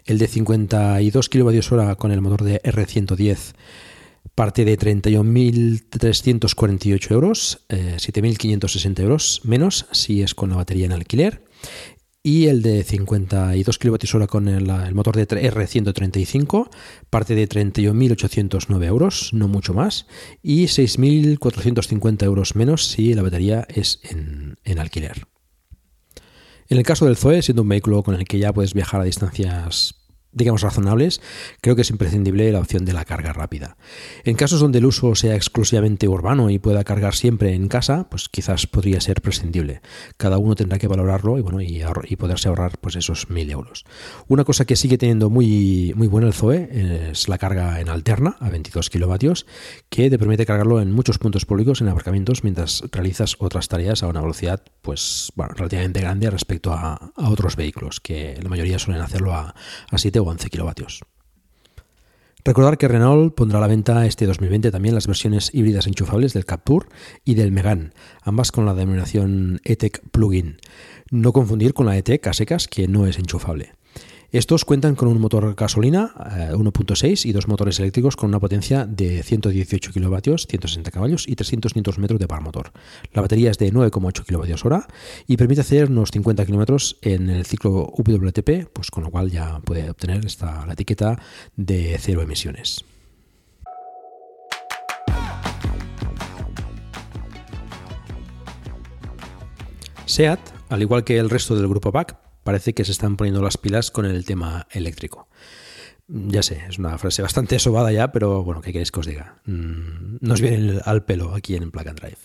[0.05, 3.53] El de 52 kWh con el motor de R110
[4.33, 11.43] parte de 31.348 euros, 7.560 eh, euros menos si es con la batería en alquiler.
[12.23, 16.69] Y el de 52 kWh con el, motor de R135
[17.09, 20.05] parte de 31.809 euros, no mucho más,
[20.43, 25.27] y 6.450 euros menos si la batería es en, en alquiler.
[26.69, 29.05] En el caso del Zoe, siendo un vehículo con el que ya puedes viajar a
[29.05, 30.00] distancias
[30.33, 31.21] digamos, razonables,
[31.61, 33.77] creo que es imprescindible la opción de la carga rápida.
[34.23, 38.29] En casos donde el uso sea exclusivamente urbano y pueda cargar siempre en casa, pues
[38.29, 39.81] quizás podría ser prescindible.
[40.17, 43.85] Cada uno tendrá que valorarlo y, bueno, y, y poderse ahorrar pues esos mil euros.
[44.27, 46.69] Una cosa que sigue teniendo muy, muy buena el Zoe
[47.11, 49.45] es la carga en alterna a 22 kilovatios,
[49.89, 54.07] que te permite cargarlo en muchos puntos públicos en aparcamientos mientras realizas otras tareas a
[54.07, 59.33] una velocidad pues, bueno, relativamente grande respecto a, otros vehículos, que la mayoría suelen hacerlo
[59.33, 59.55] a,
[59.89, 61.01] a 7 11 kilovatios.
[62.43, 66.45] Recordar que Renault pondrá a la venta este 2020 también las versiones híbridas enchufables del
[66.45, 66.89] Captur
[67.23, 67.91] y del Megane,
[68.23, 70.57] ambas con la denominación E-Tech Plug-in.
[71.11, 73.73] No confundir con la E-Tech a secas, que no es enchufable.
[74.31, 78.85] Estos cuentan con un motor gasolina 1.6 eh, y dos motores eléctricos con una potencia
[78.85, 82.71] de 118 kW, 160 caballos y 300 Nm de par motor.
[83.11, 84.85] La batería es de 9,8 kWh
[85.27, 89.59] y permite hacer unos 50 km en el ciclo WTP, pues con lo cual ya
[89.65, 91.19] puede obtener esta, la etiqueta
[91.57, 92.85] de cero emisiones.
[100.05, 100.39] SEAT,
[100.69, 103.91] al igual que el resto del grupo BAC, parece que se están poniendo las pilas
[103.91, 105.27] con el tema eléctrico.
[106.07, 109.41] Ya sé, es una frase bastante sobada ya, pero bueno, ¿qué queréis que os diga?
[109.45, 112.17] Mm, nos viene al pelo aquí en Plug and Drive.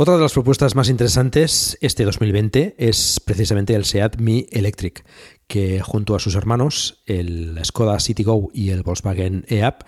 [0.00, 5.04] Otra de las propuestas más interesantes este 2020 es precisamente el SEAT Mi Electric,
[5.48, 9.82] que junto a sus hermanos, el Skoda Citigo y el Volkswagen e-App,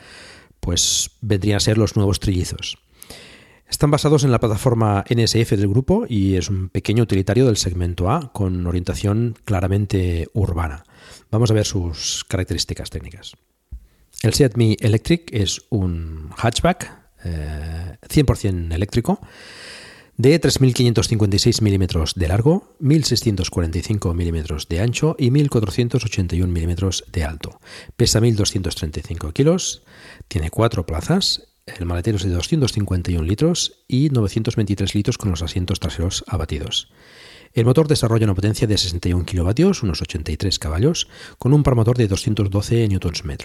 [0.59, 2.79] pues vendrían a ser los nuevos trillizos.
[3.71, 8.11] Están basados en la plataforma NSF del grupo y es un pequeño utilitario del segmento
[8.11, 10.85] A con orientación claramente urbana.
[11.31, 13.37] Vamos a ver sus características técnicas.
[14.23, 16.91] El Seat Mi Electric es un hatchback
[17.23, 19.21] 100% eh, eléctrico
[20.17, 27.59] de 3.556 milímetros de largo, 1.645 milímetros de ancho y 1.481 milímetros de alto.
[27.97, 29.83] Pesa 1.235 kilos,
[30.29, 35.81] tiene cuatro plazas el maletero es de 251 litros y 923 litros con los asientos
[35.81, 36.89] traseros abatidos.
[37.53, 41.97] El motor desarrolla una potencia de 61 kilovatios, unos 83 caballos, con un par motor
[41.97, 43.37] de 212 Nm.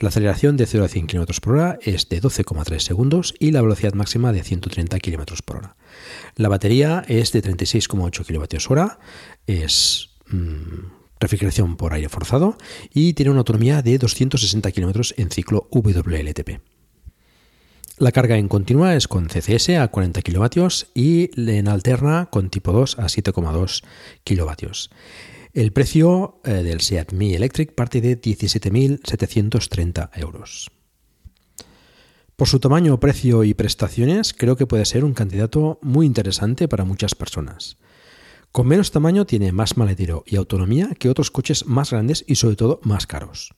[0.00, 3.62] La aceleración de 0 a 100 km por hora es de 12,3 segundos y la
[3.62, 5.76] velocidad máxima de 130 km por hora.
[6.36, 8.98] La batería es de 36,8 kWh,
[9.46, 12.58] es mm, refrigeración por aire forzado
[12.92, 16.60] y tiene una autonomía de 260 km en ciclo WLTP.
[18.00, 22.70] La carga en continua es con CCS a 40 kW y en alterna con tipo
[22.70, 23.82] 2 a 7,2
[24.24, 24.66] kW.
[25.52, 30.70] El precio eh, del Seat Mi Electric parte de 17.730 euros.
[32.36, 36.84] Por su tamaño, precio y prestaciones, creo que puede ser un candidato muy interesante para
[36.84, 37.78] muchas personas.
[38.52, 42.54] Con menos tamaño tiene más maletero y autonomía que otros coches más grandes y sobre
[42.54, 43.57] todo más caros.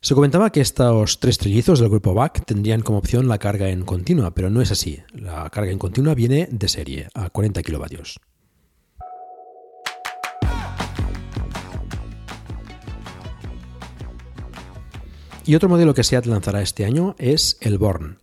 [0.00, 3.82] Se comentaba que estos tres trillizos del grupo BAC tendrían como opción la carga en
[3.82, 5.02] continua, pero no es así.
[5.12, 8.20] La carga en continua viene de serie, a 40 kilovatios.
[15.44, 18.18] Y otro modelo que SEAT lanzará este año es el Born,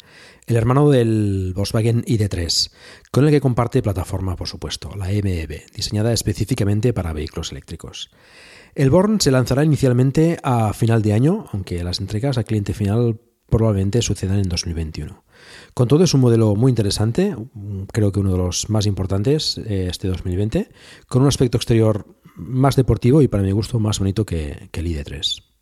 [0.47, 2.71] el hermano del Volkswagen ID3,
[3.11, 8.11] con el que comparte plataforma, por supuesto, la MEB, diseñada específicamente para vehículos eléctricos.
[8.75, 13.19] El Born se lanzará inicialmente a final de año, aunque las entregas al cliente final
[13.49, 15.23] probablemente sucedan en 2021.
[15.73, 17.35] Con todo es un modelo muy interesante,
[17.91, 20.69] creo que uno de los más importantes eh, este 2020,
[21.07, 22.05] con un aspecto exterior
[22.35, 25.54] más deportivo y para mi gusto más bonito que, que el ID3.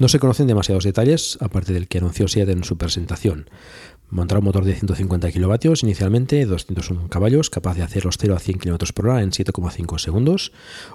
[0.00, 3.50] No se conocen demasiados detalles, aparte del que anunció SEAT en su presentación.
[4.08, 8.38] Montará un motor de 150 kilovatios inicialmente, 201 caballos, capaz de hacer los 0 a
[8.38, 10.52] 100 km por hora en 7,5 segundos,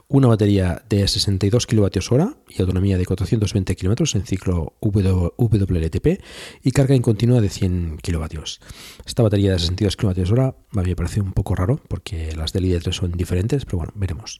[0.07, 6.23] una batería de 62 kilovatios hora y autonomía de 420 km en ciclo WLTP
[6.63, 8.59] y carga en continua de 100 kilovatios.
[9.05, 12.91] Esta batería de 62 kWh hora me parece un poco raro porque las del ID3
[12.91, 14.39] son diferentes, pero bueno, veremos.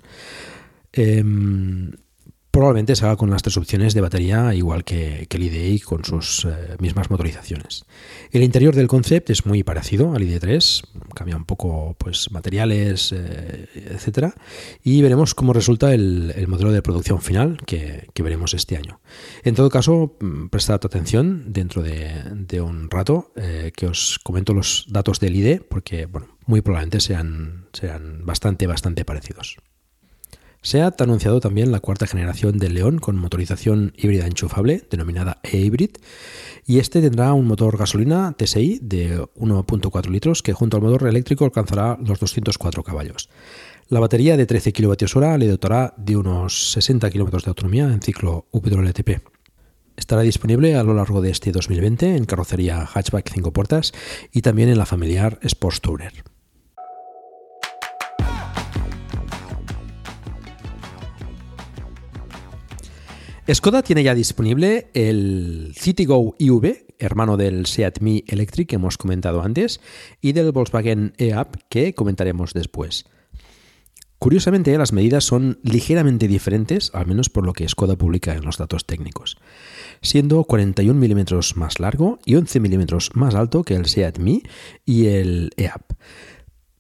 [0.92, 1.92] Em,
[2.56, 6.46] Probablemente se haga con las tres opciones de batería, igual que, el IDE con sus
[6.46, 7.84] eh, mismas motorizaciones.
[8.32, 10.84] El interior del concept es muy parecido al ID3,
[11.14, 14.36] cambia un poco pues, materiales, eh, etcétera,
[14.82, 19.02] y veremos cómo resulta el, modelo de producción final que, veremos este año.
[19.44, 24.86] En todo caso, mm, prestad atención dentro de, un rato eh, que os comento los
[24.88, 29.58] datos del IDE, porque bueno, muy probablemente sean, sean bastante, bastante parecidos.
[30.66, 35.92] SEAT ha anunciado también la cuarta generación del León con motorización híbrida enchufable, denominada e-hybrid,
[36.66, 41.46] y este tendrá un motor gasolina TSI de 1.4 litros que junto al motor eléctrico
[41.46, 43.30] alcanzará los 204 caballos.
[43.90, 48.48] La batería de 13 kWh le dotará de unos 60 km de autonomía en ciclo
[48.52, 49.22] WLTP.
[49.96, 53.94] Estará disponible a lo largo de este 2020 en carrocería hatchback 5 puertas
[54.32, 56.35] y también en la familiar Sports Tourer.
[63.54, 69.44] Skoda tiene ya disponible el Citigo IV, hermano del Seat Mi Electric que hemos comentado
[69.44, 69.82] antes,
[70.20, 73.06] y del Volkswagen e-Up que comentaremos después.
[74.18, 78.58] Curiosamente, las medidas son ligeramente diferentes, al menos por lo que Skoda publica en los
[78.58, 79.38] datos técnicos,
[80.02, 84.42] siendo 41 milímetros más largo y 11 milímetros más alto que el Seat Mi
[84.86, 85.96] y el e-Up.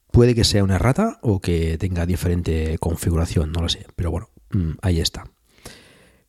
[0.09, 4.29] Puede que sea una errata o que tenga diferente configuración, no lo sé, pero bueno,
[4.49, 5.34] mm, ahí está.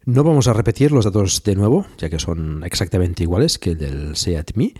[0.06, 3.78] No vamos a repetir los datos de nuevo, ya que son exactamente iguales que el
[3.78, 4.72] del Seat Mi,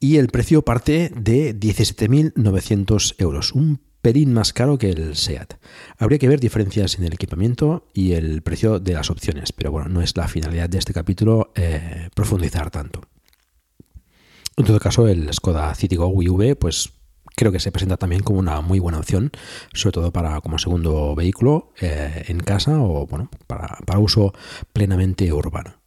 [0.00, 5.54] y el precio parte de 17.900 euros, un pelín más caro que el SEAT.
[5.96, 9.88] Habría que ver diferencias en el equipamiento y el precio de las opciones, pero bueno,
[9.88, 13.02] no es la finalidad de este capítulo eh, profundizar tanto.
[14.56, 16.93] En todo caso, el Skoda Citigo IV, pues
[17.36, 19.30] creo que se presenta también como una muy buena opción,
[19.72, 24.32] sobre todo para como segundo vehículo eh, en casa o bueno, para, para uso
[24.72, 25.84] plenamente urbano.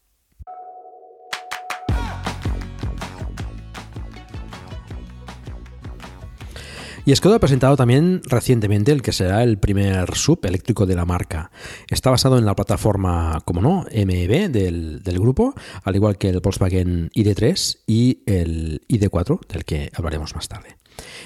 [7.07, 11.05] Y Skoda ha presentado también recientemente el que será el primer sub eléctrico de la
[11.05, 11.51] marca.
[11.89, 15.55] Está basado en la plataforma, como no, MEB del, del grupo,
[15.85, 20.76] al igual que el Volkswagen ID3 y el ID4, del que hablaremos más tarde.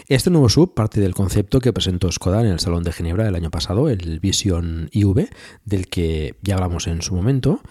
[0.08, 3.36] Este nuevo sub parte del concepto que presentó Skoda en el Salón de Ginebra el
[3.36, 5.30] año pasado, el Vision IV,
[5.66, 7.62] del que ya hablamos en su momento.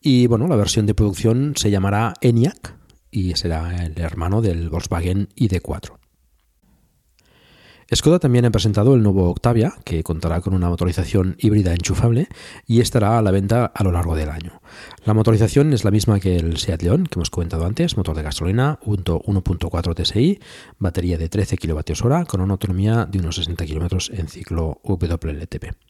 [0.00, 2.74] Y bueno, la versión de producción se llamará ENIAC
[3.10, 5.99] y será el hermano del Volkswagen ID4.
[7.92, 12.28] Skoda también ha presentado el nuevo Octavia, que contará con una motorización híbrida enchufable
[12.64, 14.60] y estará a la venta a lo largo del año.
[15.04, 18.22] La motorización es la misma que el Seat León, que hemos comentado antes, motor de
[18.22, 20.38] gasolina, 1.4 TSI,
[20.78, 25.89] batería de 13 kWh con una autonomía de unos 60 km en ciclo WLTP.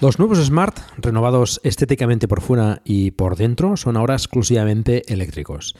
[0.00, 5.74] Los nuevos Smart, renovados estéticamente por fuera y por dentro, son ahora exclusivamente eléctricos.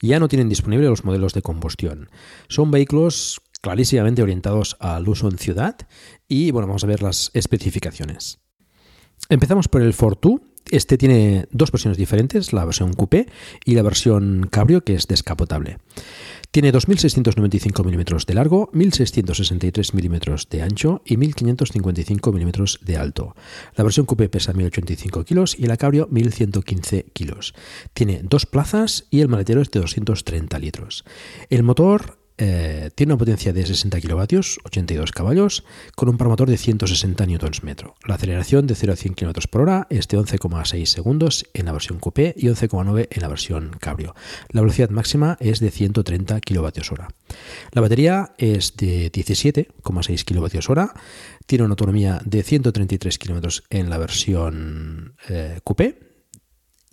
[0.00, 2.08] Ya no tienen disponibles los modelos de combustión.
[2.46, 5.76] Son vehículos clarísimamente orientados al uso en ciudad
[6.28, 8.38] y bueno, vamos a ver las especificaciones.
[9.28, 10.40] Empezamos por el Fortu.
[10.70, 13.26] Este tiene dos versiones diferentes, la versión coupé
[13.64, 15.78] y la versión cabrio que es descapotable.
[16.54, 23.34] Tiene 2.695 milímetros de largo, 1.663 milímetros de ancho y 1.555 milímetros de alto.
[23.74, 27.56] La versión coupé pesa 1.085 kilos y la cabrio 1.115 kilos.
[27.92, 31.04] Tiene dos plazas y el maletero es de 230 litros.
[31.50, 36.56] El motor eh, tiene una potencia de 60 kilovatios, 82 caballos, con un motor de
[36.56, 37.76] 160 Nm.
[38.06, 41.72] La aceleración de 0 a 100 km por hora es de 11,6 segundos en la
[41.72, 44.14] versión coupé y 11,9 en la versión cabrio.
[44.50, 47.06] La velocidad máxima es de 130 kWh.
[47.72, 51.00] La batería es de 17,6 kWh,
[51.46, 56.13] tiene una autonomía de 133 km en la versión eh, coupé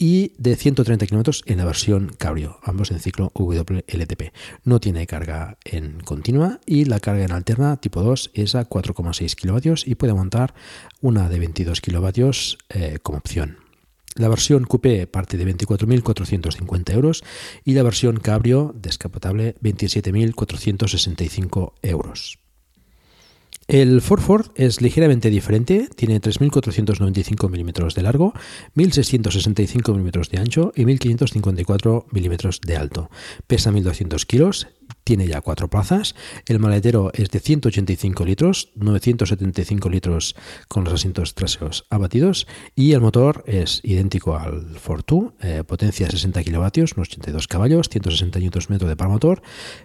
[0.02, 4.34] y de 130 km en la versión Cabrio, ambos en ciclo WLTP.
[4.64, 9.36] No tiene carga en continua y la carga en alterna tipo 2 es a 4,6
[9.36, 10.56] kW y puede montar
[11.02, 12.30] una de 22 kW
[12.70, 13.60] eh, como opción.
[14.16, 17.24] La versión Coupé parte de 24.450 euros
[17.64, 22.40] y la versión Cabrio descapotable 27.465 euros.
[23.72, 28.34] El Ford es ligeramente diferente, tiene 3.495 milímetros de largo,
[28.76, 33.10] 1.665 milímetros de ancho y 1.554 milímetros de alto.
[33.48, 34.68] Pesa 1.200 kilos,
[35.04, 36.16] tiene ya cuatro plazas,
[36.48, 40.36] el maletero es de 185 litros, 975 litros
[40.68, 46.44] con los asientos traseros abatidos y el motor es idéntico al Fortu, eh, potencia 60
[46.44, 49.42] kilovatios, unos 82 caballos, 160 Nm de par motor,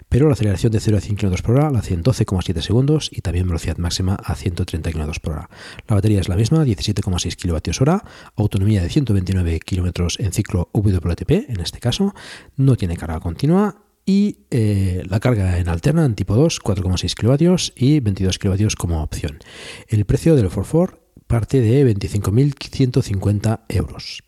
[0.08, 3.10] pero la aceleración de 0 a 100 km por hora la hace en 12,7 segundos
[3.12, 5.50] y también velocidad máxima a 130 km por hora.
[5.88, 11.60] La batería es la misma, 17,6 kWh, autonomía de 129 km en ciclo WLTP, en
[11.60, 12.14] este caso,
[12.56, 17.72] no tiene carga continua y eh, la carga en alterna en tipo 2, 4,6 kW
[17.74, 19.40] y 22 kW como opción.
[19.88, 24.22] El precio del 4 parte de 25.150 euros.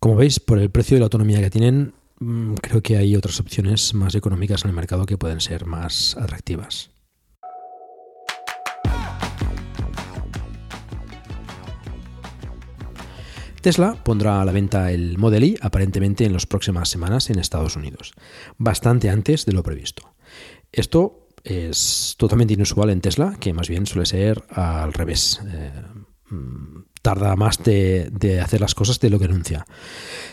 [0.00, 3.38] Como veis, por el precio y la autonomía que tienen, mm, creo que hay otras
[3.40, 6.90] opciones más económicas en el mercado que pueden ser más atractivas.
[13.60, 17.76] Tesla pondrá a la venta el Model Y aparentemente en las próximas semanas en Estados
[17.76, 18.12] Unidos,
[18.56, 20.14] bastante antes de lo previsto.
[20.72, 25.40] Esto es totalmente inusual en Tesla, que más bien suele ser al revés.
[25.46, 25.72] Eh,
[26.30, 29.66] mm, tarda más de, hacer las cosas de lo que anuncia.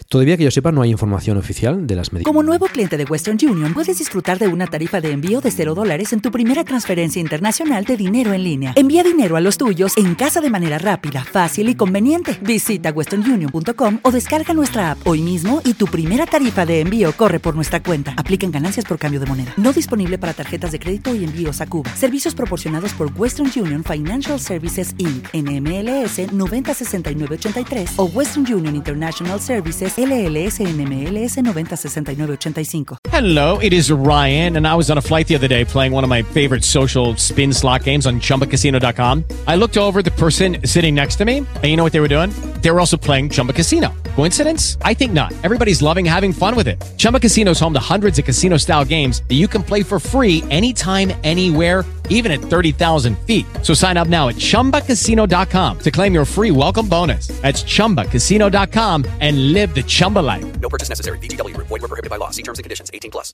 [0.08, 2.26] Todavía que yo sepa, no hay información oficial de las medidas.
[2.26, 5.74] Como nuevo cliente de Western Union, puedes disfrutar de una tarifa de envío de 0
[5.74, 8.74] dólares en tu primera transferencia internacional de dinero en línea.
[8.76, 12.38] Envía dinero a los tuyos en casa de manera rápida, fácil y conveniente.
[12.42, 17.40] Visita westernunion.com o descarga nuestra app hoy mismo y tu primera tarifa de envío corre
[17.40, 18.14] por nuestra cuenta.
[18.18, 19.54] Aplican ganancias por cambio de moneda.
[19.58, 21.90] No disponible para tarjetas de crédito y envíos a Cuba.
[21.96, 25.28] Servicios proporcionados por Western Union Financial Services Inc.
[25.34, 26.32] NMLS
[26.64, 32.98] 906983 o Western Union International Services LLS NMLS 906985.
[33.10, 36.04] Hello, it is Ryan, and I was on a flight the other day playing one
[36.04, 39.24] of my favorite social spin slot games on chumbacasino.com.
[39.48, 42.10] I looked over the person sitting next to me, and you know what they were
[42.10, 42.32] doing?
[42.62, 43.94] They were also playing Chumba Casino.
[44.16, 44.78] Coincidence?
[44.82, 45.32] I think not.
[45.44, 46.84] Everybody's loving having fun with it.
[46.98, 50.00] Chumba Casino is home to hundreds of casino style games that you can play for
[50.00, 53.46] free anytime, anywhere, even at 30,000 feet.
[53.62, 57.28] So sign up now at chumbacasino.com to claim your free welcome bonus.
[57.42, 60.46] That's chumbacasino.com and live the Chumba life.
[60.60, 61.20] No purchase necessary.
[61.20, 62.32] DTW, void, were prohibited by law.
[62.32, 63.34] See terms and conditions 18 plus.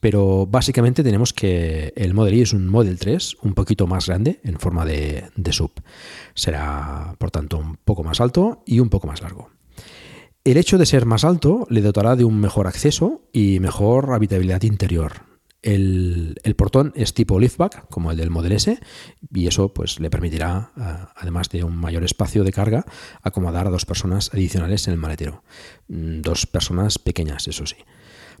[0.00, 4.40] Pero básicamente tenemos que el Model Y es un Model 3 un poquito más grande
[4.42, 5.72] en forma de, de sub.
[6.34, 9.50] Será, por tanto, un poco más alto y un poco más largo.
[10.44, 14.62] El hecho de ser más alto le dotará de un mejor acceso y mejor habitabilidad
[14.62, 15.35] interior.
[15.66, 18.78] El, portón es tipo liftback, como el del Model S,
[19.34, 20.70] y eso pues, le permitirá,
[21.16, 22.84] además de un mayor espacio de carga,
[23.20, 25.42] acomodar a dos personas adicionales en el maletero.
[25.88, 27.74] Mm, dos personas pequeñas, eso sí.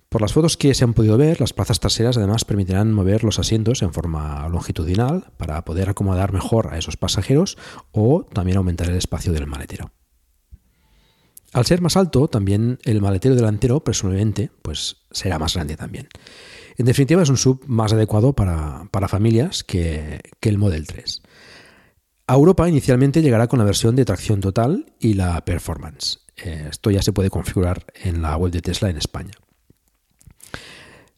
[0.08, 3.40] Por las fotos que se han podido ver, las plazas traseras además permitirán mover los
[3.40, 7.58] asientos en forma longitudinal para poder acomodar mejor a esos pasajeros
[7.90, 9.90] o también aumentar el espacio del maletero.
[11.52, 16.06] Al ser más alto, también el maletero delantero, presumiblemente, pues será más grande también.
[16.78, 21.22] En definitiva, es un sub más adecuado para, familias que, el Model 3.
[22.28, 26.20] A Europa inicialmente llegará con la versión de tracción total y la Performance.
[26.36, 29.32] Eh, esto ya se puede configurar en la web de Tesla en España.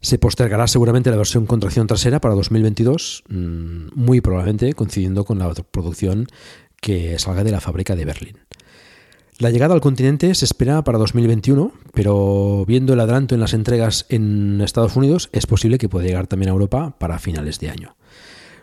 [0.01, 5.41] Se postergará seguramente la versión con tracción trasera para 2022, mm, muy probablemente coincidiendo con
[5.41, 6.29] la producción
[6.81, 8.39] que salga de la fábrica de Berlín.
[9.39, 14.05] La llegada al continente se espera para 2021, pero viendo el adelanto en las entregas
[14.09, 17.95] en Estados Unidos, es posible que pueda llegar también a Europa para finales de año.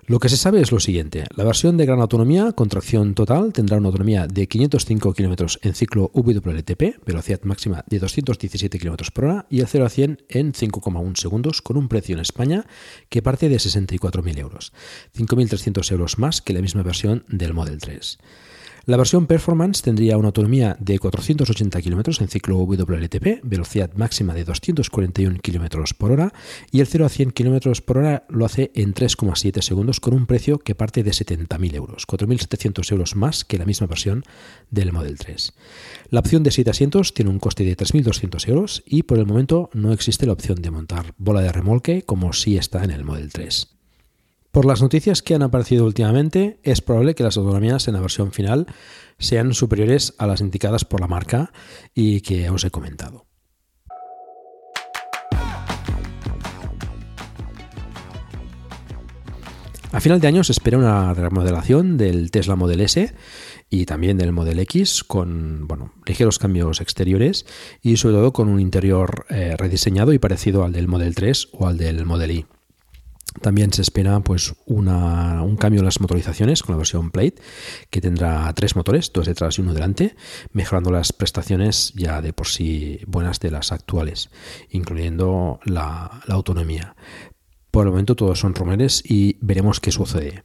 [0.05, 3.53] Lo que se sabe es lo siguiente, la versión de gran autonomía con tracción total
[3.53, 9.25] tendrá una autonomía de 505 km en ciclo WLTP, velocidad máxima de 217 km por
[9.25, 12.67] hora y el 0 a 100 en 5,1 segundos con un precio en España
[13.07, 14.73] que parte de 64.000 euros,
[15.17, 18.19] 5.300 euros más que la misma versión del Model 3.
[18.87, 24.43] La versión Performance tendría una autonomía de 480 km en ciclo WLTP, velocidad máxima de
[24.43, 26.33] 241 km por hora
[26.71, 30.27] y el 0 a 100 km por hora lo hace en 3,7 segundos con un
[30.27, 34.23] precio que parte de 70.000 euros, 4.700 euros más que la misma versión
[34.69, 35.53] del Model 3.
[36.11, 39.71] La opción de 7 asientos tiene un coste de 3.200 euros y por el momento
[39.73, 43.31] no existe la opción de montar bola de remolque como sí está en el Model
[43.33, 43.74] 3.
[44.55, 48.31] Por las noticias que han aparecido últimamente, es probable que las autonomías en la versión
[48.31, 48.67] final
[49.19, 51.51] sean superiores a las indicadas por la marca
[51.93, 53.25] y que os he comentado.
[59.91, 63.13] A final de año se espera una remodelación del Tesla Model S
[63.69, 65.67] y también del Model X con
[66.05, 67.45] ligeros cambios exteriores
[67.81, 71.67] y sobre todo con un interior eh, rediseñado y parecido al del Model 3 o
[71.67, 72.45] al del Model Y.
[73.41, 77.35] También se espera pues, un cambio en las motorizaciones con la versión Plate,
[77.89, 80.15] que tendrá tres motores, dos detrás y uno delante,
[80.51, 84.29] mejorando las prestaciones ya de por sí buenas de las actuales,
[84.69, 86.95] incluyendo la autonomía.
[87.75, 90.43] Por el momento todos son rumores y veremos qué sucede.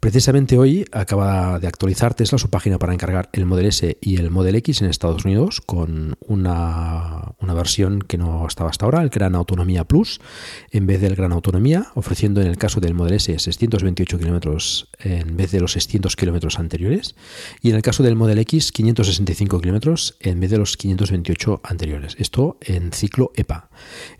[0.00, 4.30] Precisamente hoy acaba de actualizar Tesla su página para encargar el Model S y el
[4.30, 9.34] Model X en Estados Unidos con una, versión que no estaba hasta ahora, el Gran
[9.34, 10.22] Autonomía Plus,
[10.70, 15.36] en vez del Gran Autonomía, ofreciendo en el caso del Model S 628 kilómetros en
[15.36, 17.16] vez de los 600 kilómetros anteriores,
[17.60, 22.16] y en el caso del Model X 565 kilómetros en vez de los 528 anteriores.
[22.18, 23.68] Esto en ciclo EPA.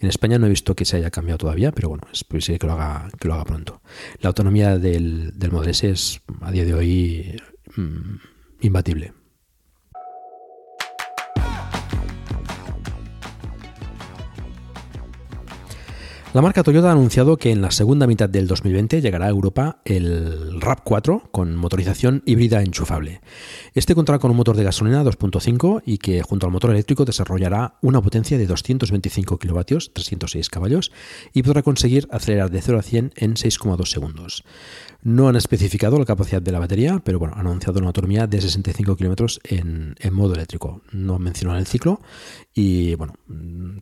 [0.01, 2.67] En España no he visto que se haya cambiado todavía, pero bueno, es posible que
[2.67, 3.83] lo haga, que lo haga pronto.
[4.21, 7.37] La autonomía del, del Model es a día de hoy
[7.77, 8.17] mm,
[8.61, 9.13] imbatible.
[16.35, 19.83] La marca Toyota ha anunciado que en la segunda mitad del 2020 llegará a Europa
[19.85, 23.21] el RAP4 con motorización híbrida enchufable.
[23.75, 27.75] Este contará con un motor de gasolina 2.5 y que junto al motor eléctrico desarrollará
[27.83, 30.91] una potencia de 225 kilovatios, 306 caballos,
[31.35, 34.43] y podrá conseguir acelerar de 0 a 100 en 6,2 segundos.
[35.05, 38.41] No han especificado la capacidad de la batería, pero bueno, han anunciado una autonomía de
[38.41, 40.83] 65 kilómetros en, modo eléctrico.
[40.93, 42.01] No mencionan el ciclo
[42.55, 43.15] y bueno,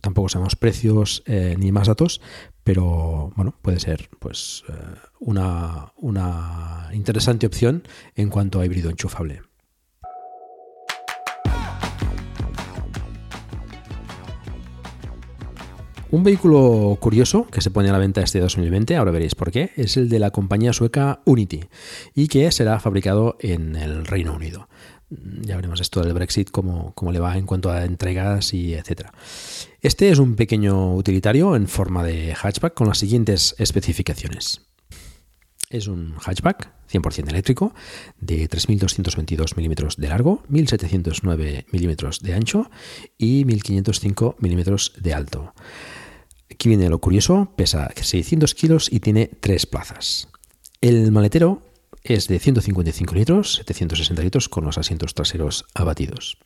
[0.01, 2.21] tampoco sabemos precios eh, ni más datos,
[2.63, 4.73] pero bueno, puede ser pues eh,
[5.19, 7.83] una, una interesante opción
[8.15, 9.43] en cuanto a híbrido enchufable.
[16.11, 19.71] Un vehículo curioso que se pone a la venta este 2020, ahora veréis por qué,
[19.77, 21.61] es el de la compañía sueca Unity
[22.13, 24.67] y que será fabricado en el Reino Unido.
[25.09, 29.13] Ya veremos esto del Brexit, cómo, cómo le va en cuanto a entregas y etcétera.
[29.81, 34.61] Este es un pequeño utilitario en forma de hatchback con las siguientes especificaciones.
[35.69, 37.73] Es un hatchback 100% eléctrico
[38.19, 42.69] de 3.222 milímetros de largo, 1.709 milímetros de ancho
[43.17, 45.53] y 1.505 milímetros de alto.
[46.51, 50.27] Aquí viene lo curioso, pesa 600 kilos y tiene tres plazas.
[50.81, 51.63] El maletero
[52.03, 56.37] es de 155 litros, 760 litros con los asientos traseros abatidos.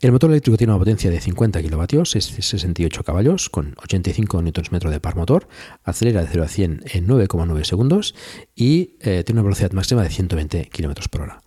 [0.00, 4.90] El motor eléctrico tiene una potencia de 50 kilovatios, es 68 caballos, con 85 Nm
[4.90, 5.48] de par motor,
[5.84, 8.14] acelera de 0 a 100 en 9,9 segundos
[8.54, 11.42] y eh, tiene una velocidad máxima de 120 km por hora.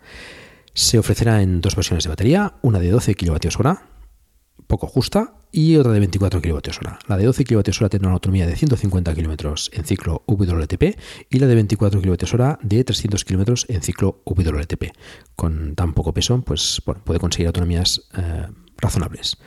[0.74, 3.99] Se ofrecerá en dos versiones de batería, una de 12 kWh,
[4.68, 6.60] poco justa, y otra de 24 kWh.
[7.08, 10.98] La de 12 kWh tiene una autonomía de 150 km en ciclo WLTP
[11.30, 14.94] y la de 24 kWh de 300 km en ciclo WLTP.
[15.36, 19.38] Con tan poco peso, pues puede conseguir autonomías eh, razonables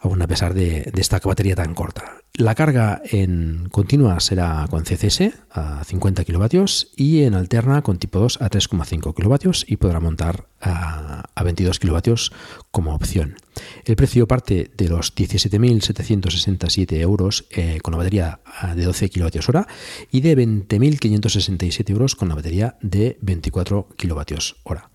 [0.00, 2.18] aún a pesar de, esta batería tan corta.
[2.34, 8.18] La carga en continua será con CCS a 50 kilovatios y en alterna con tipo
[8.18, 12.32] 2 a 3,5 kilovatios y podrá montar a, 22 kilovatios
[12.70, 13.36] como opción.
[13.84, 18.40] El precio parte de los 17.767 euros eh, con la batería
[18.74, 19.66] de 12 kilovatios hora
[20.10, 24.90] y de 20.567 euros con la batería de 24 kilovatios hora.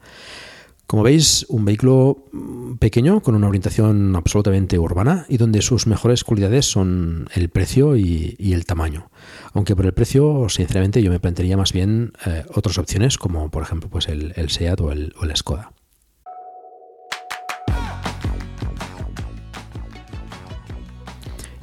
[0.91, 6.26] Como veis, un vehículo mm, pequeño con una orientación absolutamente urbana y donde sus mejores
[6.26, 9.09] cualidades son el precio y, el tamaño.
[9.53, 13.63] Aunque por el precio, sinceramente, yo me plantearía más bien eh, otras opciones como por
[13.63, 15.72] ejemplo pues el, SEAT o el, o el Skoda.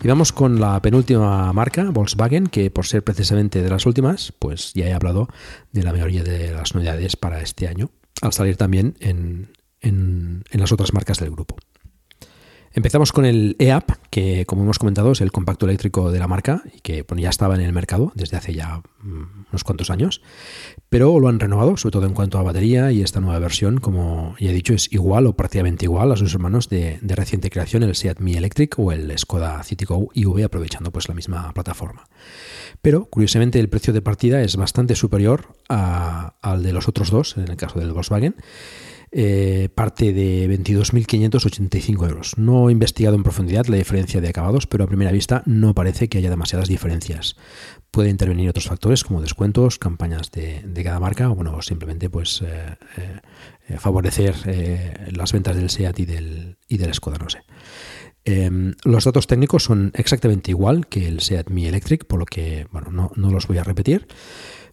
[0.03, 4.73] Y vamos con la penúltima marca, Volkswagen, que por ser precisamente de las últimas, pues
[4.73, 5.29] ya he hablado
[5.73, 9.53] de la mayoría de las novedades para este año al salir también en,
[10.51, 11.57] las otras marcas del grupo.
[12.73, 16.63] Empezamos con el EAP, que como hemos comentado es el compacto eléctrico de la marca
[16.75, 20.21] y que ya estaba en el mercado desde hace ya mm, unos cuantos años,
[20.89, 24.37] pero lo han renovado, sobre todo en cuanto a batería y esta nueva versión, como
[24.39, 27.95] ya he dicho, es igual o prácticamente igual a sus hermanos de, reciente creación, el
[27.95, 32.09] Seat Mi Electric o el Skoda Citigo IV, aprovechando pues la misma plataforma.
[32.83, 37.49] Pero curiosamente el precio de partida es bastante superior al de los otros dos, en
[37.49, 38.37] el caso del Volkswagen
[39.11, 42.39] eh, parte de 22.585 euros.
[42.39, 46.09] No he investigado en profundidad la diferencia de acabados, pero a primera vista no parece
[46.09, 47.37] que haya demasiadas diferencias.
[47.91, 52.77] Puede intervenir otros factores como descuentos, campañas de, cada marca o bueno, simplemente pues eh,
[53.69, 54.35] eh, favorecer
[55.17, 57.41] las ventas del SEAT y del, y del Skoda, no sé.
[58.25, 62.67] Em, los datos técnicos son exactamente igual que el SEAT Mi Electric, por lo que
[62.71, 64.07] bueno, no, no los voy a repetir.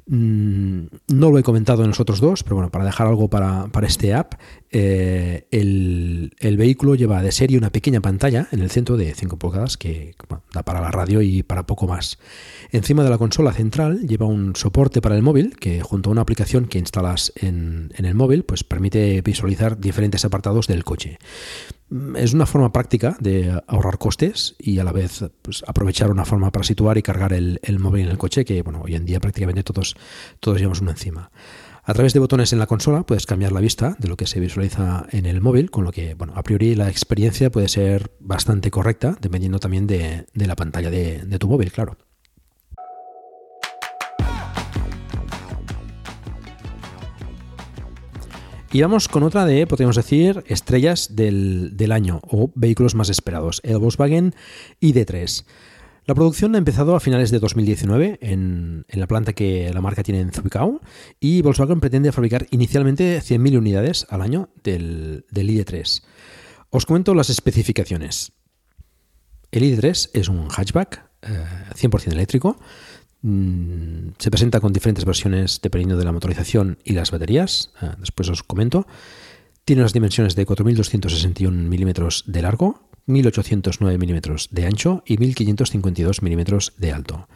[0.07, 3.68] Mm, no lo he comentado en los otros dos, pero bueno, para dejar algo para,
[3.88, 4.36] este app,
[4.69, 9.77] eh, el, vehículo lleva de serie una pequeña pantalla en el centro de 5 pulgadas
[9.77, 10.15] que
[10.53, 12.19] da para la radio y para poco más.
[12.72, 16.22] Encima de la consola central lleva un soporte para el móvil que junto a una
[16.22, 21.18] aplicación que instalas en, en el móvil pues permite visualizar diferentes apartados del coche.
[21.95, 26.26] Mm, es una forma práctica de ahorrar costes y a la vez pues, aprovechar una
[26.26, 29.22] forma para situar y cargar el, móvil en el coche, que bueno, hoy en día
[29.22, 29.95] prácticamente todos,
[30.41, 31.31] todos llevamos uno encima.
[31.84, 34.39] A través de botones en la consola puedes cambiar la vista de lo que se
[34.41, 38.72] visualiza en el móvil, con lo que, bueno, a priori la experiencia puede ser bastante
[38.72, 41.95] correcta, dependiendo también de, la pantalla de tu móvil, claro.
[48.76, 53.77] Y vamos con otra de, podríamos decir, estrellas del, año o vehículos más esperados, el
[53.77, 54.35] Volkswagen
[54.81, 55.45] ID3.
[56.03, 60.19] La producción ha empezado a finales de 2019 en, la planta que la marca tiene
[60.19, 60.81] en Zwickau
[61.22, 66.03] y Volkswagen pretende fabricar inicialmente 100.000 unidades al año del, ID3.
[66.69, 68.34] Os comento las especificaciones.
[69.52, 72.57] El ID3 es un hatchback 100% eh, eléctrico
[73.27, 77.72] Mm, se presenta con diferentes versiones dependiendo de la motorización y las baterías.
[77.81, 78.85] Ah, después os comento.
[79.64, 86.73] Tiene las dimensiones de 4.261 milímetros de largo, 1.809 milímetros de ancho y 1.552 milímetros
[86.77, 87.27] de alto.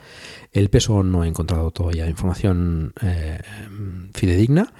[0.51, 3.39] El peso no he encontrado todavía información eh,
[4.13, 4.71] fidedigna.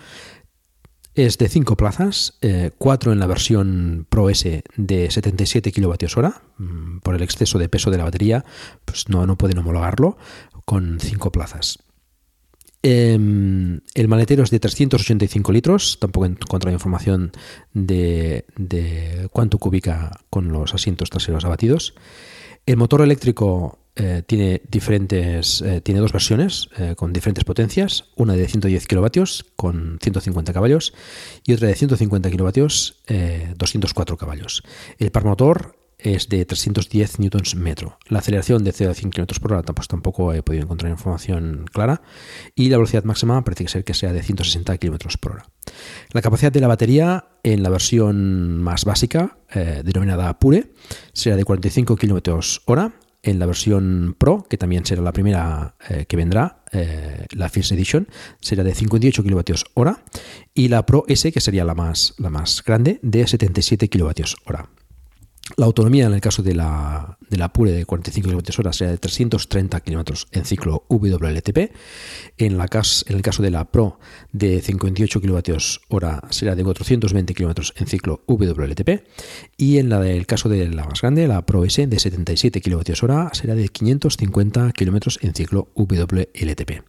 [1.16, 2.40] Es de 5 plazas,
[2.78, 6.28] 4 eh, en la versión Pro S de 77 kWh.
[6.58, 8.46] Mm, por el exceso de peso de la batería,
[8.86, 10.18] pues no, no pueden homologarlo
[10.70, 11.80] con 5 plazas.
[12.84, 17.32] Em, el maletero es de 385 litros, tampoco he encontrado información
[17.74, 18.46] de,
[19.32, 21.96] cuánto cubica con los asientos traseros abatidos.
[22.68, 28.36] El motor eléctrico eh, tiene diferentes, eh, tiene dos versiones eh, con diferentes potencias, una
[28.36, 30.94] de 110 kilovatios con 150 caballos
[31.48, 33.02] y otra de 150 kilovatios
[33.58, 34.62] 204 caballos.
[35.00, 37.98] El par motor es de 310 newtons metro.
[38.08, 41.66] La aceleración de 0 a 100 km por hora pues tampoco he podido encontrar información
[41.72, 42.02] clara.
[42.56, 45.46] Y la velocidad máxima parece ser que sea de 160 km por hora.
[46.12, 50.72] La capacidad de la batería en la versión más básica, eh, denominada Pure,
[51.14, 52.94] será de 45 km hora.
[53.22, 57.74] En la versión Pro, que también será la primera eh, que vendrá, eh, la First
[57.74, 58.08] Edition,
[58.40, 59.90] será de 58 kWh.
[60.54, 64.79] Y la Pro S, que sería la más, la más grande, de 77 kWh.
[65.58, 69.80] La autonomía en el caso de la, de Pure de 45 km/h será de 330
[69.82, 71.72] km en ciclo WLTP.
[72.38, 74.00] En, la en el caso de la Pro
[74.32, 79.04] de 58 kWh será de 420 km en ciclo WLTP.
[79.58, 83.30] Y en la del caso de la más grande, la Pro S de 77 kWh
[83.34, 86.84] será de 550 km en ciclo WLTP.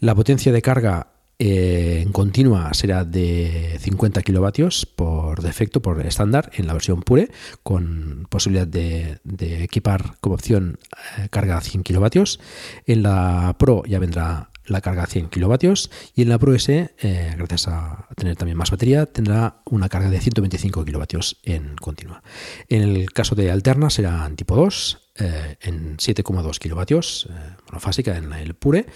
[0.00, 1.11] La potencia de carga
[1.44, 7.32] eh, en continua será de 50 kilovatios por defecto, por estándar, en la versión pure,
[7.64, 9.18] con posibilidad de,
[9.64, 10.78] equipar como opción
[11.18, 12.38] eh, carga a 100 kilovatios.
[12.86, 16.94] En la Pro ya vendrá la carga a 100 kilovatios y en la Pro S,
[16.96, 22.22] eh, gracias a tener también más batería, tendrá una carga de 125 kilovatios en continua.
[22.68, 27.28] En el caso de alterna será tipo 2 en 7,2 kilovatios,
[27.66, 28.86] monofásica en el pure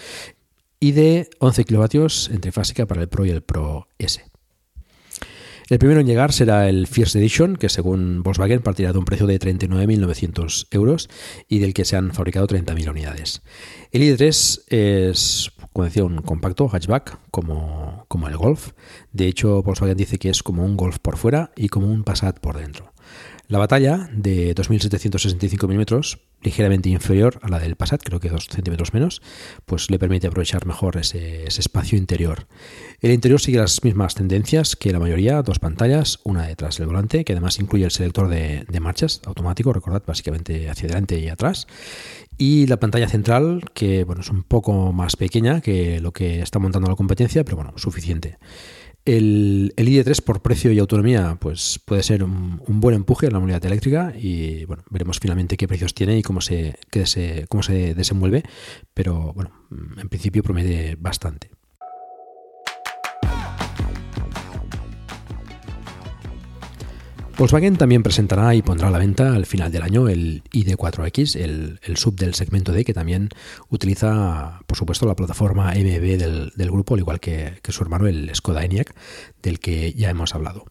[0.80, 4.22] y de 11 kilovatios en trifásica para el Pro y el Pro S.
[5.68, 9.26] El primero en llegar será el First Edition, que según Volkswagen partirá de un precio
[9.26, 11.10] de 39.900 euros
[11.48, 13.42] y del que se han fabricado 30.000 unidades.
[13.90, 18.74] El ID3 es, como decía, un compacto hatchback como, como el Golf.
[19.10, 22.38] De hecho, Volkswagen dice que es como un Golf por fuera y como un Passat
[22.38, 22.92] por dentro.
[23.48, 28.92] La batalla de 2.765 milímetros, ligeramente inferior a la del Passat, creo que 2 centímetros
[28.92, 29.22] menos,
[29.66, 32.48] pues le permite aprovechar mejor ese, espacio interior.
[33.00, 37.24] El interior sigue las mismas tendencias que la mayoría, dos pantallas, una detrás del volante,
[37.24, 41.68] que además incluye el selector de, marchas automático, recordad, básicamente hacia adelante y atrás.
[42.38, 46.58] Y la pantalla central, que bueno, es un poco más pequeña que lo que está
[46.58, 48.38] montando la competencia, pero bueno, suficiente.
[49.06, 53.64] El, ID3 por precio y autonomía pues puede ser un, buen empuje en la movilidad
[53.64, 56.76] eléctrica y bueno, veremos finalmente qué precios tiene y cómo se,
[57.48, 58.42] cómo se desenvuelve,
[58.92, 61.55] pero bueno, en principio promete bastante.
[67.38, 71.96] Volkswagen también presentará y pondrá a la venta al final del año el ID4X, el,
[71.96, 73.28] sub del segmento D, que también
[73.68, 78.64] utiliza, por supuesto, la plataforma MB del, grupo, al igual que, su hermano, el Skoda
[78.64, 78.94] Enyaq,
[79.42, 80.64] del que ya hemos hablado.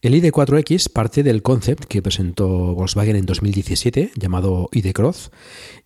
[0.00, 5.30] El ID4X parte del concept que presentó Volkswagen en 2017 llamado ID-Cross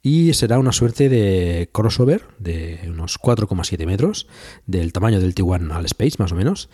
[0.00, 4.26] y será una suerte de crossover de unos 4,7 metros
[4.64, 6.70] del tamaño del Tiguan al Space más o menos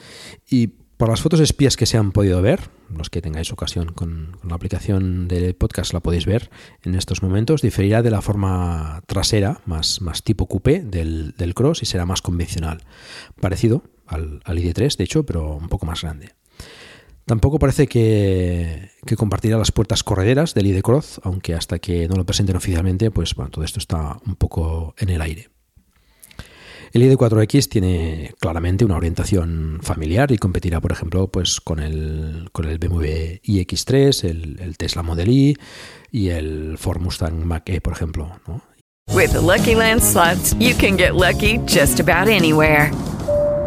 [0.49, 2.61] y por las fotos espías que se han podido ver,
[2.97, 6.49] los que tengáis ocasión con, la aplicación del podcast la podéis ver
[6.85, 12.07] en estos momentos, diferirá de la forma trasera, más, tipo coupé del, Cross y será
[12.07, 12.85] más convencional,
[13.41, 16.35] parecido al, al ID3 de hecho, pero un poco más grande.
[17.25, 22.25] Tampoco parece que, compartirá las puertas correderas del ID Cross, aunque hasta que no lo
[22.25, 25.52] presenten oficialmente, pues bueno, todo esto está un poco en el aire.
[26.93, 32.67] El ID4X tiene claramente una orientación familiar y competirá, por ejemplo, pues con el, con
[32.67, 35.57] el BMW iX3, el, Tesla Model Y
[36.11, 38.31] y el Ford Mustang Mach-E, por ejemplo.
[39.15, 42.91] With Lucky Land slots, you can get lucky just about anywhere.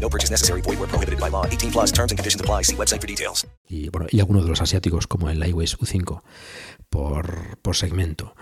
[0.00, 0.62] No purchase necessary.
[0.62, 1.44] Void where prohibited by law.
[1.44, 2.62] 18 plus terms and conditions apply.
[2.62, 3.46] See website for details.
[3.68, 6.22] Y, bueno, y algunos de los asiáticos como el iWays U5
[6.88, 8.34] por, por segmento.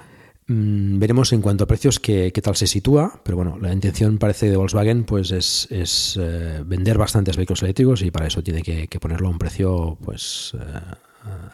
[0.48, 4.18] Mm, veremos en cuanto a precios qué, qué, tal se sitúa, pero bueno, la intención
[4.18, 8.62] parece de Volkswagen pues es, es eh, vender bastantes vehículos eléctricos y para eso tiene
[8.62, 10.80] que, que ponerlo a un precio pues eh,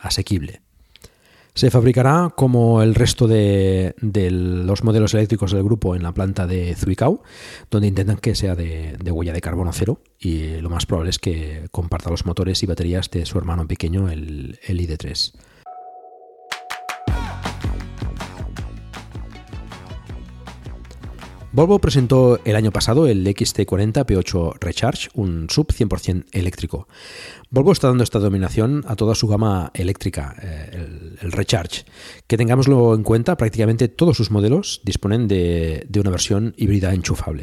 [0.03, 0.61] asequible.
[1.55, 6.75] Se fabricará como el resto de, los modelos eléctricos del grupo en la planta de
[6.75, 7.23] Zuicao,
[7.71, 11.69] donde intentan que sea de, huella de carbono cero y lo más probable es que
[11.71, 15.33] comparta los motores y baterías de su hermano pequeño, el, el ID3.
[21.55, 26.89] Volvo presentó el año pasado el XT40 P8 Recharge, un sub 100% eléctrico.
[27.51, 31.85] Volvo está dando esta dominación a toda su gama eléctrica, eh, el, Recharge.
[32.27, 37.43] Que tengámoslo en cuenta, prácticamente todos sus modelos disponen de, de una versión híbrida enchufable.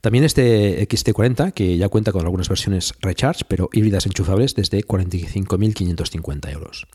[0.00, 6.50] También este XT40, que ya cuenta con algunas versiones Recharge, pero híbridas enchufables desde 45.550
[6.50, 6.86] euros.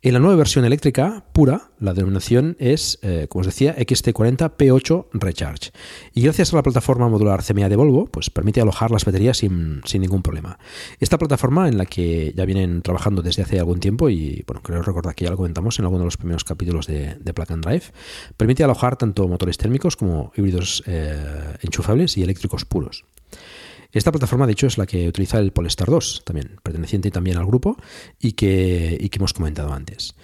[0.00, 5.06] En la nueva versión eléctrica pura, la denominación es, eh, como os decía, XT40 P8
[5.12, 5.72] Recharge.
[6.14, 9.80] Y gracias a la plataforma modular CMA de Volvo, pues permite alojar las baterías sin,
[9.94, 10.60] ningún problema.
[11.00, 14.82] Esta plataforma, en la que ya vienen trabajando desde hace algún tiempo, y bueno, creo
[14.82, 17.64] recordar que ya lo comentamos en alguno de los primeros capítulos de, de Plug and
[17.64, 17.86] Drive,
[18.36, 23.04] permite alojar tanto motores térmicos como híbridos eh, enchufables y eléctricos puros.
[23.92, 27.46] Esta plataforma, de hecho, es la que utiliza el Polestar 2, también perteneciente también al
[27.46, 27.76] grupo
[28.20, 30.14] y que, hemos comentado antes.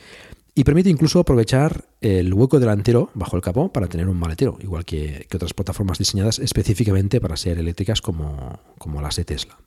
[0.55, 4.85] Y permite incluso aprovechar el hueco delantero bajo el capó para tener un maletero, igual
[4.85, 9.59] que, otras plataformas diseñadas específicamente para ser eléctricas como, como las de Tesla.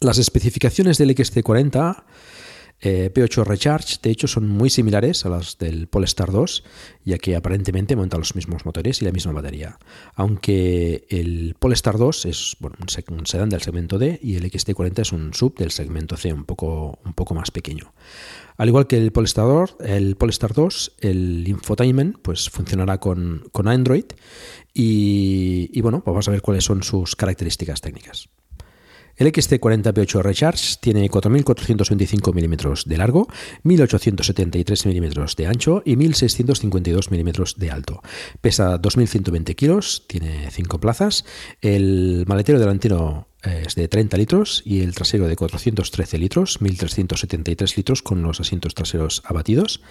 [0.00, 2.04] Las especificaciones del XC40
[2.82, 6.64] eh, P8 Recharge, de hecho, son muy similares a las del Polestar 2,
[7.04, 9.78] ya que aparentemente montan los mismos motores y la misma batería.
[10.14, 15.34] Aunque el Polestar 2 es un sedán del segmento D y el XT40 es un
[15.34, 16.98] sub del segmento C, un poco,
[17.34, 17.92] más pequeño.
[18.56, 24.04] Al igual que el Polestar, el Polestar 2, el infotainment pues, funcionará con, Android
[24.72, 28.28] y, bueno, vamos a ver cuáles son sus características técnicas.
[29.20, 33.28] El XT40P8 Recharge tiene 4.425 mm de largo,
[33.64, 38.02] 1.873 mm de ancho y 1.652 mm de alto.
[38.40, 41.26] Pesa 2.120 kilos, tiene 5 plazas.
[41.60, 48.00] El maletero delantero es de 30 litros y el trasero de 413 litros, 1.373 litros
[48.00, 49.82] con los asientos traseros abatidos.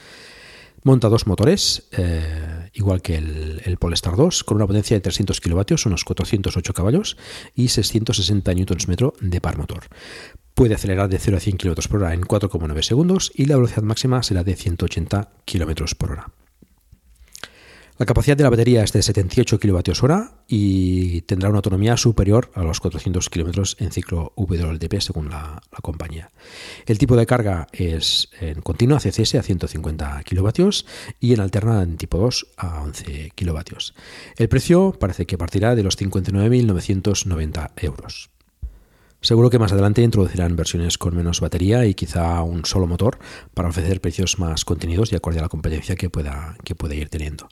[0.83, 5.85] Monta dos motores, eh, igual que el, Polestar 2, con una potencia de 300 kilovatios,
[5.85, 7.17] unos 408 caballos
[7.55, 9.87] y 660 Nm de par motor.
[10.53, 13.83] Puede acelerar de 0 a 100 km por hora en 4,9 segundos y la velocidad
[13.83, 16.31] máxima será de 180 km por hora.
[17.99, 22.63] La capacidad de la batería es de 78 kWh y tendrá una autonomía superior a
[22.63, 26.31] los 400 km en ciclo WLTP según la, compañía.
[26.85, 30.69] El tipo de carga es en continua CCS a 150 kW
[31.19, 33.59] y en alterna en tipo 2 a 11 kW.
[34.37, 38.29] El precio parece que partirá de los 59.990 euros.
[39.21, 43.19] Seguro que más adelante introducirán versiones con menos batería y quizá un solo motor
[43.53, 47.09] para ofrecer precios más contenidos y acorde a la competencia que pueda, que pueda ir
[47.09, 47.49] teniendo.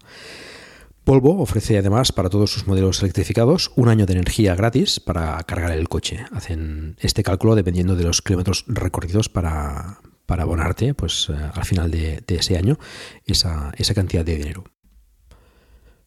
[1.06, 5.72] Volvo ofrece además para todos sus modelos electrificados un año de energía gratis para cargar
[5.72, 6.26] el coche.
[6.32, 12.24] Hacen este cálculo dependiendo de los kilómetros recorridos para, abonarte pues, eh, al final de,
[12.28, 12.78] ese año
[13.26, 14.64] esa, esa cantidad de dinero.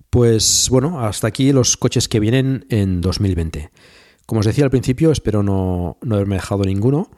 [0.09, 3.71] Pues bueno, hasta aquí los coches que vienen en 2020.
[4.31, 7.11] Como os decía al principio, espero no, haberme dejado ninguno.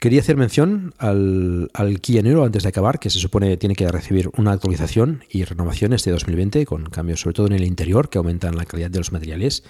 [0.00, 3.86] Quería hacer mención al, al, Kia Niro antes de acabar, que se supone tiene que
[3.86, 8.18] recibir una actualización y renovación este 2020, con cambios sobre todo en el interior que
[8.18, 9.62] aumentan la calidad de los materiales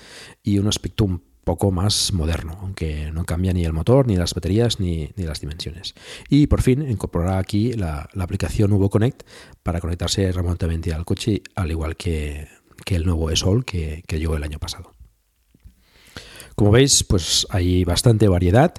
[0.42, 4.32] y un aspecto un poco más moderno, aunque no cambia ni el motor, ni las
[4.32, 5.94] baterías, ni, las dimensiones.
[6.30, 9.24] Y por fin incorporará aquí la, aplicación Uvo Connect
[9.62, 12.48] para conectarse remotamente al coche, al igual que,
[12.86, 14.91] el nuevo eSol que, que llegó el año pasado.
[16.54, 18.74] Como veis, pues hay bastante variedad.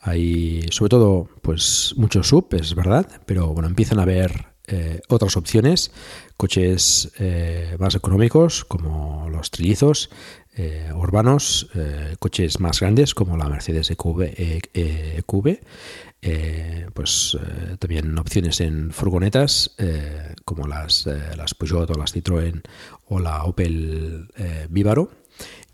[0.00, 5.36] Hay sobre todo pues muchos sub, es verdad, pero bueno, empiezan a haber eh, otras
[5.38, 5.90] opciones,
[6.36, 10.10] coches eh, más económicos como los trillizos,
[10.56, 11.70] eh, urbanos,
[12.18, 14.34] coches más grandes como la Mercedes EQV,
[14.74, 15.60] EQV
[16.92, 17.38] pues
[17.78, 19.76] también opciones en furgonetas
[20.44, 22.60] como las, las Peugeot o las Citroën
[23.06, 24.28] o la Opel
[24.68, 25.10] Vivaro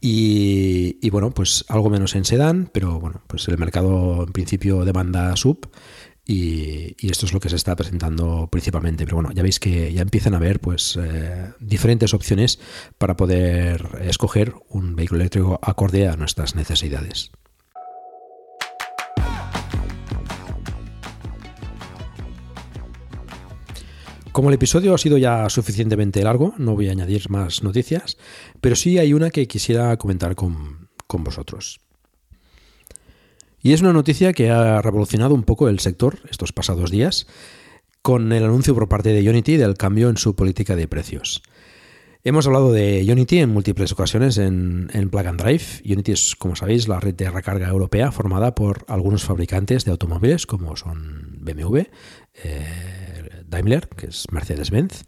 [0.06, 5.34] y, bueno, pues algo menos en sedán, pero bueno, pues el mercado en principio demanda
[5.34, 5.70] sub
[6.26, 9.06] y, esto es lo que se está presentando principalmente.
[9.06, 12.60] Pero bueno, ya veis que ya empiezan a haber pues eh, diferentes opciones
[12.98, 17.30] para poder escoger un vehículo eléctrico acorde a nuestras necesidades.
[24.34, 28.18] Como el episodio ha sido ya suficientemente largo, no voy a añadir más noticias,
[28.64, 31.80] pero sí hay una que quisiera comentar con, vosotros.
[33.60, 37.26] Y es una noticia que ha revolucionado un poco el sector estos pasados días,
[38.00, 41.42] con el anuncio por parte de Unity del cambio en su política de precios.
[42.22, 45.82] Hemos hablado de Unity en múltiples ocasiones en, en Plug and Drive.
[45.84, 50.46] Unity es, como sabéis, la red de recarga europea formada por algunos fabricantes de automóviles
[50.46, 51.80] como son BMW,
[52.42, 55.04] eh, Daimler, que es Mercedes-Benz,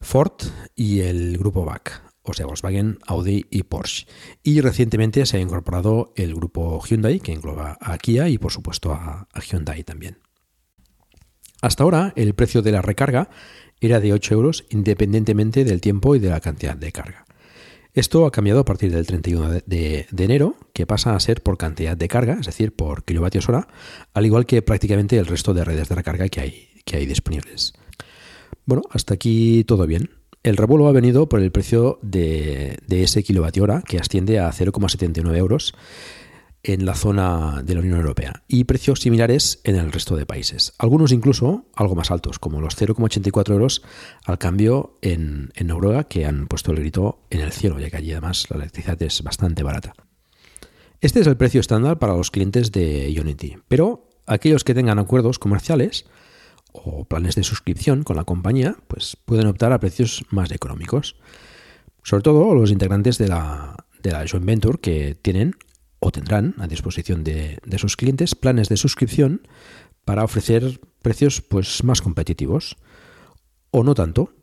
[0.00, 0.40] Ford
[0.76, 4.06] y el grupo BAC, o sea, Volkswagen, Audi y Porsche.
[4.42, 8.92] Y recientemente se ha incorporado el grupo Hyundai, que engloba a Kia y por supuesto
[8.92, 10.18] a, Hyundai también.
[11.60, 13.30] Hasta ahora el precio de la recarga
[13.80, 17.24] era de 8 euros independientemente del tiempo y de la cantidad de carga.
[17.92, 21.96] Esto ha cambiado a partir del 31 de, enero, que pasa a ser por cantidad
[21.96, 23.68] de carga, es decir, por kilovatios hora,
[24.14, 27.72] al igual que prácticamente el resto de redes de recarga que hay que hay disponibles.
[28.66, 30.10] Bueno, hasta aquí todo bien.
[30.44, 35.34] El revuelo ha venido por el precio de, ese kilovatio hora, que asciende a 0,79
[35.38, 35.74] euros
[36.62, 40.74] en la zona de la Unión Europea y precios similares en el resto de países.
[40.76, 43.82] Algunos incluso algo más altos, como los 0,84 euros
[44.26, 47.96] al cambio en, en, Noruega, que han puesto el grito en el cielo, ya que
[47.96, 49.94] allí además la electricidad es bastante barata.
[51.00, 55.38] Este es el precio estándar para los clientes de Unity, pero aquellos que tengan acuerdos
[55.38, 56.04] comerciales
[56.74, 61.16] o planes de suscripción con la compañía, pues pueden optar a precios más económicos.
[62.02, 65.54] Sobre todo los integrantes de la, de la venture que tienen
[66.00, 69.46] o tendrán a disposición de, sus clientes planes de suscripción
[70.04, 72.76] para ofrecer precios pues, más competitivos.
[73.70, 74.34] O no tanto,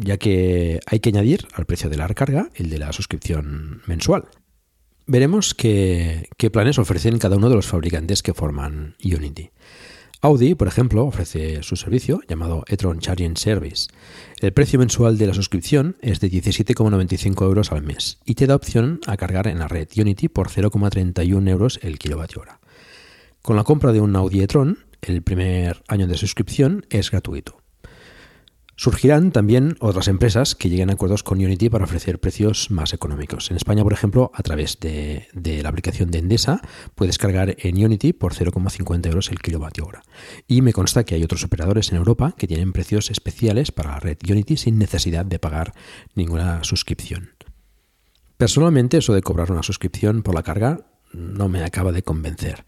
[0.00, 4.24] ya que hay que añadir al precio de la recarga el de la suscripción mensual.
[5.06, 9.50] Veremos qué planes ofrecen cada uno de los fabricantes que forman Unity.
[10.24, 13.88] Audi, por ejemplo, ofrece su servicio llamado e-tron Charging Service.
[14.40, 18.56] El precio mensual de la suscripción es de 17,95 euros al mes y te da
[18.56, 22.58] opción a cargar en la red Unity por 0,31 euros el kilovatio hora.
[23.42, 27.63] Con la compra de un Audi e-tron, el primer año de suscripción es gratuito.
[28.76, 33.50] Surgirán también otras empresas que lleguen a acuerdos con Unity para ofrecer precios más económicos.
[33.50, 35.28] En España, por ejemplo, a través de,
[35.62, 36.60] la aplicación de Endesa,
[36.96, 40.02] puedes cargar en Unity por 0,50 euros el kilovatio hora.
[40.48, 44.00] Y me consta que hay otros operadores en Europa que tienen precios especiales para la
[44.00, 45.72] red Unity sin necesidad de pagar
[46.14, 47.30] ninguna suscripción.
[48.36, 50.80] Personalmente, eso de cobrar una suscripción por la carga
[51.12, 52.64] no me acaba de convencer.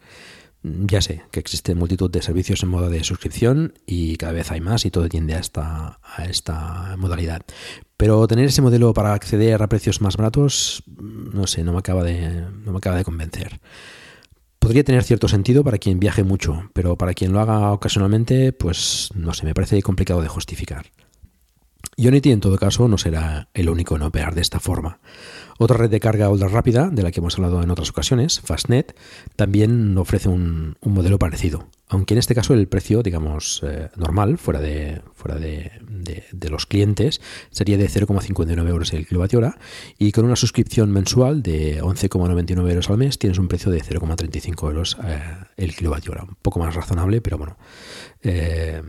[0.68, 4.60] Ya sé que existe multitud de servicios en modo de suscripción y cada vez hay
[4.60, 7.42] más y todo tiende a esta, a esta modalidad.
[7.96, 12.02] Pero tener ese modelo para acceder a precios más baratos, no sé, no me acaba
[12.02, 13.60] de, no me acaba de convencer.
[14.58, 19.10] Podría tener cierto sentido para quien viaje mucho, pero para quien lo haga ocasionalmente, pues
[19.14, 20.86] no sé, me parece complicado de justificar.
[21.96, 24.98] Unity en todo caso no será el único en operar de esta forma.
[25.58, 28.94] Otra red de carga ultra rápida, de la que hemos hablado en otras ocasiones, Fastnet,
[29.36, 34.60] también ofrece un, modelo parecido, aunque en este caso el precio, digamos, eh, normal, fuera,
[34.60, 35.70] de, fuera de,
[36.50, 37.20] los clientes,
[37.50, 39.58] sería de 0,59 euros el kilovatio hora
[39.98, 44.68] y con una suscripción mensual de 11,99 euros al mes tienes un precio de 0,35
[44.68, 45.20] euros eh,
[45.56, 46.24] el kilovatio hora.
[46.24, 47.56] Un poco más razonable, pero bueno.
[48.22, 48.82] Eh,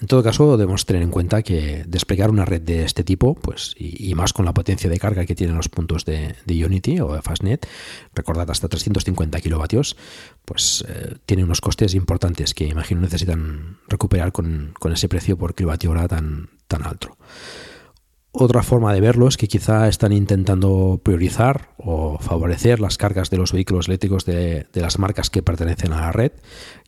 [0.00, 3.74] en todo caso, debemos tener en cuenta que desplegar una red de este tipo, pues,
[3.78, 7.22] y, más con la potencia de carga que tienen los puntos de, Unity o de
[7.22, 7.66] Fastnet,
[8.14, 9.96] recordad hasta 350 kilovatios,
[10.46, 15.90] pues eh, tiene unos costes importantes que imagino necesitan recuperar con, ese precio por kilovatio
[15.90, 17.18] hora tan, tan alto.
[18.32, 23.36] Otra forma de verlo es que quizá están intentando priorizar o favorecer las cargas de
[23.36, 26.30] los vehículos eléctricos de, las marcas que pertenecen a la red,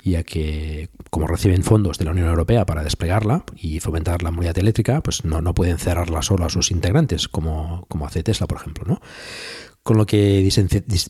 [0.05, 4.57] ya que como reciben fondos de la Unión Europea para desplegarla y fomentar la movilidad
[4.59, 8.59] eléctrica, pues no, no pueden cerrarla solo a sus integrantes, como, como hace Tesla, por
[8.59, 8.85] ejemplo.
[8.87, 9.01] ¿no?
[9.83, 10.49] Con lo que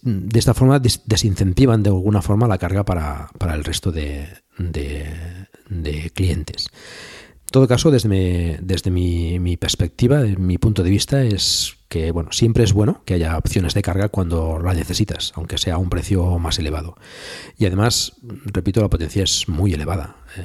[0.02, 6.70] de esta forma desincentivan de alguna forma la carga para, el resto de, de clientes.
[7.52, 12.72] Todo caso, desde, desde mi, perspectiva, mi punto de vista, es que bueno, siempre es
[12.72, 16.58] bueno que haya opciones de carga cuando la necesitas, aunque sea a un precio más
[16.58, 16.96] elevado.
[17.58, 20.16] Y además, repito, la potencia es muy elevada.
[20.38, 20.42] Eh,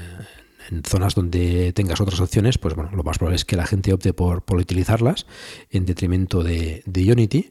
[0.70, 3.94] en zonas donde tengas otras opciones, pues bueno, lo más probable es que la gente
[3.94, 5.26] opte por, utilizarlas
[5.70, 7.48] en detrimento de, Unity,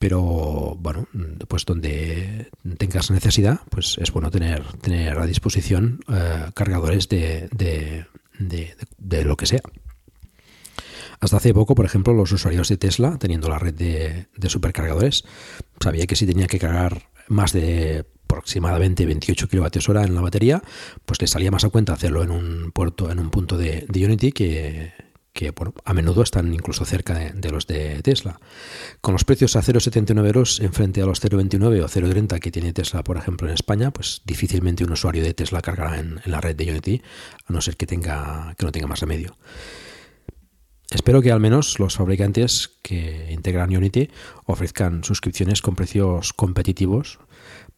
[0.00, 1.06] pero bueno,
[1.46, 7.48] pues donde tengas necesidad, pues es bueno tener, tener a disposición eh, cargadores de,
[9.24, 9.62] lo que sea.
[11.20, 15.24] Hasta hace poco, por ejemplo, los usuarios de Tesla, teniendo la red de, supercargadores,
[15.80, 20.62] sabía que si tenía que cargar más de aproximadamente 28 kilovatios hora en la batería,
[21.04, 24.32] pues les salía más a cuenta hacerlo en un puerto, en un punto de Unity
[24.32, 24.92] que,
[25.32, 25.52] que
[25.84, 28.40] a menudo están incluso cerca de, los de Tesla.
[29.00, 32.72] Con los precios a 0,79 euros en frente a los 0,29 o 0,30 que tiene
[32.72, 36.56] Tesla, por ejemplo, en España, pues difícilmente un usuario de Tesla cargará en, la red
[36.56, 37.02] de Unity,
[37.46, 39.36] a no ser que, tenga, que no tenga más remedio.
[40.90, 44.10] Espero que al menos los fabricantes que integran Unity
[44.46, 47.20] ofrezcan suscripciones con precios competitivos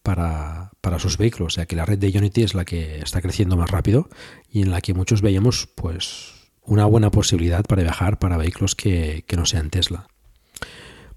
[0.01, 3.55] para, para, sus vehículos, ya que la red de Unity es la que está creciendo
[3.55, 4.09] más rápido
[4.49, 9.23] y en la que muchos veíamos pues una buena posibilidad para viajar para vehículos que,
[9.35, 10.07] no sean Tesla.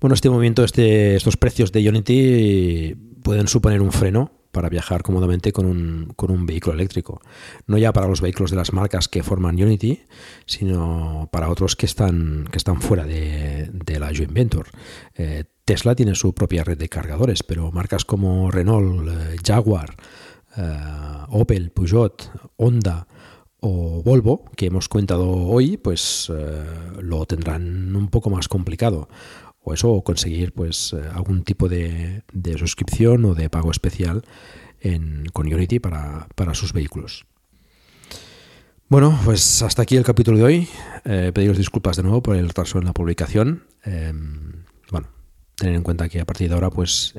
[0.00, 5.52] Bueno, este momento, este, estos precios de Unity pueden suponer un freno para viajar cómodamente
[5.52, 7.20] con un, con un, vehículo eléctrico.
[7.66, 10.00] No ya para los vehículos de las marcas que forman Unity,
[10.46, 14.54] sino para otros que están, que están fuera de, la joint.
[15.14, 19.96] Eh, Tesla tiene su propia red de cargadores, pero marcas como Renault, eh, Jaguar,
[20.56, 20.78] eh,
[21.28, 23.08] Opel, Peugeot, Honda,
[23.60, 26.64] o Volvo, que hemos contado hoy, pues eh,
[27.00, 29.08] lo tendrán un poco más complicado.
[29.62, 32.22] O eso, conseguir pues eh, algún tipo de,
[32.56, 34.22] suscripción o de pago especial
[34.80, 37.26] en, con Unity para, sus vehículos.
[38.88, 40.68] Bueno, pues hasta aquí el capítulo de hoy.
[41.04, 43.64] Eh, pediros disculpas de nuevo por el retraso en la publicación.
[43.82, 45.08] Em, bueno,
[45.56, 47.14] tener en cuenta que a partir de ahora pues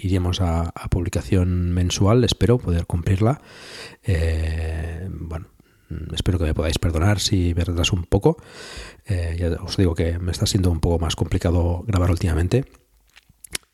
[0.00, 3.40] iremos a, publicación mensual, espero poder cumplirla.
[5.08, 5.51] bueno,
[6.12, 8.36] espero que me podáis perdonar si me retraso un poco.
[9.06, 12.64] Eh, ya os digo que me está siendo un poco más complicado grabar últimamente.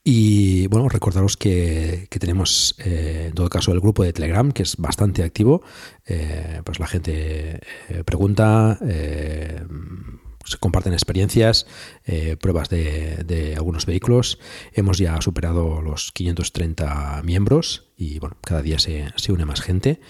[0.05, 4.77] Y bueno, recordaros que, tenemos eh, en todo caso el grupo de Telegram, que es
[4.77, 5.63] bastante activo.
[6.07, 7.61] Eh, pues la gente
[8.07, 8.79] pregunta,
[10.49, 11.67] se comparten experiencias,
[12.41, 14.39] pruebas de, algunos vehículos.
[14.73, 20.01] Hemos ya superado los 530 miembros y bueno, cada día se, se une más gente.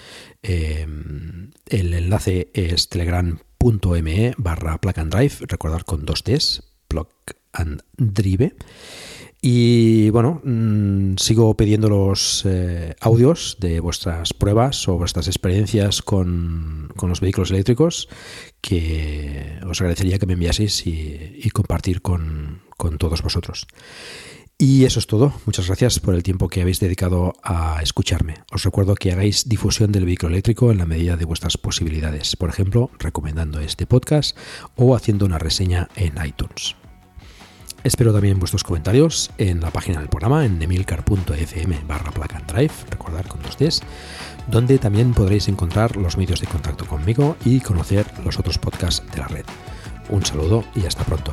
[0.42, 7.08] Em, el enlace es telegram.me barra plug and drive, recordar con dos Ts, plug
[7.52, 8.54] and drive.
[9.40, 16.92] Y bueno, mm, sigo pidiendo los eh, audios de vuestras pruebas o vuestras experiencias con,
[17.00, 18.08] los vehículos eléctricos
[18.60, 23.68] que os agradecería que me enviaseis y, compartir con, con todos vosotros.
[24.60, 25.32] Y eso es todo.
[25.46, 28.38] Muchas gracias por el tiempo que habéis dedicado a escucharme.
[28.50, 32.34] Os recuerdo que hagáis difusión del vehículo eléctrico en la medida de vuestras posibilidades.
[32.34, 34.36] Por ejemplo, recomendando este podcast
[34.74, 36.74] o haciendo una reseña en iTunes.
[37.88, 42.12] Espero también vuestros comentarios en la página del programa en emilcar.fm barra
[42.90, 43.80] recordar con dos Ds,
[44.46, 49.16] donde también podréis encontrar los medios de contacto conmigo y conocer los otros podcasts de
[49.16, 49.46] la red.
[50.10, 51.32] Un saludo y hasta pronto.